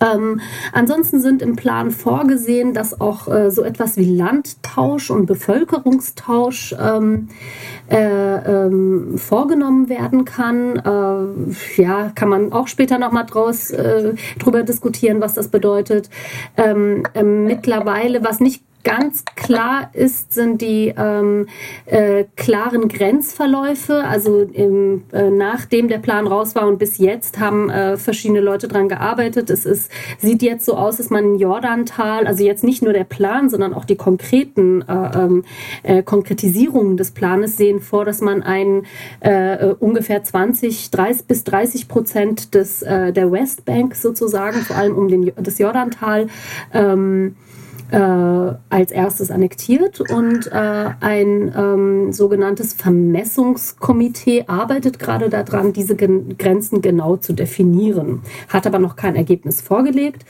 [0.02, 0.42] Ähm,
[0.74, 7.30] ansonsten sind im Plan vorgesehen, dass auch äh, so etwas wie Landtausch und Bevölkerungstausch ähm,
[7.90, 10.78] äh, ähm, vorgenommen werden kann.
[10.78, 16.10] Äh, ja, kann man auch später noch mal draus äh, drüber diskutieren, was das bedeutet.
[16.58, 21.48] Ähm, ähm, mittlerweile, was nicht ganz klar ist, sind die ähm,
[21.88, 24.04] äh, klaren Grenzverläufe.
[24.06, 28.70] Also im, äh, nachdem der Plan raus war und bis jetzt haben äh, verschiedene Leute
[28.70, 29.50] dran gearbeitet.
[29.50, 33.04] Es ist, sieht jetzt so aus, dass man in Jordantal, also jetzt nicht nur der
[33.04, 35.44] Plan, sondern auch die konkreten äh, ähm,
[35.82, 38.84] äh, Konkretisierungen des Planes sehen vor, dass man ein
[39.20, 45.08] äh, ungefähr 20, 30 bis 30 Prozent des, äh, der Westbank sozusagen, vor allem um
[45.08, 46.28] den, das Jordantal,
[46.72, 47.36] ähm,
[47.92, 56.38] äh, als erstes annektiert und äh, ein ähm, sogenanntes Vermessungskomitee arbeitet gerade daran, diese Gen
[56.38, 60.26] Grenzen genau zu definieren, hat aber noch kein Ergebnis vorgelegt.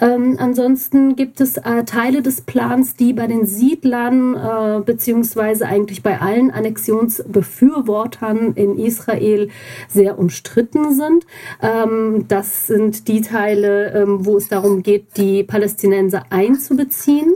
[0.00, 6.02] Ähm, ansonsten gibt es äh, Teile des Plans, die bei den Siedlern äh, beziehungsweise eigentlich
[6.02, 9.48] bei allen Annexionsbefürwortern in Israel
[9.88, 11.26] sehr umstritten sind.
[11.62, 17.34] Ähm, das sind die Teile, ähm, wo es darum geht, die Palästinenser einzubeziehen.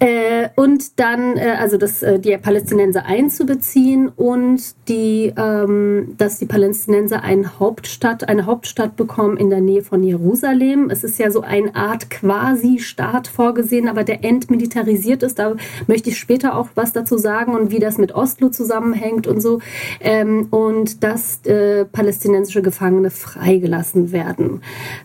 [0.00, 6.46] Äh, und dann, äh, also das, äh, die Palästinenser einzubeziehen und die, ähm, dass die
[6.46, 10.90] Palästinenser eine Hauptstadt, eine Hauptstadt bekommen in der Nähe von Jerusalem.
[10.90, 15.38] Es ist ja so eine Art Quasi-Staat vorgesehen, aber der entmilitarisiert ist.
[15.38, 15.54] Da
[15.86, 19.60] möchte ich später auch was dazu sagen und wie das mit Oslo zusammenhängt und so.
[20.00, 24.60] Ähm, und dass äh, palästinensische Gefangene freigelassen werden.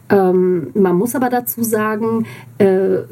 [0.10, 2.26] Ähm, man muss aber dazu sagen,
[2.58, 3.04] äh,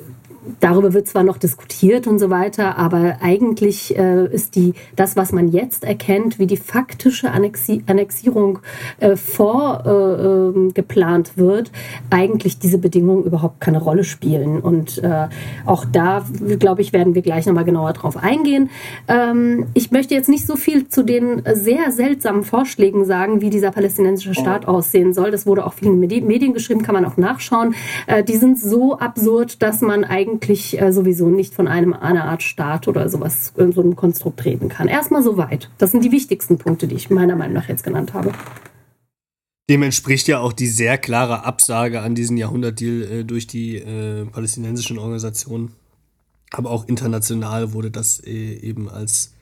[0.59, 5.31] darüber wird zwar noch diskutiert und so weiter, aber eigentlich äh, ist die, das, was
[5.31, 8.59] man jetzt erkennt, wie die faktische Annexi Annexierung
[8.99, 11.71] äh, vorgeplant äh, wird,
[12.09, 14.59] eigentlich diese Bedingungen überhaupt keine Rolle spielen.
[14.59, 15.27] Und äh,
[15.65, 16.25] auch da,
[16.59, 18.69] glaube ich, werden wir gleich nochmal genauer drauf eingehen.
[19.07, 23.71] Ähm, ich möchte jetzt nicht so viel zu den sehr seltsamen Vorschlägen sagen, wie dieser
[23.71, 25.31] palästinensische Staat aussehen soll.
[25.31, 27.75] Das wurde auch vielen Medien geschrieben, kann man auch nachschauen.
[28.07, 32.25] Äh, die sind so absurd, dass man eigentlich eigentlich äh, sowieso nicht von einem einer
[32.25, 34.87] Art Staat oder sowas so einem Konstrukt reden kann.
[34.87, 35.69] Erstmal soweit.
[35.77, 38.31] Das sind die wichtigsten Punkte, die ich meiner Meinung nach jetzt genannt habe.
[39.69, 44.25] Dem entspricht ja auch die sehr klare Absage an diesen Jahrhundertdeal äh, durch die äh,
[44.25, 45.73] palästinensischen Organisationen.
[46.51, 49.33] Aber auch international wurde das äh, eben als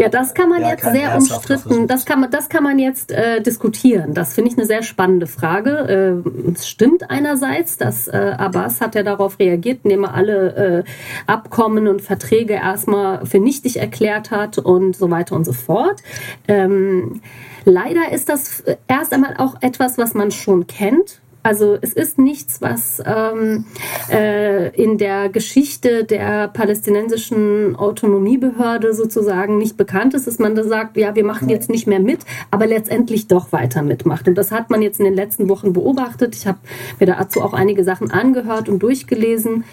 [0.00, 1.86] ja, das kann man ja, jetzt sehr umstritten.
[1.86, 4.14] Das kann man, das kann man jetzt äh, diskutieren.
[4.14, 6.22] Das finde ich eine sehr spannende Frage.
[6.26, 10.90] Äh, es stimmt einerseits, dass äh, Abbas hat ja darauf reagiert, indem er alle äh,
[11.26, 16.00] Abkommen und Verträge erstmal für nichtig erklärt hat und so weiter und so fort.
[16.48, 17.20] Ähm,
[17.66, 22.60] leider ist das erst einmal auch etwas, was man schon kennt also es ist nichts,
[22.60, 23.64] was ähm,
[24.10, 30.96] äh, in der Geschichte der palästinensischen Autonomiebehörde sozusagen nicht bekannt ist, dass man da sagt,
[30.96, 32.20] ja, wir machen jetzt nicht mehr mit,
[32.50, 34.28] aber letztendlich doch weiter mitmacht.
[34.28, 36.34] Und das hat man jetzt in den letzten Wochen beobachtet.
[36.36, 36.58] Ich habe
[36.98, 39.64] mir dazu auch einige Sachen angehört und durchgelesen.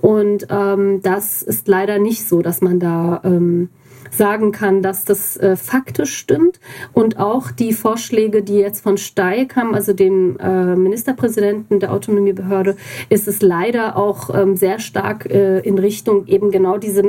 [0.00, 3.20] Und ähm, das ist leider nicht so, dass man da...
[3.24, 3.70] Ähm,
[4.16, 6.60] sagen kann, dass das äh, faktisch stimmt.
[6.92, 12.76] Und auch die Vorschläge, die jetzt von Steig haben, also dem äh, Ministerpräsidenten der Autonomiebehörde,
[13.08, 17.02] ist es leider auch ähm, sehr stark äh, in Richtung eben genau diese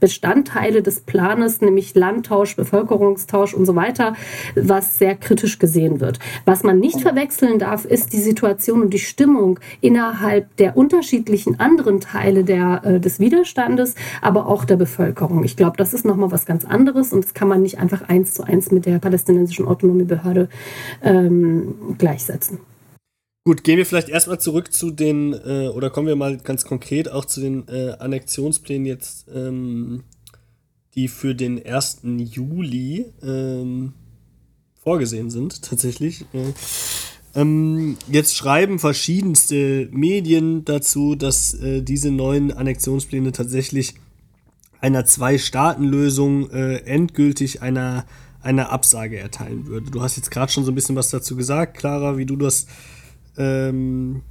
[0.00, 4.14] Bestandteile des Planes, nämlich Landtausch, Bevölkerungstausch und so weiter,
[4.54, 6.18] was sehr kritisch gesehen wird.
[6.44, 12.00] Was man nicht verwechseln darf, ist die Situation und die Stimmung innerhalb der unterschiedlichen anderen
[12.00, 15.44] Teile der, äh, des Widerstandes, aber auch der Bevölkerung.
[15.44, 18.34] Ich glaube, das ist nochmal was ganz anderes und das kann man nicht einfach eins
[18.34, 20.48] zu eins mit der palästinensischen Autonomiebehörde
[21.00, 22.58] ähm, gleichsetzen.
[23.44, 27.08] Gut, gehen wir vielleicht erstmal zurück zu den, äh, oder kommen wir mal ganz konkret
[27.08, 30.02] auch zu den äh, Annexionsplänen jetzt, ähm,
[30.96, 32.00] die für den 1.
[32.18, 33.92] Juli ähm,
[34.82, 36.26] vorgesehen sind, tatsächlich.
[36.32, 36.52] Äh,
[37.36, 43.94] ähm, jetzt schreiben verschiedenste Medien dazu, dass äh, diese neuen Annexionspläne tatsächlich
[44.80, 48.04] einer Zwei-Staaten-Lösung äh, endgültig einer,
[48.42, 49.90] einer Absage erteilen würde.
[49.90, 52.66] Du hast jetzt gerade schon so ein bisschen was dazu gesagt, Clara, wie du das
[53.36, 54.22] ähm,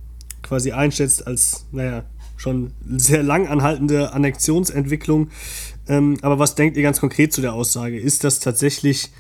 [0.42, 2.04] quasi einschätzt als, naja,
[2.38, 5.30] schon sehr lang anhaltende Annexionsentwicklung.
[5.88, 8.00] Ähm, aber was denkt ihr ganz konkret zu der Aussage?
[8.00, 9.12] Ist das tatsächlich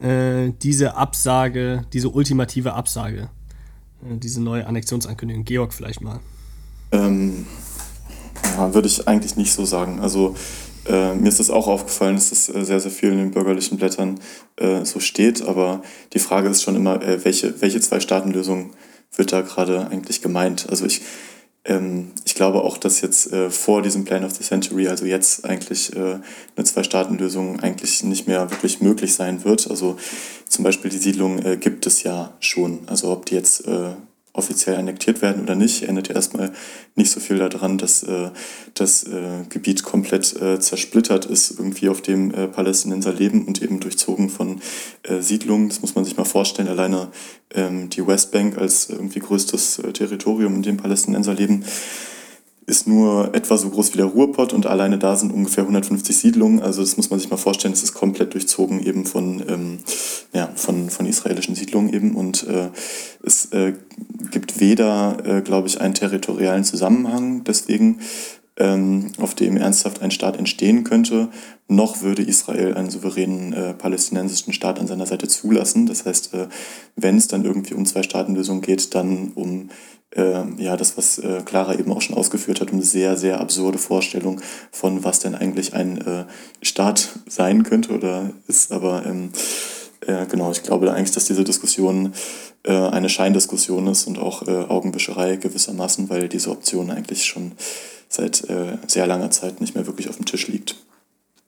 [0.00, 3.30] äh, diese Absage, diese ultimative Absage,
[4.04, 5.44] äh, diese neue Annexionsankündigung?
[5.44, 6.20] Georg vielleicht mal.
[6.90, 7.46] Ähm,
[8.56, 10.00] ja, würde ich eigentlich nicht so sagen.
[10.00, 10.34] Also
[10.88, 13.78] äh, mir ist das auch aufgefallen, dass das äh, sehr, sehr viel in den bürgerlichen
[13.78, 14.20] Blättern
[14.56, 15.42] äh, so steht.
[15.42, 15.82] Aber
[16.12, 18.70] die Frage ist schon immer, äh, welche, welche Zwei-Staaten-Lösung
[19.14, 20.66] wird da gerade eigentlich gemeint?
[20.68, 21.02] Also ich,
[21.64, 25.44] ähm, ich glaube auch, dass jetzt äh, vor diesem Plan of the Century, also jetzt
[25.44, 26.18] eigentlich äh,
[26.56, 29.70] eine Zwei-Staaten-Lösung eigentlich nicht mehr wirklich möglich sein wird.
[29.70, 29.96] Also
[30.48, 32.80] zum Beispiel die Siedlung gibt es ja schon.
[32.86, 33.64] Also ob die jetzt
[34.36, 36.52] offiziell annektiert werden oder nicht, ändert ja erstmal
[36.94, 38.30] nicht so viel daran, dass äh,
[38.74, 43.80] das äh, Gebiet komplett äh, zersplittert ist, irgendwie auf dem äh, Palästinenser leben und eben
[43.80, 44.60] durchzogen von
[45.02, 45.68] äh, Siedlungen.
[45.68, 46.68] Das muss man sich mal vorstellen.
[46.68, 47.08] Alleine
[47.54, 51.64] ähm, die Westbank als irgendwie größtes äh, Territorium, in dem Palästinenser leben,
[52.66, 56.60] ist nur etwa so groß wie der Ruhrpott und alleine da sind ungefähr 150 Siedlungen.
[56.60, 59.78] Also das muss man sich mal vorstellen, das ist komplett durchzogen eben von, ähm,
[60.32, 62.16] ja, von, von israelischen Siedlungen eben.
[62.16, 62.70] Und äh,
[63.24, 63.74] es äh,
[64.32, 68.00] gibt weder, äh, glaube ich, einen territorialen Zusammenhang deswegen,
[68.58, 71.28] ähm, auf dem ernsthaft ein Staat entstehen könnte,
[71.68, 75.86] noch würde Israel einen souveränen äh, palästinensischen Staat an seiner Seite zulassen.
[75.86, 76.48] Das heißt, äh,
[76.96, 79.68] wenn es dann irgendwie um Zwei-Staaten-Lösung geht, dann um
[80.14, 84.40] ja, das, was äh, Clara eben auch schon ausgeführt hat, um sehr, sehr absurde Vorstellung
[84.70, 86.24] von, was denn eigentlich ein äh,
[86.62, 88.72] Staat sein könnte oder ist.
[88.72, 89.30] Aber ähm,
[90.06, 92.14] äh, genau, ich glaube eigentlich, dass diese Diskussion
[92.62, 97.52] äh, eine Scheindiskussion ist und auch äh, Augenwischerei gewissermaßen, weil diese Option eigentlich schon
[98.08, 100.76] seit äh, sehr langer Zeit nicht mehr wirklich auf dem Tisch liegt.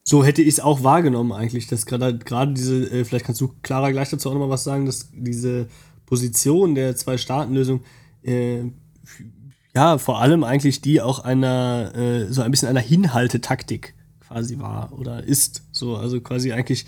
[0.05, 3.91] So hätte ich es auch wahrgenommen eigentlich, dass gerade gerade diese, vielleicht kannst du Clara
[3.91, 5.67] gleich dazu auch nochmal was sagen, dass diese
[6.07, 7.83] Position der Zwei-Staaten-Lösung
[8.23, 8.65] äh,
[9.75, 14.93] ja vor allem eigentlich die auch einer äh, so ein bisschen einer Hinhaltetaktik quasi war
[14.93, 15.63] oder ist.
[15.73, 16.87] So, also quasi eigentlich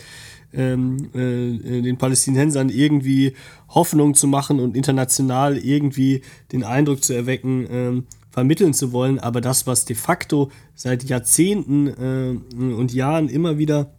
[0.53, 3.35] ähm, äh, den Palästinensern irgendwie
[3.69, 6.23] Hoffnung zu machen und international irgendwie
[6.53, 11.89] den Eindruck zu erwecken, ähm, vermitteln zu wollen, aber das, was de facto seit Jahrzehnten
[11.89, 13.93] äh, und Jahren immer wieder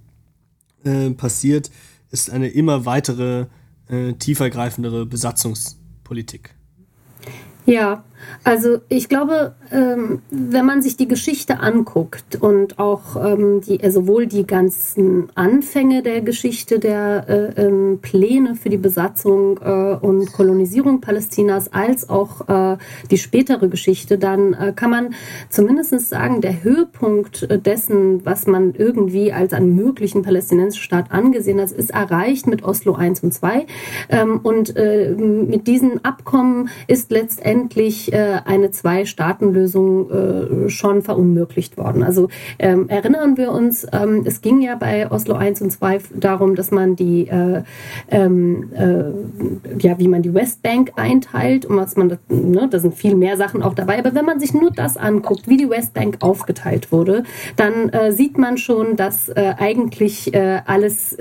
[0.83, 1.69] äh, passiert,
[2.11, 3.47] ist eine immer weitere,
[3.87, 6.55] äh, tiefergreifendere Besatzungspolitik.
[7.71, 8.03] Ja,
[8.43, 13.91] also ich glaube, ähm, wenn man sich die Geschichte anguckt und auch ähm, die, äh,
[13.91, 20.33] sowohl die ganzen Anfänge der Geschichte der äh, ähm, Pläne für die Besatzung äh, und
[20.33, 22.41] Kolonisierung Palästinas als auch
[23.09, 25.15] die spätere Geschichte, dann kann man
[25.49, 31.71] zumindest sagen, der Höhepunkt dessen, was man irgendwie als einen möglichen palästinensischen Staat angesehen hat,
[31.71, 33.65] ist erreicht mit Oslo 1 und 2.
[34.09, 42.03] Ähm, und mit diesen Abkommen ist letztendlich äh, eine Zwei-Staaten-Lösung äh, schon verunmöglicht worden.
[42.03, 46.55] Also ähm, erinnern wir uns, ähm, es ging ja bei Oslo 1 und 2 darum,
[46.55, 47.63] dass man die, äh,
[48.09, 52.95] ähm, äh, ja, wie man die Westbank einteilt und was man, das, ne, da sind
[52.95, 53.99] viel mehr Sachen auch dabei.
[53.99, 57.23] Aber wenn man sich nur das anguckt, wie die Westbank aufgeteilt wurde,
[57.55, 60.31] dann sieht man schon, dass eigentlich
[60.65, 61.17] alles,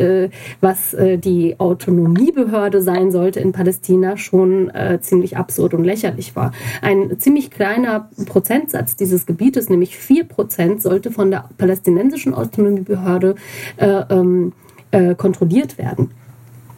[0.60, 4.70] was die Autonomiebehörde sein sollte in Palästina, schon
[5.00, 6.52] ziemlich absurd und lächerlich war.
[6.80, 13.34] Ein ziemlich kleiner Prozentsatz dieses Gebietes, nämlich 4 Prozent, sollte von der palästinensischen Autonomiebehörde
[13.76, 14.52] äh, ähm,
[14.90, 16.10] äh, kontrolliert werden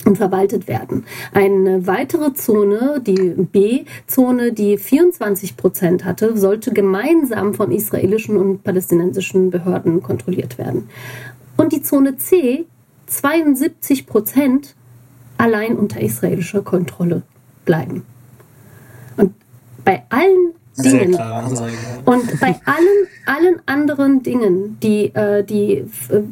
[0.04, 1.04] und verwaltet werden.
[1.32, 9.50] Eine weitere Zone, die B-Zone, die 24 Prozent hatte, sollte gemeinsam von israelischen und palästinensischen
[9.50, 10.88] Behörden kontrolliert werden.
[11.56, 12.66] Und die Zone C,
[13.06, 14.74] 72 Prozent,
[15.38, 17.22] allein unter israelischer Kontrolle
[17.64, 18.04] bleiben
[19.84, 21.14] bei allen Dingen
[22.06, 26.22] und bei allen, allen anderen Dingen, die, äh, die äh,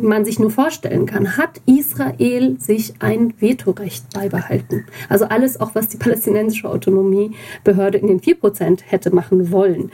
[0.00, 4.86] man sich nur vorstellen kann, hat Israel sich ein Vetorecht beibehalten.
[5.10, 9.90] Also alles, auch was die palästinensische Autonomiebehörde in den 4% hätte machen wollen.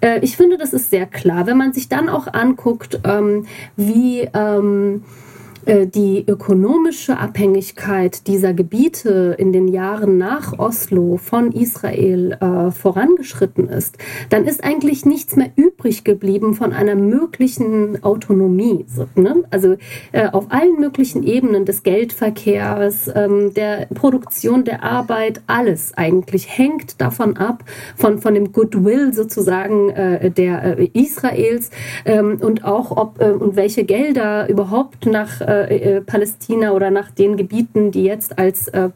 [0.00, 1.46] Äh, ich finde, das ist sehr klar.
[1.46, 3.44] Wenn man sich dann auch anguckt, ähm,
[3.76, 5.21] wie ähm, äh,
[5.66, 13.98] die ökonomische Abhängigkeit dieser Gebiete in den Jahren nach Oslo von Israel äh, vorangeschritten ist,
[14.30, 15.71] dann ist eigentlich nichts mehr übrig
[16.04, 18.84] geblieben von einer möglichen Autonomie.
[18.88, 19.44] So, ne?
[19.50, 19.76] Also
[20.12, 27.00] äh, auf allen möglichen Ebenen des Geldverkehrs, ähm, der Produktion der Arbeit, alles eigentlich hängt
[27.00, 27.64] davon ab,
[27.96, 31.70] von, von dem Goodwill sozusagen äh, der äh, Israels
[32.04, 37.10] ähm, und auch ob äh, und welche Gelder überhaupt nach äh, äh, Palästina oder nach
[37.10, 38.88] den Gebieten, die jetzt als äh,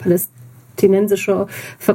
[0.76, 1.46] palästinensischer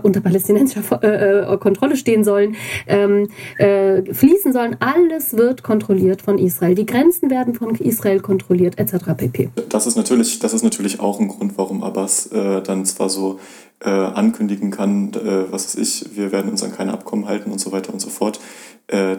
[0.02, 2.56] unter palästinensischer äh, äh, Kontrolle stehen sollen,
[2.88, 3.28] ähm,
[3.58, 4.78] äh, fließen sollen.
[4.80, 6.76] Alles wird kontrolliert von Israel.
[6.76, 9.14] Die Grenzen werden von Israel kontrolliert, etc.
[9.16, 9.50] pp.
[9.70, 13.40] Das ist natürlich, das ist natürlich auch ein Grund, warum Abbas äh, dann zwar so
[13.80, 17.60] äh, ankündigen kann, äh, was weiß ich, wir werden uns an keine Abkommen halten und
[17.60, 18.40] so weiter und so fort,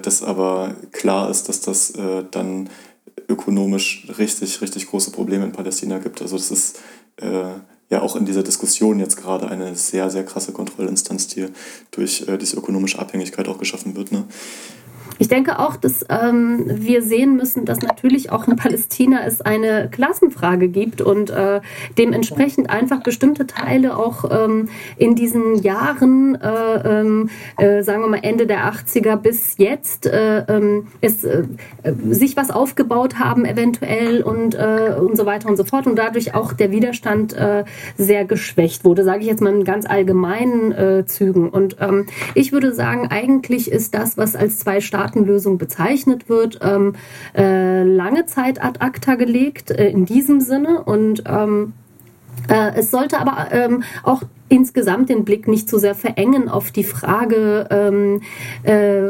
[0.03, 1.95] dass aber klar ist, dass das
[2.31, 2.69] dann
[3.27, 6.21] ökonomisch richtig, richtig große Probleme in Palästina gibt.
[6.21, 6.81] Also das ist
[7.17, 7.45] äh,
[7.93, 11.49] ja auch in dieser Diskussion jetzt gerade eine sehr, sehr krasse Kontrollinstanz, die
[11.91, 14.13] durch äh, diese ökonomische Abhängigkeit auch geschaffen wird.
[14.13, 14.25] Ne?
[15.23, 19.89] Ich denke auch, dass ähm, wir sehen müssen, dass natürlich auch in Palästina es eine
[19.89, 21.61] Klassenfrage gibt und äh,
[21.97, 28.19] dementsprechend einfach bestimmte Teile auch ähm, in diesen Jahren, äh, ähm, äh, sagen wir mal
[28.21, 31.45] Ende der 80er bis jetzt, äh, ähm, es, äh,
[32.11, 36.35] sich was aufgebaut haben eventuell und, äh, und so weiter und so fort und dadurch
[36.35, 37.37] auch der Widerstand
[37.97, 41.49] sehr geschwächt wurde, sage ich jetzt mal in ganz allgemeinen Zügen.
[41.49, 44.59] Und ähm, ich würde sagen, eigentlich ist das, was als
[45.13, 46.95] Zwei-Staaten-Lösung bezeichnet wird, ähm,
[47.35, 50.83] lange Zeit ad acta gelegt in diesem Sinne.
[50.83, 51.75] Und ähm,
[52.49, 54.23] äh, es sollte aber ähm, auch
[54.53, 58.21] insgesamt den Blick nicht zu sehr verengen auf die Frage, ähm,
[58.65, 59.09] äh,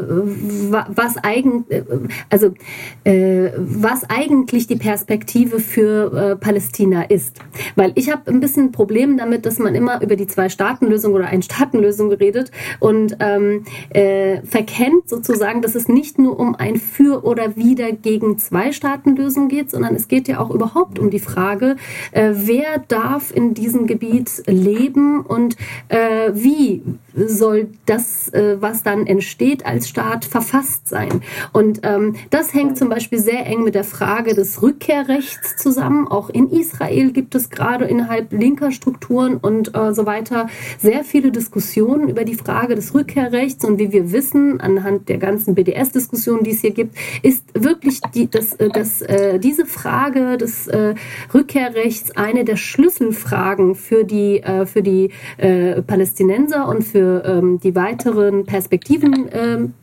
[0.70, 1.82] was, eigen, äh,
[2.30, 2.54] also,
[3.02, 7.40] äh, was eigentlich die Perspektive für äh, Palästina ist.
[7.74, 11.26] Weil ich habe ein bisschen ein Problem damit, dass man immer über die Zwei-Staaten-Lösung oder
[11.26, 17.56] Ein-Staaten-Lösung redet und ähm, äh, verkennt sozusagen, dass es nicht nur um ein Für oder
[17.56, 21.76] Wider gegen Zwei-Staaten-Lösung geht, sondern es geht ja auch überhaupt um die Frage,
[22.12, 25.56] wer darf in diesem Gebiet leben und
[25.88, 26.82] äh, wie
[27.14, 31.22] soll das, äh, was dann entsteht als Staat, verfasst sein.
[31.52, 36.06] Und ähm, das hängt zum Beispiel sehr eng mit der Frage des Rückkehrrechts zusammen.
[36.08, 41.32] Auch in Israel gibt es gerade innerhalb linker Strukturen und äh, so weiter sehr viele
[41.32, 43.64] Diskussionen über die Frage des Rückkehrrechts.
[43.64, 48.30] Und wie wir wissen, anhand der ganzen BDS-Diskussionen, die es hier gibt, ist wirklich die,
[48.30, 50.94] das, äh, das, äh, diese Frage des äh,
[51.32, 57.74] Rückkehrrechts eine der Schlüsselfragen für die, äh, für die äh, Palästinenser und für ähm, die
[57.74, 59.74] weiteren Perspektiven ähm,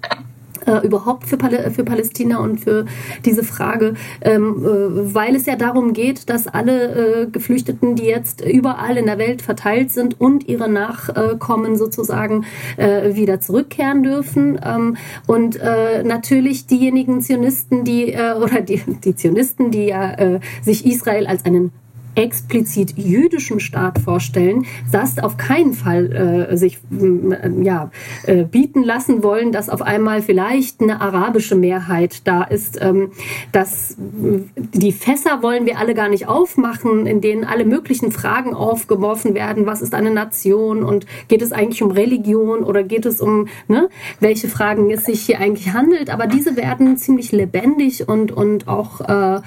[0.66, 2.86] äh, überhaupt für, Pal für Palästina und für
[3.26, 8.42] diese Frage, ähm, äh, weil es ja darum geht, dass alle äh, Geflüchteten, die jetzt
[8.46, 12.46] überall in der Welt verteilt sind und ihre Nachkommen sozusagen
[12.78, 14.60] äh, wieder zurückkehren dürfen.
[14.64, 21.28] Ähm, und äh, natürlich diejenigen Zionisten, die oder die, die Zionisten, die ja sich Israel
[21.28, 21.72] als einen
[22.20, 27.92] explizit jüdischen Staat vorstellen, das auf keinen Fall äh, sich äh, ja,
[28.26, 32.78] äh, bieten lassen wollen, dass auf einmal vielleicht eine arabische Mehrheit da ist.
[32.82, 33.12] Ähm,
[33.52, 39.34] dass die Fässer wollen wir alle gar nicht aufmachen, in denen alle möglichen Fragen aufgeworfen
[39.34, 39.66] werden.
[39.66, 43.90] Was ist eine Nation und geht es eigentlich um Religion oder geht es um ne,
[44.20, 46.10] welche Fragen es sich hier eigentlich handelt?
[46.10, 49.42] Aber diese werden ziemlich lebendig und und auch äh,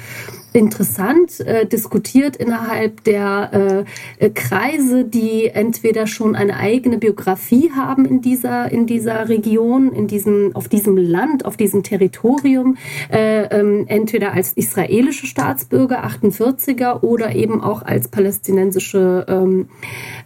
[0.53, 3.84] interessant äh, diskutiert innerhalb der
[4.18, 10.07] äh, Kreise, die entweder schon eine eigene Biografie haben in dieser, in dieser Region, in
[10.07, 12.76] diesem, auf diesem Land, auf diesem Territorium,
[13.11, 19.68] äh, ähm, entweder als israelische Staatsbürger, 48er, oder eben auch als palästinensische ähm,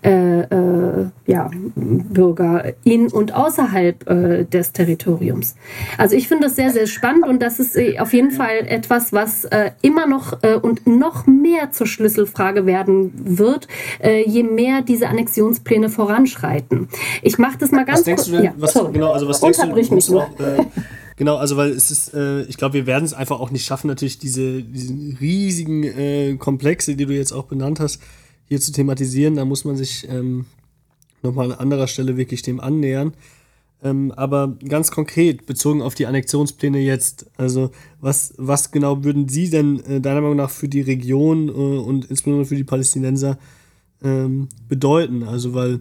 [0.02, 5.56] äh, äh, ja, Bürger in und außerhalb äh, des Territoriums.
[5.98, 9.48] Also ich finde das sehr, sehr spannend und das ist auf jeden Fall etwas, was
[9.82, 13.68] immer noch noch äh, und noch mehr zur Schlüsselfrage werden wird,
[14.02, 16.88] äh, je mehr diese Annexionspläne voranschreiten.
[17.22, 19.58] Ich mache das mal ganz was denkst Du denn, ja, was, genau, also was denkst
[19.60, 20.64] du, mich noch, äh,
[21.16, 23.88] Genau, also weil es ist, äh, ich glaube, wir werden es einfach auch nicht schaffen,
[23.88, 28.02] natürlich diese, diese riesigen äh, Komplexe, die du jetzt auch benannt hast,
[28.48, 29.36] hier zu thematisieren.
[29.36, 30.44] Da muss man sich ähm,
[31.22, 33.14] nochmal an anderer Stelle wirklich dem annähern.
[33.82, 37.70] Ähm, aber ganz konkret, bezogen auf die Annexionspläne jetzt, also
[38.00, 42.06] was, was genau würden Sie denn äh, deiner Meinung nach für die Region äh, und
[42.06, 43.38] insbesondere für die Palästinenser
[44.02, 45.24] ähm, bedeuten?
[45.24, 45.80] Also weil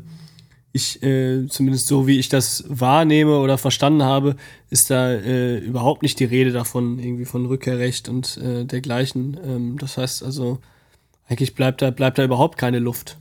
[0.76, 4.36] ich, äh, zumindest so wie ich das wahrnehme oder verstanden habe,
[4.70, 9.40] ist da äh, überhaupt nicht die Rede davon, irgendwie von Rückkehrrecht und äh, dergleichen.
[9.42, 10.60] Ähm, das heißt also,
[11.28, 13.18] eigentlich bleibt da, bleibt da überhaupt keine Luft.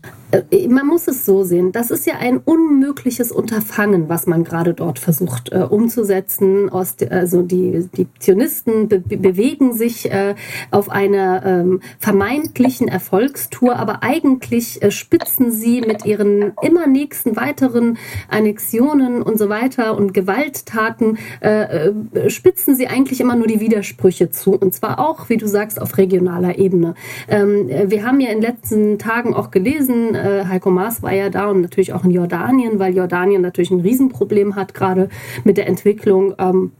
[0.50, 1.72] Äh, man muss es so sehen.
[1.72, 6.68] Das ist ja ein unmögliches Unterfangen, was man gerade dort versucht äh, umzusetzen.
[6.68, 10.34] Aus, also die, die Zionisten be bewegen sich äh,
[10.70, 17.96] auf einer ähm, vermeintlichen Erfolgstour, aber eigentlich äh, spitzen sie mit ihren immer nächsten weiteren
[18.28, 24.30] Annexionen und so weiter und Gewalttaten, äh, äh, spitzen sie eigentlich immer nur die Widersprüche
[24.30, 24.52] zu.
[24.52, 26.94] Und zwar auch, wie du sagst, auf regionaler Ebene.
[27.28, 31.30] Ähm, wir haben ja in den letzten Tagen auch gelesen, äh, Heiko Maas war ja
[31.30, 35.08] da und natürlich auch in Jordanien, weil Jordanien natürlich ein Riesenproblem hat, gerade
[35.44, 36.34] mit der Entwicklung.
[36.38, 36.72] Ähm,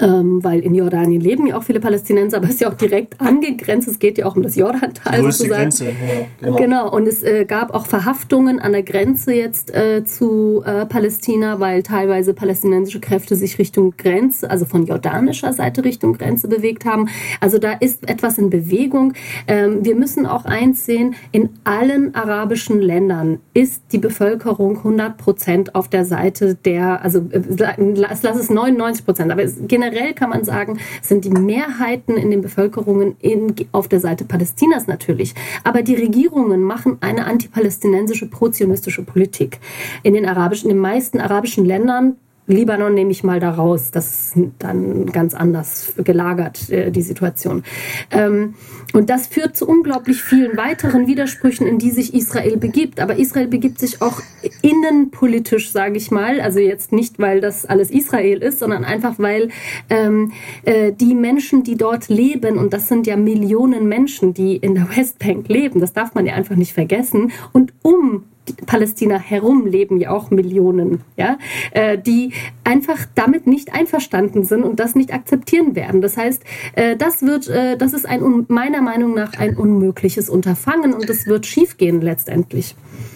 [0.00, 3.20] ähm, weil in Jordanien leben ja auch viele Palästinenser, aber es ist ja auch direkt
[3.20, 3.88] angegrenzt.
[3.88, 5.62] Es geht ja auch um das Jordantal sozusagen.
[5.62, 5.92] Grenze, ja,
[6.40, 6.56] genau.
[6.56, 6.92] genau.
[6.92, 11.82] Und es äh, gab auch Verhaftungen an der Grenze jetzt äh, zu äh, Palästina, weil
[11.82, 17.08] teilweise palästinensische Kräfte sich Richtung Grenze, also von jordanischer Seite Richtung Grenze bewegt haben.
[17.40, 19.14] Also da ist etwas in Bewegung.
[19.46, 25.74] Ähm, wir müssen auch eins sehen: In allen arabischen Ländern ist die Bevölkerung 100 Prozent
[25.74, 27.40] auf der Seite der, also äh,
[27.78, 32.30] lass es 99 Prozent, aber es, generell generell kann man sagen, sind die Mehrheiten in
[32.30, 35.34] den Bevölkerungen in, auf der Seite Palästinas natürlich.
[35.62, 39.58] Aber die Regierungen machen eine antipalästinensische, prozionistische Politik.
[40.02, 42.16] In den arabischen, in den meisten arabischen Ländern
[42.46, 43.90] Libanon nehme ich mal da raus.
[43.90, 47.62] Das ist dann ganz anders gelagert, äh, die Situation.
[48.10, 48.54] Ähm,
[48.92, 53.00] und das führt zu unglaublich vielen weiteren Widersprüchen, in die sich Israel begibt.
[53.00, 54.20] Aber Israel begibt sich auch
[54.62, 56.40] innenpolitisch, sage ich mal.
[56.40, 59.48] Also jetzt nicht, weil das alles Israel ist, sondern einfach, weil
[59.88, 60.32] ähm,
[60.64, 64.88] äh, die Menschen, die dort leben, und das sind ja Millionen Menschen, die in der
[64.96, 67.32] Westbank leben, das darf man ja einfach nicht vergessen.
[67.52, 68.24] Und um
[68.66, 71.38] Palästina herum leben ja auch Millionen, ja,
[71.70, 72.32] äh, die
[72.62, 76.02] einfach damit nicht einverstanden sind und das nicht akzeptieren werden.
[76.02, 76.42] Das heißt,
[76.74, 81.26] äh, das wird, äh, das ist ein meiner Meinung nach ein unmögliches Unterfangen und es
[81.26, 82.74] wird schiefgehen letztendlich.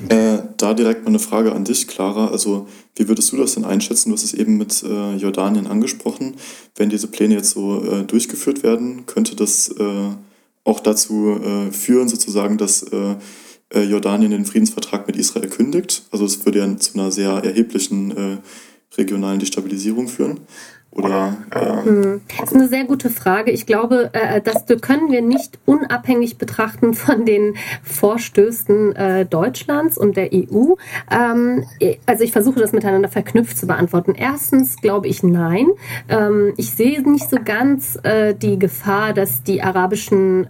[0.09, 2.29] Da direkt mal eine Frage an dich, Clara.
[2.29, 2.67] Also
[2.97, 4.11] wie würdest du das denn einschätzen?
[4.11, 4.85] Du hast es eben mit
[5.19, 6.35] Jordanien angesprochen.
[6.77, 9.75] Wenn diese Pläne jetzt so durchgeführt werden, könnte das
[10.65, 11.41] auch dazu
[11.73, 12.87] führen, sozusagen, dass
[13.73, 16.05] äh, Jordanien den Friedensvertrag mit Israel kündigt.
[16.11, 18.39] Also es würde ja zu einer sehr erheblichen äh,
[18.97, 20.41] regionalen Destabilisierung führen.
[20.91, 22.21] Oder, äh, hm.
[22.41, 23.51] Das ist eine sehr gute Frage.
[23.51, 30.17] Ich glaube, äh, das können wir nicht unabhängig betrachten von den Vorstößen äh, Deutschlands und
[30.17, 30.75] der EU.
[31.11, 31.67] Ähm,
[32.07, 34.15] also ich versuche das miteinander verknüpft zu beantworten.
[34.17, 35.69] Erstens glaube ich nein.
[36.09, 40.47] Ähm, ich sehe nicht so ganz äh, die Gefahr, dass die arabischen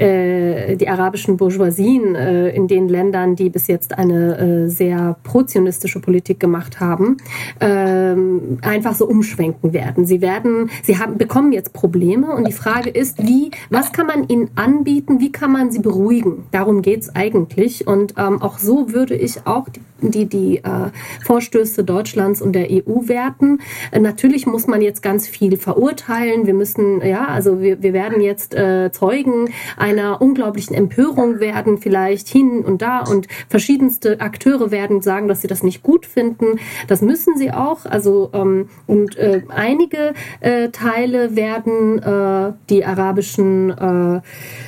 [0.00, 6.00] äh, die arabischen Bourgeoisien äh, in den Ländern, die bis jetzt eine äh, sehr prozionistische
[6.00, 7.18] Politik gemacht haben,
[7.60, 10.06] ähm, einfach so umschwenken werden.
[10.06, 14.28] Sie werden, sie haben, bekommen jetzt Probleme und die Frage ist, wie, was kann man
[14.28, 16.44] ihnen anbieten, wie kann man sie beruhigen?
[16.50, 20.90] Darum geht es eigentlich und ähm, auch so würde ich auch die die, die äh,
[21.24, 23.60] Vorstöße Deutschlands und der EU werten.
[23.90, 26.46] Äh, natürlich muss man jetzt ganz viel verurteilen.
[26.46, 28.56] Wir müssen, ja, also wir, wir werden jetzt
[28.92, 29.50] Zeugen
[29.90, 35.48] einer unglaublichen Empörung werden, vielleicht hin und da und verschiedenste Akteure werden sagen, dass sie
[35.48, 36.58] das nicht gut finden.
[36.88, 37.86] Das müssen sie auch.
[37.86, 44.20] Also ähm, und äh, einige äh, Teile werden äh, die arabischen äh,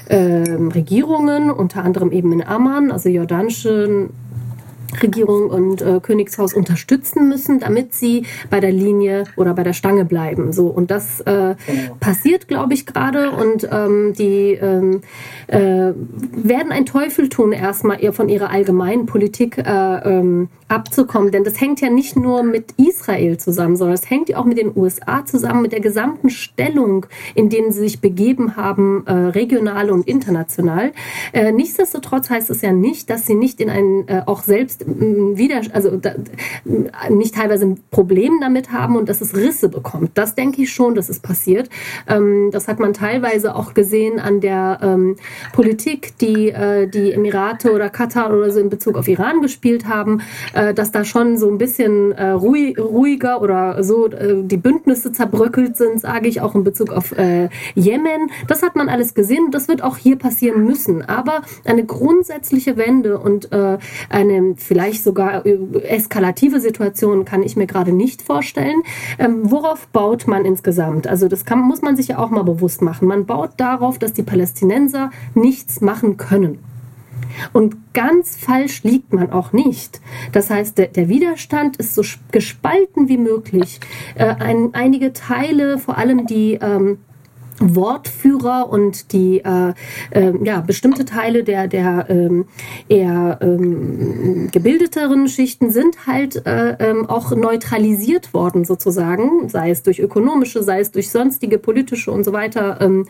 [0.09, 4.11] äh, Regierungen, unter anderem eben in Amman, also jordanischen
[5.01, 10.05] Regierung und äh, Königshaus unterstützen müssen, damit sie bei der Linie oder bei der Stange
[10.05, 10.53] bleiben.
[10.53, 11.97] So und das äh, genau.
[12.01, 15.01] passiert, glaube ich, gerade und ähm, die ähm,
[15.47, 21.45] äh, werden ein Teufel tun, erstmal eher von ihrer allgemeinen Politik äh, ähm, abzukommen, denn
[21.45, 24.75] das hängt ja nicht nur mit Israel zusammen, sondern es hängt ja auch mit den
[24.75, 30.09] USA zusammen, mit der gesamten Stellung, in denen sie sich begeben haben, äh, regional und
[30.09, 30.93] international.
[31.33, 35.97] Äh, nichtsdestotrotz heißt es ja nicht, dass sie nicht in ein auch selbst wieder, also
[35.97, 36.15] da,
[37.11, 40.13] nicht teilweise ein Problem damit haben und dass es Risse bekommt.
[40.15, 41.69] Das denke ich schon, dass es passiert.
[42.09, 45.17] Ähm, das hat man teilweise auch gesehen an der ähm,
[45.53, 50.23] Politik, die äh, die Emirate oder Katar oder so in Bezug auf Iran gespielt haben,
[50.55, 55.13] äh, dass da schon so ein bisschen äh, ruhig, ruhiger oder so äh, die Bündnisse
[55.13, 58.31] zerbröckelt sind, sage ich auch in Bezug auf äh, Jemen.
[58.49, 61.03] Das hat man alles gesehen und das wird auch hier passieren müssen.
[61.03, 63.79] Aber eine grundsätzliche Wende und äh,
[64.09, 68.83] eine vielleicht sogar eskalative Situationen kann ich mir gerade nicht vorstellen.
[69.19, 71.07] Ähm, worauf baut man insgesamt?
[71.07, 73.07] Also das kann, muss man sich ja auch mal bewusst machen.
[73.07, 76.61] Man baut darauf, dass die Palästinenser nichts machen können.
[77.53, 80.01] Und ganz falsch liegt man auch nicht.
[80.33, 83.79] Das heißt, der, der Widerstand ist so gespalten wie möglich.
[84.15, 86.97] Äh, ein, einige Teile, vor allem die ähm,
[87.63, 89.73] Wortführer und die äh,
[90.11, 92.47] äh, ja, bestimmte Teile der, der ähm,
[92.89, 100.01] eher ähm, gebildeteren Schichten sind halt äh, ähm, auch neutralisiert worden sozusagen, sei es durch
[100.01, 103.07] ökonomische, sei es durch sonstige politische und so weiter ähm,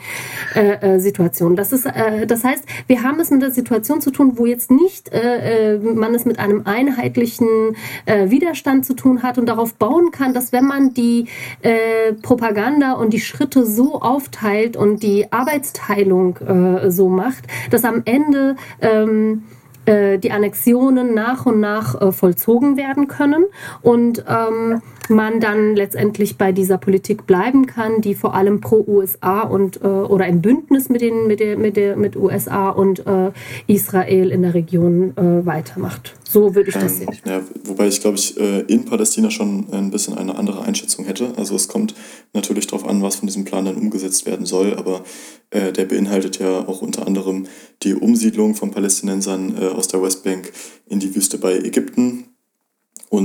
[0.54, 1.56] äh, äh, Situationen.
[1.56, 4.70] Das, ist, äh, das heißt, wir haben es mit der Situation zu tun, wo jetzt
[4.70, 7.76] nicht äh, man es mit einem einheitlichen
[8.06, 11.26] äh, Widerstand zu tun hat und darauf bauen kann, dass wenn man die
[11.62, 17.84] äh, Propaganda und die Schritte so aufteilt, aufteilt und die Arbeitsteilung äh, so macht, dass
[17.84, 19.44] am Ende ähm,
[19.86, 23.44] äh, die Annexionen nach und nach äh, vollzogen werden können.
[23.82, 29.42] Und ähm, man dann letztendlich bei dieser Politik bleiben kann, die vor allem pro USA
[29.42, 33.32] und äh, oder im Bündnis mit den mit der mit der mit USA und äh,
[33.66, 36.14] Israel in der Region äh, weitermacht.
[36.24, 37.18] So würde ich das ähm, sehen.
[37.26, 41.32] Ja, wobei ich glaube ich äh, in Palästina schon ein bisschen eine andere Einschätzung hätte.
[41.36, 41.94] Also es kommt
[42.32, 45.02] natürlich darauf an, was von diesem Plan dann umgesetzt werden soll, aber
[45.50, 47.46] äh, der beinhaltet ja auch unter anderem
[47.82, 50.52] die Umsiedlung von Palästinensern äh, aus der Westbank
[50.88, 52.31] in die Wüste bei Ägypten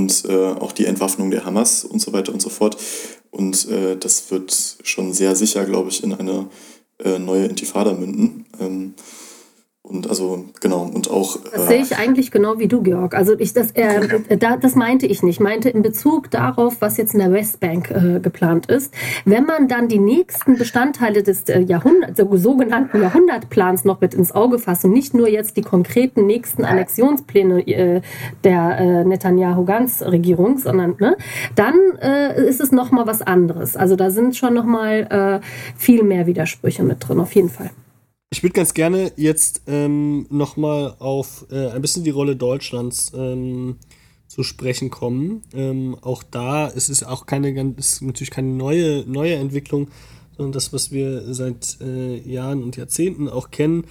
[0.08, 2.76] und äh, auch die Entwaffnung der Hamas und so weiter und so fort.
[3.30, 6.46] Und äh, das wird schon sehr sicher, glaube ich, in eine
[7.04, 8.46] äh, neue Intifada münden.
[8.58, 8.94] Ähm,
[9.88, 11.38] und also, genau, und auch.
[11.50, 13.14] Das sehe ich eigentlich genau wie du, Georg.
[13.14, 15.38] Also ich das, äh, da, das meinte ich nicht.
[15.38, 18.92] Ich meinte in Bezug darauf, was jetzt in der Westbank äh, geplant ist.
[19.24, 24.58] Wenn man dann die nächsten Bestandteile des äh, Jahrhundert, sogenannten Jahrhundertplans noch mit ins Auge
[24.58, 28.02] fasst und nicht nur jetzt die konkreten nächsten Annexionspläne äh,
[28.44, 31.16] der äh, Netanyahu-Gans-Regierung, sondern ne,
[31.54, 33.76] dann äh, ist es nochmal was anderes.
[33.76, 37.70] Also da sind schon nochmal äh, viel mehr Widersprüche mit drin, auf jeden Fall.
[38.30, 43.76] Ich würde ganz gerne jetzt ähm, nochmal auf äh, ein bisschen die Rolle Deutschlands ähm,
[44.26, 45.42] zu sprechen kommen.
[45.54, 49.88] Ähm, auch da ist es auch keine ist natürlich keine neue, neue Entwicklung,
[50.36, 53.86] sondern das, was wir seit äh, Jahren und Jahrzehnten auch kennen.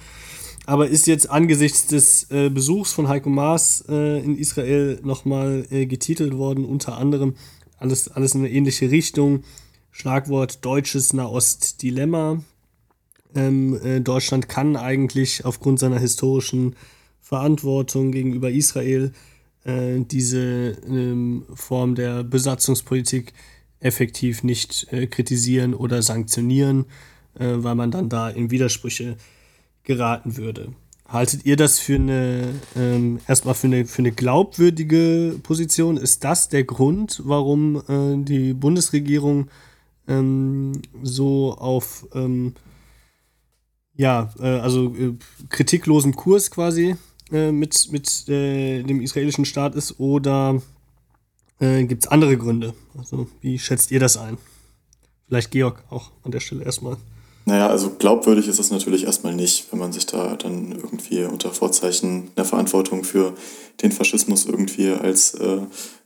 [0.66, 5.86] Aber ist jetzt angesichts des äh, Besuchs von Heiko Maas äh, in Israel nochmal äh,
[5.86, 7.34] getitelt worden, unter anderem
[7.76, 9.42] alles, alles in eine ähnliche Richtung.
[9.90, 12.40] Schlagwort deutsches Nahost-Dilemma.
[13.34, 16.76] Ähm, äh, Deutschland kann eigentlich aufgrund seiner historischen
[17.20, 19.12] Verantwortung gegenüber Israel
[19.64, 23.32] äh, diese ähm, Form der Besatzungspolitik
[23.80, 26.86] effektiv nicht äh, kritisieren oder sanktionieren,
[27.38, 29.16] äh, weil man dann da in Widersprüche
[29.84, 30.72] geraten würde.
[31.06, 35.96] Haltet ihr das für eine, ähm, erstmal für eine, für eine glaubwürdige Position?
[35.96, 39.48] Ist das der Grund, warum äh, die Bundesregierung
[40.06, 40.72] ähm,
[41.02, 42.54] so auf ähm,
[43.98, 45.14] ja, äh, also äh,
[45.50, 46.96] kritiklosen Kurs quasi
[47.32, 50.62] äh, mit, mit dem israelischen Staat ist oder
[51.60, 52.72] gibt es andere Gründe?
[52.96, 54.38] Also wie schätzt ihr das ein?
[55.26, 56.96] Vielleicht Georg auch an der Stelle erstmal.
[57.48, 61.50] Naja, also glaubwürdig ist es natürlich erstmal nicht, wenn man sich da dann irgendwie unter
[61.50, 63.32] Vorzeichen der Verantwortung für
[63.82, 65.60] den Faschismus irgendwie als äh,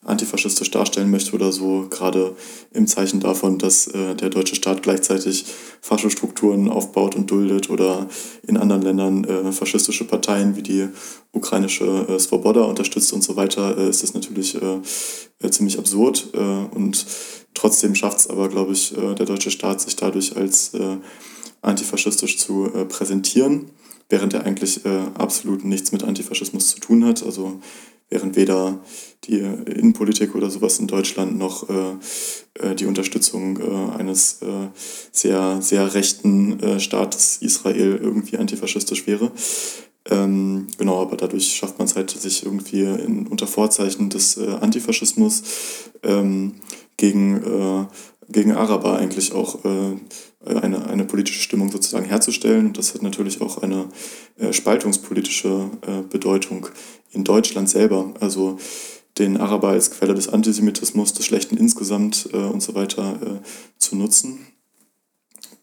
[0.04, 2.36] antifaschistisch darstellen möchte oder so, gerade
[2.72, 5.46] im Zeichen davon, dass äh, der deutsche Staat gleichzeitig
[5.80, 8.06] Faschostrukturen aufbaut und duldet oder
[8.46, 10.90] in anderen Ländern äh, faschistische Parteien wie die
[11.32, 14.78] ukrainische äh, Svoboda unterstützt und so weiter, äh, ist das natürlich äh,
[15.40, 16.28] äh, ziemlich absurd
[16.74, 17.04] und
[17.54, 20.96] trotzdem schafft es aber, glaube ich, äh, der deutsche Staat sich dadurch als äh,
[21.60, 23.70] antifaschistisch zu äh, präsentieren,
[24.08, 24.80] während er eigentlich
[25.14, 27.22] absolut nichts mit Antifaschismus zu tun hat.
[27.22, 27.60] Also
[28.10, 28.78] während weder
[29.24, 34.68] die Innenpolitik oder sowas in Deutschland noch äh, die Unterstützung äh, eines äh,
[35.12, 39.32] sehr, sehr rechten Staates Israel irgendwie antifaschistisch wäre.
[40.10, 45.42] Ähm, genau, aber dadurch schafft man es halt, sich irgendwie in, unter Vorzeichen des Antifaschismus
[46.02, 46.56] ähm,
[47.02, 47.88] gegen,
[48.28, 49.58] gegen Araber eigentlich auch
[50.44, 52.66] eine, eine politische Stimmung sozusagen herzustellen.
[52.66, 53.86] Und das hat natürlich auch eine
[54.38, 56.68] äh, spaltungspolitische äh, Bedeutung
[57.12, 58.12] in Deutschland selber.
[58.20, 58.58] Also
[59.18, 63.46] den Araber als Quelle des Antisemitismus, des Schlechten insgesamt äh, und so weiter äh,
[63.78, 64.46] zu nutzen.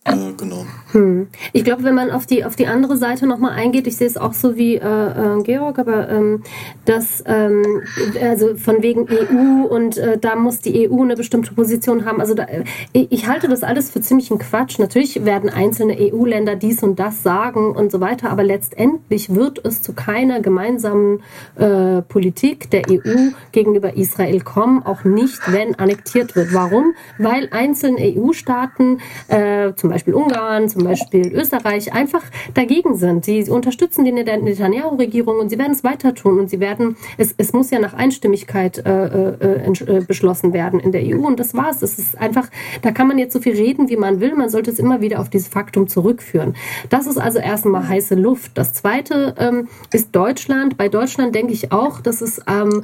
[0.09, 0.65] Äh, genau.
[0.91, 1.27] Hm.
[1.53, 4.17] Ich glaube, wenn man auf die, auf die andere Seite nochmal eingeht, ich sehe es
[4.17, 6.43] auch so wie äh, äh, Georg, aber ähm,
[6.85, 7.83] dass, ähm,
[8.21, 12.19] also von wegen EU und äh, da muss die EU eine bestimmte Position haben.
[12.19, 12.63] Also da, äh,
[12.93, 14.79] ich halte das alles für ziemlichen Quatsch.
[14.79, 19.81] Natürlich werden einzelne EU-Länder dies und das sagen und so weiter, aber letztendlich wird es
[19.81, 21.21] zu keiner gemeinsamen
[21.55, 26.53] äh, Politik der EU gegenüber Israel kommen, auch nicht, wenn annektiert wird.
[26.53, 26.95] Warum?
[27.19, 32.23] Weil einzelne EU-Staaten, äh, zum Beispiel Beispiel Ungarn, zum Beispiel Österreich einfach
[32.53, 33.25] dagegen sind.
[33.25, 37.51] Sie unterstützen die Netanyahu-Regierung und sie werden es weiter tun und sie werden, es, es
[37.51, 41.81] muss ja nach Einstimmigkeit äh, äh, äh, beschlossen werden in der EU und das war's.
[41.81, 42.47] Es ist einfach,
[42.81, 45.19] da kann man jetzt so viel reden, wie man will, man sollte es immer wieder
[45.19, 46.55] auf dieses Faktum zurückführen.
[46.89, 48.51] Das ist also erstmal heiße Luft.
[48.57, 50.77] Das zweite ähm, ist Deutschland.
[50.77, 52.83] Bei Deutschland denke ich auch, dass es, ähm,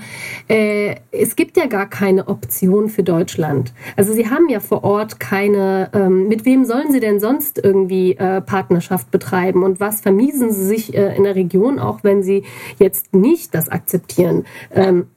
[0.49, 3.71] äh, es gibt ja gar keine Option für Deutschland.
[3.95, 8.17] Also sie haben ja vor Ort keine, ähm, mit wem sollen sie denn sonst irgendwie
[8.17, 12.43] äh, Partnerschaft betreiben und was vermiesen sie sich äh, in der Region, auch wenn sie
[12.79, 14.45] jetzt nicht das akzeptieren?
[14.71, 15.07] Ähm,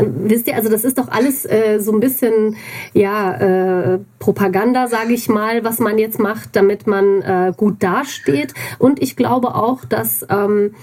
[0.00, 2.56] Wisst ihr, also das ist doch alles äh, so ein bisschen
[2.92, 8.54] ja äh, Propaganda, sage ich mal, was man jetzt macht, damit man äh, gut dasteht.
[8.78, 10.74] Und ich glaube auch, dass ähm,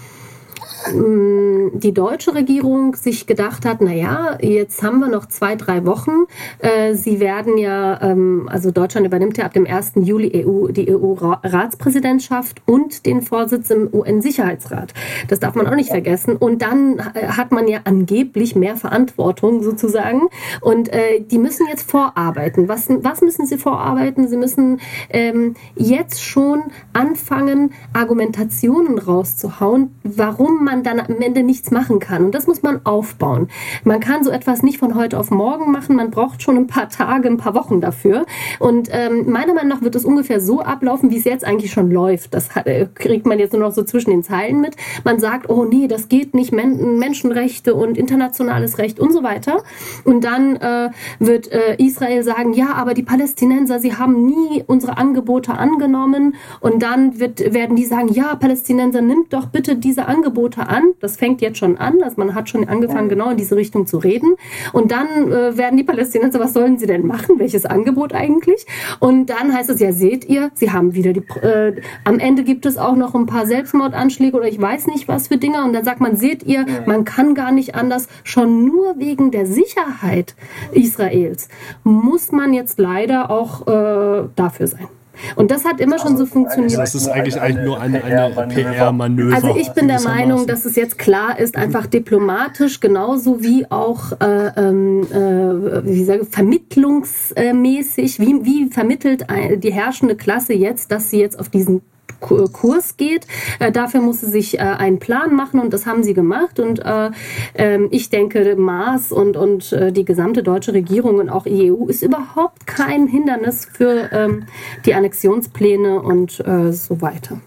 [0.94, 6.26] die deutsche Regierung sich gedacht hat, na ja, jetzt haben wir noch zwei, drei Wochen.
[6.60, 9.94] Äh, sie werden ja, ähm, also Deutschland übernimmt ja ab dem 1.
[9.96, 14.94] Juli EU, die EU-Ratspräsidentschaft und den Vorsitz im UN-Sicherheitsrat.
[15.28, 16.36] Das darf man auch nicht vergessen.
[16.36, 20.22] Und dann äh, hat man ja angeblich mehr Verantwortung sozusagen.
[20.62, 22.68] Und äh, die müssen jetzt vorarbeiten.
[22.68, 24.28] Was, was müssen sie vorarbeiten?
[24.28, 24.80] Sie müssen
[25.10, 26.64] ähm, jetzt schon
[26.94, 32.26] anfangen, Argumentationen rauszuhauen, warum man man dann am Ende nichts machen kann.
[32.26, 33.48] Und das muss man aufbauen.
[33.84, 35.96] Man kann so etwas nicht von heute auf morgen machen.
[35.96, 38.26] Man braucht schon ein paar Tage, ein paar Wochen dafür.
[38.60, 41.92] Und ähm, meiner Meinung nach wird es ungefähr so ablaufen, wie es jetzt eigentlich schon
[41.92, 42.34] läuft.
[42.34, 44.76] Das äh, kriegt man jetzt nur noch so zwischen den Zeilen mit.
[45.04, 49.64] Man sagt, oh nee, das geht nicht, Men Menschenrechte und internationales Recht und so weiter.
[50.04, 50.90] Und dann äh,
[51.20, 56.36] wird äh, Israel sagen, ja, aber die Palästinenser, sie haben nie unsere Angebote angenommen.
[56.60, 60.94] Und dann wird, werden die sagen, ja, Palästinenser, nimmt doch bitte diese Angebote an.
[61.00, 63.98] Das fängt jetzt schon an, also man hat schon angefangen, genau in diese Richtung zu
[63.98, 64.36] reden.
[64.74, 67.40] Und dann äh, werden die Palästinenser, was sollen sie denn machen?
[67.40, 68.66] Welches Angebot eigentlich?
[69.00, 72.66] Und dann heißt es, ja, seht ihr, sie haben wieder die, äh, am Ende gibt
[72.66, 75.64] es auch noch ein paar Selbstmordanschläge oder ich weiß nicht was für Dinge.
[75.64, 78.08] Und dann sagt man, seht ihr, man kann gar nicht anders.
[78.24, 80.36] Schon nur wegen der Sicherheit
[80.72, 81.50] Israels
[81.84, 84.88] muss man jetzt leider auch äh, dafür sein.
[85.36, 86.78] Und das hat immer schon so funktioniert.
[86.78, 89.36] Das ist eigentlich, eigentlich nur eine, eine PR-Manöver.
[89.36, 94.12] Also ich bin der Meinung, dass es jetzt klar ist, einfach diplomatisch, genauso wie auch
[94.20, 99.26] äh, ähm, äh, wie sage, vermittlungsmäßig, wie, wie vermittelt
[99.58, 101.82] die herrschende Klasse jetzt, dass sie jetzt auf diesen
[102.20, 103.28] Kurs geht.
[103.60, 106.60] Äh, dafür muss sie sich äh, einen Plan machen und das haben sie gemacht.
[106.60, 107.12] Und äh,
[107.56, 111.86] ähm, ich denke, Maas und, und äh, die gesamte deutsche Regierung und auch die EU
[111.88, 114.46] ist überhaupt kein Hindernis für ähm,
[114.86, 117.40] die Annexionspläne und äh, so weiter.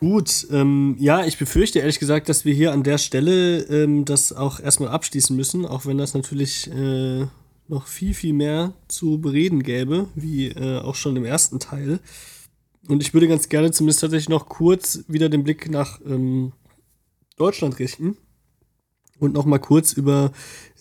[0.00, 4.34] Gut, ähm, ja, ich befürchte ehrlich gesagt, dass wir hier an der Stelle ähm, das
[4.34, 7.24] auch erstmal abschließen müssen, auch wenn das natürlich äh,
[7.68, 12.00] noch viel, viel mehr zu bereden gäbe, wie äh, auch schon im ersten Teil.
[12.88, 16.52] Und ich würde ganz gerne zumindest tatsächlich noch kurz wieder den Blick nach ähm,
[17.36, 18.16] Deutschland richten
[19.18, 20.32] und noch mal kurz über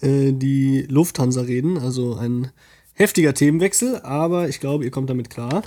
[0.01, 1.77] äh, die Lufthansa reden.
[1.77, 2.51] Also ein
[2.93, 5.63] heftiger Themenwechsel, aber ich glaube, ihr kommt damit klar.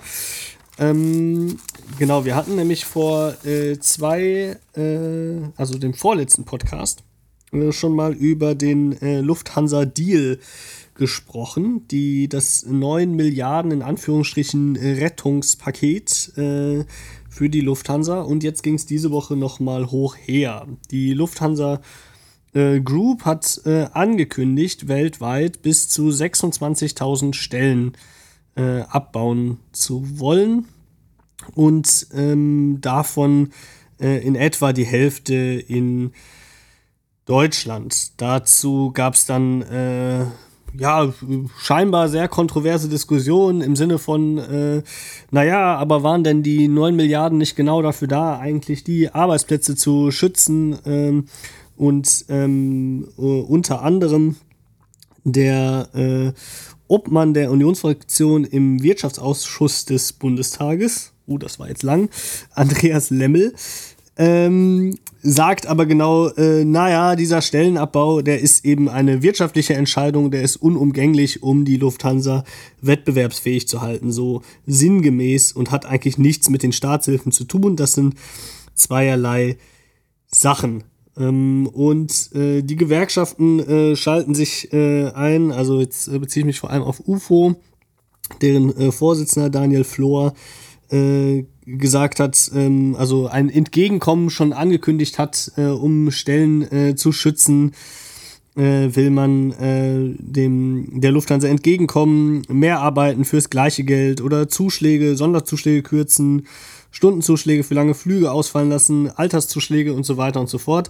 [0.78, 1.56] Ähm,
[1.98, 7.02] genau, wir hatten nämlich vor äh, zwei, äh, also dem vorletzten Podcast,
[7.52, 10.38] äh, schon mal über den äh, Lufthansa-Deal
[10.96, 16.84] gesprochen, die das 9 Milliarden in Anführungsstrichen Rettungspaket äh,
[17.28, 18.20] für die Lufthansa.
[18.22, 20.66] Und jetzt ging es diese Woche nochmal hoch her.
[20.90, 21.80] Die Lufthansa
[22.54, 27.92] äh, Group hat äh, angekündigt, weltweit bis zu 26.000 Stellen
[28.56, 30.66] äh, abbauen zu wollen.
[31.54, 33.50] Und ähm, davon
[34.00, 36.12] äh, in etwa die Hälfte in
[37.26, 38.20] Deutschland.
[38.20, 40.26] Dazu gab es dann äh,
[40.78, 41.12] ja,
[41.58, 44.82] scheinbar sehr kontroverse Diskussion im Sinne von, äh,
[45.30, 50.10] naja, aber waren denn die 9 Milliarden nicht genau dafür da, eigentlich die Arbeitsplätze zu
[50.10, 50.78] schützen?
[50.84, 51.26] Ähm,
[51.76, 54.36] und ähm, uh, unter anderem
[55.24, 56.32] der äh,
[56.88, 62.08] Obmann der Unionsfraktion im Wirtschaftsausschuss des Bundestages, oh, das war jetzt lang,
[62.54, 63.54] Andreas Lemmel,
[64.16, 70.42] ähm, sagt aber genau, äh, naja, dieser Stellenabbau, der ist eben eine wirtschaftliche Entscheidung, der
[70.42, 72.44] ist unumgänglich, um die Lufthansa
[72.80, 77.76] wettbewerbsfähig zu halten, so sinngemäß und hat eigentlich nichts mit den Staatshilfen zu tun.
[77.76, 78.14] Das sind
[78.74, 79.58] zweierlei
[80.28, 80.84] Sachen.
[81.18, 86.46] Ähm, und äh, die Gewerkschaften äh, schalten sich äh, ein, also jetzt äh, beziehe ich
[86.46, 87.56] mich vor allem auf UFO,
[88.42, 90.34] deren äh, Vorsitzender Daniel Flor
[90.90, 97.12] äh, gesagt hat, ähm, also ein Entgegenkommen schon angekündigt hat, äh, um Stellen äh, zu
[97.12, 97.72] schützen,
[98.56, 105.16] äh, will man äh, dem der Lufthansa entgegenkommen, mehr arbeiten fürs gleiche Geld oder Zuschläge,
[105.16, 106.46] Sonderzuschläge kürzen,
[106.90, 110.88] Stundenzuschläge für lange Flüge ausfallen lassen, Alterszuschläge und so weiter und so fort.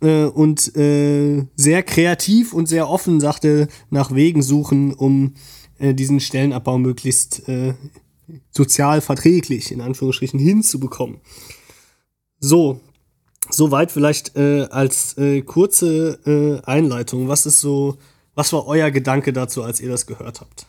[0.00, 5.34] Äh, und äh, sehr kreativ und sehr offen sagte, nach Wegen suchen, um
[5.78, 7.74] äh, diesen Stellenabbau möglichst äh,
[8.50, 11.20] sozial verträglich in Anführungsstrichen hinzubekommen.
[12.40, 12.80] So,
[13.50, 17.28] soweit vielleicht äh, als äh, kurze äh, Einleitung.
[17.28, 17.96] Was ist so,
[18.34, 20.66] was war euer Gedanke dazu, als ihr das gehört habt?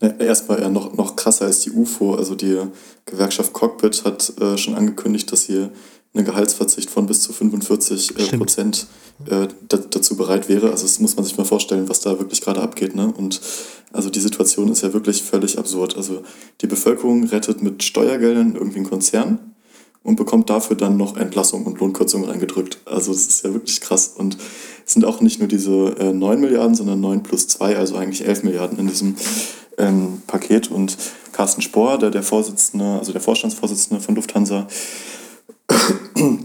[0.00, 2.14] Erstmal eher noch, noch krasser als die UFO.
[2.14, 2.60] Also die
[3.04, 5.70] Gewerkschaft Cockpit hat äh, schon angekündigt, dass sie
[6.18, 8.86] einen Gehaltsverzicht von bis zu 45 äh, Prozent
[9.26, 10.70] äh, dazu bereit wäre.
[10.70, 12.94] Also das muss man sich mal vorstellen, was da wirklich gerade abgeht.
[12.94, 13.12] Ne?
[13.16, 13.40] Und
[13.92, 15.96] also die Situation ist ja wirklich völlig absurd.
[15.96, 16.22] Also
[16.60, 19.38] die Bevölkerung rettet mit Steuergeldern irgendwie einen Konzern
[20.02, 22.78] und bekommt dafür dann noch Entlassung und Lohnkürzungen reingedrückt.
[22.84, 24.14] Also das ist ja wirklich krass.
[24.16, 24.36] Und
[24.86, 28.26] es sind auch nicht nur diese äh, 9 Milliarden, sondern 9 plus 2, also eigentlich
[28.26, 29.16] 11 Milliarden in diesem
[29.78, 30.70] ähm, Paket.
[30.70, 30.96] Und
[31.32, 34.66] Carsten Spohr, der, der Vorsitzende, also der Vorstandsvorsitzende von Lufthansa,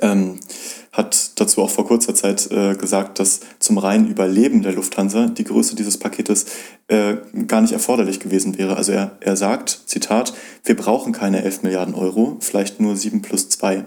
[0.00, 0.40] ähm,
[0.92, 5.44] hat dazu auch vor kurzer Zeit äh, gesagt, dass zum reinen Überleben der Lufthansa die
[5.44, 6.46] Größe dieses Paketes
[6.88, 7.16] äh,
[7.46, 8.76] gar nicht erforderlich gewesen wäre.
[8.76, 10.34] Also er, er sagt, Zitat,
[10.64, 13.84] wir brauchen keine 11 Milliarden Euro, vielleicht nur 7 plus 2.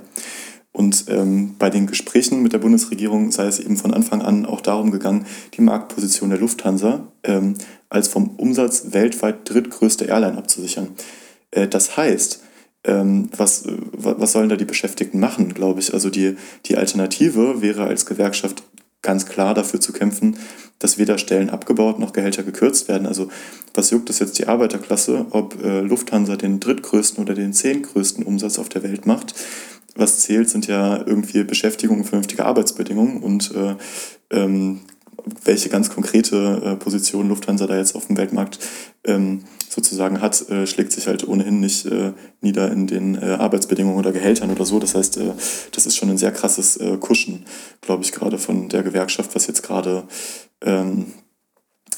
[0.71, 4.61] Und ähm, bei den Gesprächen mit der Bundesregierung sei es eben von Anfang an auch
[4.61, 7.55] darum gegangen, die Marktposition der Lufthansa ähm,
[7.89, 10.87] als vom Umsatz weltweit drittgrößte Airline abzusichern.
[11.51, 12.41] Äh, das heißt,
[12.83, 15.93] ähm, was, was sollen da die Beschäftigten machen, glaube ich?
[15.93, 16.35] Also die,
[16.65, 18.63] die Alternative wäre als Gewerkschaft
[19.01, 20.37] ganz klar dafür zu kämpfen,
[20.79, 23.05] dass weder Stellen abgebaut noch Gehälter gekürzt werden.
[23.05, 23.29] Also
[23.73, 28.57] was juckt es jetzt die Arbeiterklasse, ob äh, Lufthansa den drittgrößten oder den zehntgrößten Umsatz
[28.59, 29.35] auf der Welt macht?
[29.95, 33.75] Was zählt, sind ja irgendwie Beschäftigung und vernünftige Arbeitsbedingungen und äh,
[34.31, 34.79] ähm,
[35.43, 38.59] welche ganz konkrete äh, Position Lufthansa da jetzt auf dem Weltmarkt
[39.05, 43.97] ähm, sozusagen hat, äh, schlägt sich halt ohnehin nicht äh, nieder in den äh, Arbeitsbedingungen
[43.97, 44.79] oder Gehältern oder so.
[44.79, 45.33] Das heißt, äh,
[45.71, 47.45] das ist schon ein sehr krasses äh, Kuschen,
[47.81, 50.03] glaube ich, gerade von der Gewerkschaft, was jetzt gerade
[50.61, 51.13] ähm,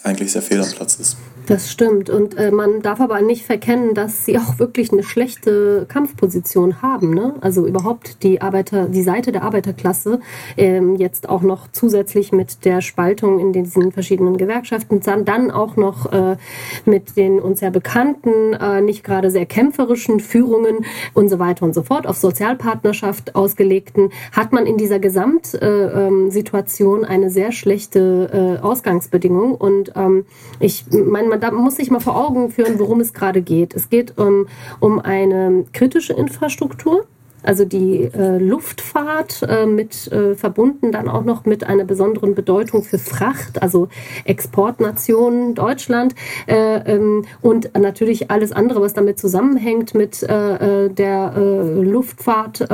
[0.04, 1.18] eigentlich sehr fehl am Platz ist.
[1.48, 2.10] Das stimmt.
[2.10, 7.14] Und äh, man darf aber nicht verkennen, dass sie auch wirklich eine schlechte Kampfposition haben.
[7.14, 7.36] Ne?
[7.42, 10.22] Also überhaupt die Arbeiter, die Seite der Arbeiterklasse,
[10.58, 16.12] ähm, jetzt auch noch zusätzlich mit der Spaltung in diesen verschiedenen Gewerkschaften, dann auch noch
[16.12, 16.38] äh,
[16.86, 21.76] mit den uns ja bekannten, äh, nicht gerade sehr kämpferischen Führungen und so weiter und
[21.76, 28.58] so fort, auf Sozialpartnerschaft ausgelegten, hat man in dieser Gesamtsituation äh, ähm, eine sehr schlechte
[28.62, 29.54] äh, Ausgangsbedingung.
[29.54, 30.26] Und ähm,
[30.60, 33.74] ich meine, man, da muss sich mal vor Augen führen, worum es gerade geht.
[33.74, 34.48] Es geht um,
[34.80, 37.06] um eine kritische Infrastruktur,
[37.44, 42.84] also die äh, Luftfahrt äh, mit äh, verbunden dann auch noch mit einer besonderen Bedeutung
[42.84, 43.88] für Fracht, also
[44.24, 46.16] Exportnation Deutschland
[46.48, 46.56] äh,
[46.94, 52.68] ähm, und natürlich alles andere, was damit zusammenhängt mit äh, äh, der Luftfahrt.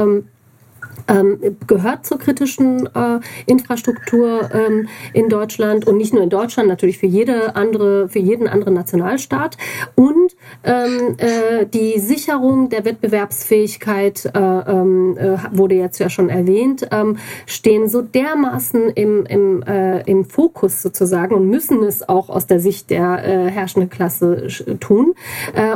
[1.11, 6.99] Ähm, gehört zur kritischen äh, Infrastruktur ähm, in Deutschland und nicht nur in Deutschland, natürlich
[6.99, 9.57] für jede andere, für jeden anderen Nationalstaat.
[9.95, 16.87] Und ähm, äh, die Sicherung der Wettbewerbsfähigkeit äh, ähm, äh wurde jetzt ja schon erwähnt,
[16.91, 22.47] ähm, stehen so dermaßen im, im, äh, im Fokus sozusagen und müssen es auch aus
[22.47, 24.47] der Sicht der äh, herrschenden Klasse
[24.79, 25.13] tun.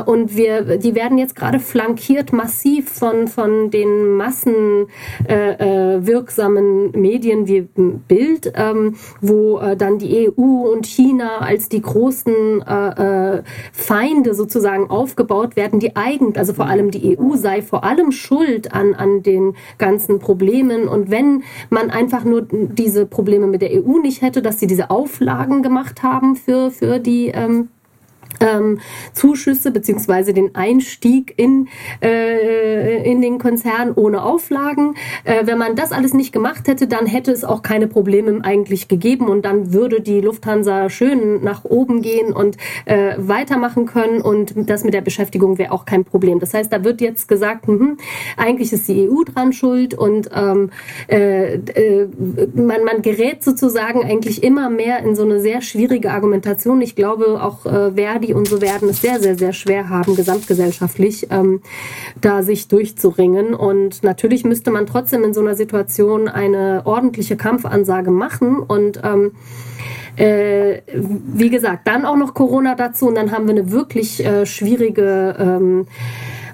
[0.06, 4.86] und wir, die werden jetzt gerade flankiert massiv von, von den Massen
[5.28, 11.68] äh, äh, wirksamen Medien wie Bild, ähm, wo äh, dann die EU und China als
[11.68, 13.42] die großen äh, äh,
[13.72, 18.72] Feinde sozusagen aufgebaut werden, die eigentlich, also vor allem die EU sei vor allem schuld
[18.74, 20.88] an, an den ganzen Problemen.
[20.88, 24.90] Und wenn man einfach nur diese Probleme mit der EU nicht hätte, dass sie diese
[24.90, 27.68] Auflagen gemacht haben für, für die ähm,
[28.40, 28.80] ähm,
[29.12, 31.68] Zuschüsse beziehungsweise den Einstieg in,
[32.02, 34.94] äh, in den Konzern ohne Auflagen.
[35.24, 38.88] Äh, wenn man das alles nicht gemacht hätte, dann hätte es auch keine Probleme eigentlich
[38.88, 44.54] gegeben und dann würde die Lufthansa schön nach oben gehen und äh, weitermachen können und
[44.68, 46.40] das mit der Beschäftigung wäre auch kein Problem.
[46.40, 47.96] Das heißt, da wird jetzt gesagt, mh,
[48.36, 50.70] eigentlich ist die EU dran schuld und ähm,
[51.08, 52.08] äh, äh,
[52.54, 56.80] man, man gerät sozusagen eigentlich immer mehr in so eine sehr schwierige Argumentation.
[56.80, 60.16] Ich glaube auch äh, Verdi Verdi und so werden es sehr, sehr, sehr schwer haben,
[60.16, 61.60] gesamtgesellschaftlich ähm,
[62.20, 63.54] da sich durchzuringen.
[63.54, 69.32] Und natürlich müsste man trotzdem in so einer Situation eine ordentliche Kampfansage machen und ähm,
[70.16, 74.46] äh, wie gesagt, dann auch noch Corona dazu und dann haben wir eine wirklich äh,
[74.46, 75.86] schwierige ähm,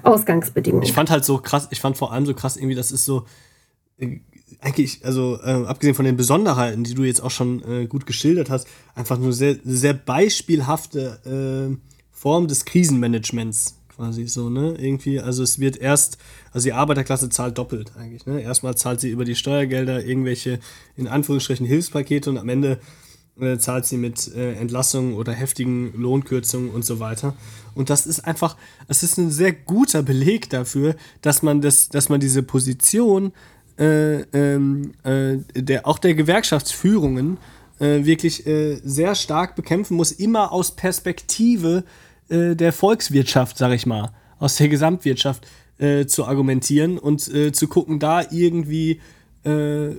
[0.03, 0.81] Ausgangsbedingung.
[0.81, 3.23] Ich fand halt so krass, ich fand vor allem so krass irgendwie, das ist so,
[3.99, 4.19] äh,
[4.63, 8.49] eigentlich, also äh, abgesehen von den Besonderheiten, die du jetzt auch schon äh, gut geschildert
[8.49, 11.77] hast, einfach nur sehr, sehr beispielhafte äh,
[12.11, 14.75] Form des Krisenmanagements quasi so, ne?
[14.79, 16.17] Irgendwie, also es wird erst,
[16.51, 18.41] also die Arbeiterklasse zahlt doppelt eigentlich, ne?
[18.41, 20.59] Erstmal zahlt sie über die Steuergelder irgendwelche,
[20.95, 22.79] in Anführungsstrichen, Hilfspakete und am Ende
[23.39, 27.35] äh, zahlt sie mit äh, Entlassungen oder heftigen Lohnkürzungen und so weiter.
[27.75, 28.55] Und das ist einfach,
[28.87, 33.31] es ist ein sehr guter Beleg dafür, dass man das, dass man diese Position
[33.79, 37.37] äh, ähm, äh, der, auch der Gewerkschaftsführungen
[37.79, 41.83] äh, wirklich äh, sehr stark bekämpfen muss, immer aus Perspektive
[42.29, 45.47] äh, der Volkswirtschaft, sag ich mal, aus der Gesamtwirtschaft
[45.79, 48.99] äh, zu argumentieren und zu gucken, da irgendwie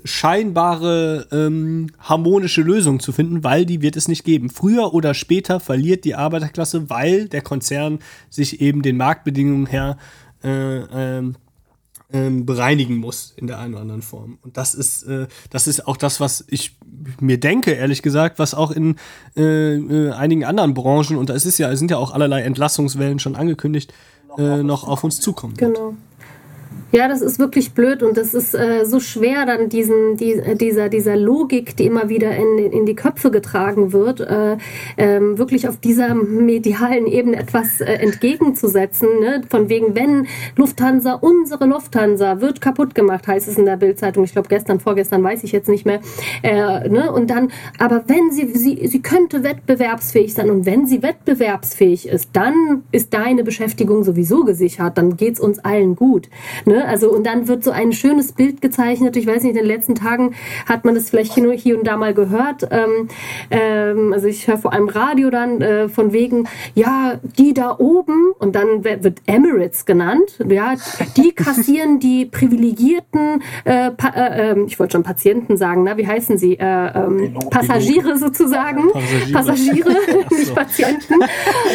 [0.04, 4.48] scheinbare ähm, harmonische Lösungen zu finden, weil die wird es nicht geben.
[4.48, 7.98] Früher oder später verliert die Arbeiterklasse, weil der Konzern
[8.30, 9.98] sich eben den Marktbedingungen her
[10.42, 11.36] äh, ähm,
[12.12, 14.38] ähm, bereinigen muss in der einen oder anderen Form.
[14.42, 16.76] Und das ist, äh, das ist auch das, was ich
[17.20, 18.96] mir denke, ehrlich gesagt, was auch in
[19.36, 23.18] äh, äh, einigen anderen Branchen, und es ist ja, es sind ja auch allerlei Entlassungswellen
[23.18, 23.92] schon angekündigt,
[24.38, 25.54] äh, noch auf uns zukommen.
[25.56, 25.94] Genau.
[26.94, 30.88] Ja, das ist wirklich blöd und das ist äh, so schwer, dann diesen, die, dieser,
[30.88, 34.58] dieser Logik, die immer wieder in, in die Köpfe getragen wird, äh,
[34.96, 39.08] ähm, wirklich auf dieser medialen Ebene etwas äh, entgegenzusetzen.
[39.18, 39.42] Ne?
[39.50, 44.22] Von wegen, wenn Lufthansa, unsere Lufthansa wird kaputt gemacht, heißt es in der Bildzeitung.
[44.22, 45.98] Ich glaube, gestern, vorgestern, weiß ich jetzt nicht mehr.
[46.44, 47.10] Äh, ne?
[47.10, 47.50] Und dann,
[47.80, 53.12] aber wenn sie, sie, sie könnte wettbewerbsfähig sein und wenn sie wettbewerbsfähig ist, dann ist
[53.14, 56.28] deine Beschäftigung sowieso gesichert, dann geht's uns allen gut.
[56.66, 56.83] Ne?
[56.86, 59.16] Also, und dann wird so ein schönes Bild gezeichnet.
[59.16, 60.34] Ich weiß nicht, in den letzten Tagen
[60.66, 62.68] hat man das vielleicht hier, hier und da mal gehört.
[62.70, 63.08] Ähm,
[63.50, 68.32] ähm, also ich höre vor allem Radio dann äh, von wegen, ja, die da oben,
[68.38, 70.74] und dann wird Emirates genannt, ja,
[71.16, 76.38] die kassieren die privilegierten, äh, äh, ähm, ich wollte schon Patienten sagen, na, wie heißen
[76.38, 76.54] sie?
[76.54, 78.90] Äh, ähm, Passagiere sozusagen.
[79.32, 79.90] Passagiere, Passagiere
[80.30, 81.14] nicht Patienten.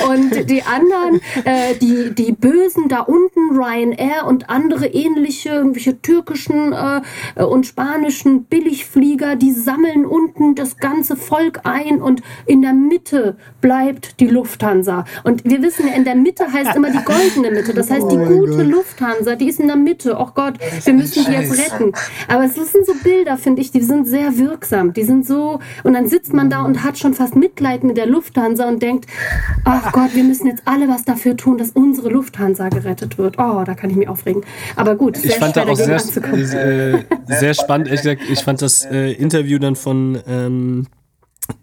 [0.10, 6.74] Und die anderen, äh, die, die Bösen da unten, Ryanair und andere ähnliche, irgendwelche türkischen
[6.74, 13.38] äh, und spanischen Billigflieger, die sammeln unten das ganze Volk ein und in der Mitte
[13.62, 15.06] bleibt die Lufthansa.
[15.24, 17.74] Und wir wissen ja, in der Mitte heißt immer die goldene Mitte.
[17.74, 20.16] Das heißt, die oh gute Lufthansa, die ist in der Mitte.
[20.20, 21.92] Oh Gott, wir müssen die jetzt retten.
[22.28, 24.94] Aber es sind so Bilder, finde ich, die sind sehr wirksam.
[24.94, 28.06] Die sind so, und dann sitzt man da und hat schon fast Mitleid mit der
[28.06, 29.06] Lufthansa und denkt,
[29.66, 33.38] ach Gott, wir müssen jetzt alle was dafür tun, dass unsere Lufthansa gerettet wird.
[33.40, 34.44] Oh, da kann ich mich aufregen.
[34.80, 37.88] Aber gut, ich fand da auch sehr, äh, sehr spannend.
[37.88, 40.88] Ehrlich gesagt, ich fand das äh, Interview dann von ähm,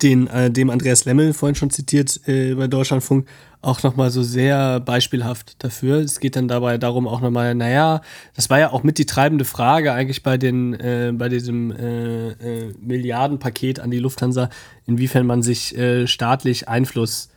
[0.03, 3.27] den, äh, dem Andreas Lemmel vorhin schon zitiert äh, bei Deutschlandfunk
[3.63, 5.97] auch nochmal so sehr beispielhaft dafür.
[5.97, 8.01] Es geht dann dabei darum auch nochmal, naja,
[8.35, 12.29] das war ja auch mit die treibende Frage eigentlich bei den, äh, bei diesem äh,
[12.33, 14.51] äh, Milliardenpaket an die Lufthansa,
[14.87, 17.31] inwiefern man sich äh, staatlich Einfluss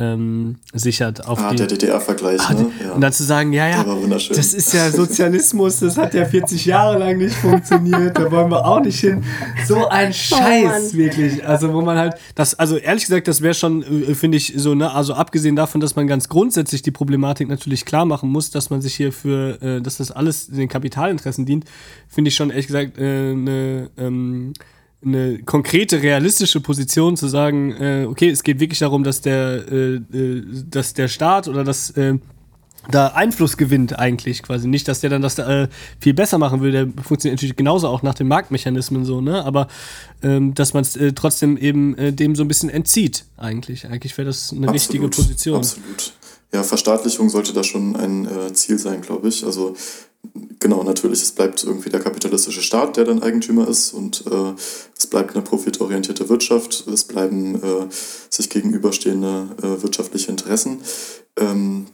[0.00, 1.56] ähm, sichert auf ah, die.
[1.56, 2.72] der DDR-Vergleich, ah, ne?
[2.82, 2.92] Ja.
[2.92, 6.98] Und dann zu sagen, ja, ja, das ist ja Sozialismus, das hat ja 40 Jahre
[6.98, 9.22] lang nicht funktioniert, da wollen wir auch nicht hin.
[9.66, 11.46] So ein oh, Scheiß, oh, wirklich.
[11.46, 14.74] Also, wo man halt, das, also ehrlich gesagt, das wäre schon, äh, finde ich, so,
[14.74, 18.70] ne, also abgesehen davon, dass man ganz grundsätzlich die Problematik natürlich klar machen muss, dass
[18.70, 21.66] man sich hier für, äh, dass das alles den Kapitalinteressen dient,
[22.08, 24.54] finde ich schon ehrlich gesagt äh, eine ähm,
[25.04, 29.94] eine konkrete, realistische Position zu sagen, äh, okay, es geht wirklich darum, dass der, äh,
[29.94, 32.18] äh, dass der Staat oder das äh,
[32.90, 34.66] da Einfluss gewinnt eigentlich quasi.
[34.66, 35.68] Nicht, dass der dann das äh,
[36.00, 36.72] viel besser machen will.
[36.72, 39.44] Der funktioniert natürlich genauso auch nach den Marktmechanismen so, ne?
[39.44, 39.68] Aber
[40.22, 43.86] ähm, dass man es äh, trotzdem eben äh, dem so ein bisschen entzieht eigentlich.
[43.86, 45.58] Eigentlich wäre das eine absolut, richtige Position.
[45.58, 46.12] Absolut.
[46.52, 49.44] Ja, Verstaatlichung sollte da schon ein äh, Ziel sein, glaube ich.
[49.44, 49.76] Also
[50.58, 54.54] genau, natürlich, es bleibt irgendwie der kapitalistische Staat, der dann Eigentümer ist und äh,
[54.96, 57.86] es bleibt eine profitorientierte Wirtschaft, es bleiben äh,
[58.28, 60.80] sich gegenüberstehende äh, wirtschaftliche Interessen.
[61.38, 61.86] Ähm,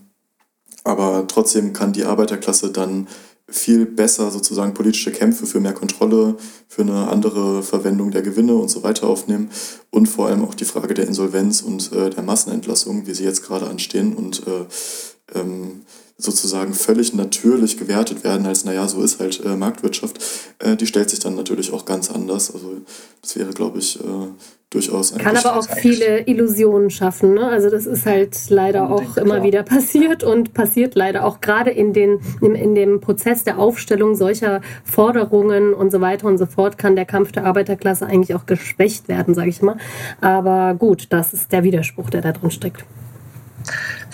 [0.85, 3.09] aber trotzdem kann die Arbeiterklasse dann
[3.49, 6.37] viel besser sozusagen politische Kämpfe für mehr Kontrolle,
[6.69, 9.51] für eine andere Verwendung der Gewinne und so weiter aufnehmen
[9.91, 13.45] und vor allem auch die Frage der Insolvenz und äh, der Massenentlassung, wie sie jetzt
[13.45, 15.83] gerade anstehen und äh, ähm,
[16.19, 20.19] sozusagen völlig natürlich gewertet werden, als naja, so ist halt äh, Marktwirtschaft,
[20.61, 22.53] äh, die stellt sich dann natürlich auch ganz anders.
[22.55, 22.73] Also
[23.21, 24.29] das wäre, glaube ich, äh,
[24.71, 27.35] durchaus ein Kann aber auch viele Illusionen schaffen.
[27.35, 27.47] Ne?
[27.47, 31.93] Also das ist halt leider auch immer wieder passiert und passiert leider auch gerade in,
[31.93, 36.79] den, in, in dem Prozess der Aufstellung solcher Forderungen und so weiter und so fort
[36.79, 39.77] kann der Kampf der Arbeiterklasse eigentlich auch geschwächt werden, sage ich mal.
[40.21, 42.85] Aber gut, das ist der Widerspruch, der da drin steckt.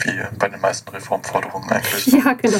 [0.04, 2.06] Wie bei den meisten Reformforderungen eigentlich.
[2.06, 2.58] Ja, genau.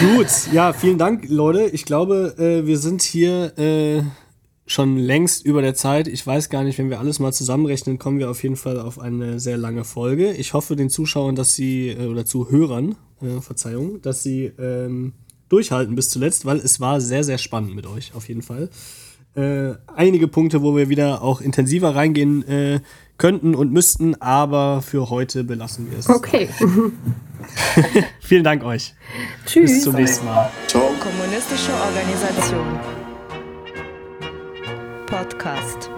[0.16, 1.66] Gut, ja, vielen Dank, Leute.
[1.66, 4.02] Ich glaube, äh, wir sind hier äh,
[4.66, 6.06] schon längst über der Zeit.
[6.06, 9.00] Ich weiß gar nicht, wenn wir alles mal zusammenrechnen, kommen wir auf jeden Fall auf
[9.00, 10.32] eine sehr lange Folge.
[10.32, 15.14] Ich hoffe den Zuschauern, dass sie, äh, oder Zuhörern, äh, Verzeihung, dass sie ähm,
[15.48, 18.70] durchhalten bis zuletzt, weil es war sehr, sehr spannend mit euch, auf jeden Fall.
[19.34, 22.80] Äh, einige Punkte, wo wir wieder auch intensiver reingehen äh,
[23.20, 26.08] könnten und müssten, aber für heute belassen wir es.
[26.08, 26.48] Okay.
[28.20, 28.94] Vielen Dank euch.
[29.46, 29.70] Tschüss.
[29.70, 30.50] Bis zum nächsten Mal.
[30.66, 30.90] Ciao.
[30.98, 32.80] Kommunistische Organisation.
[35.06, 35.90] Podcast.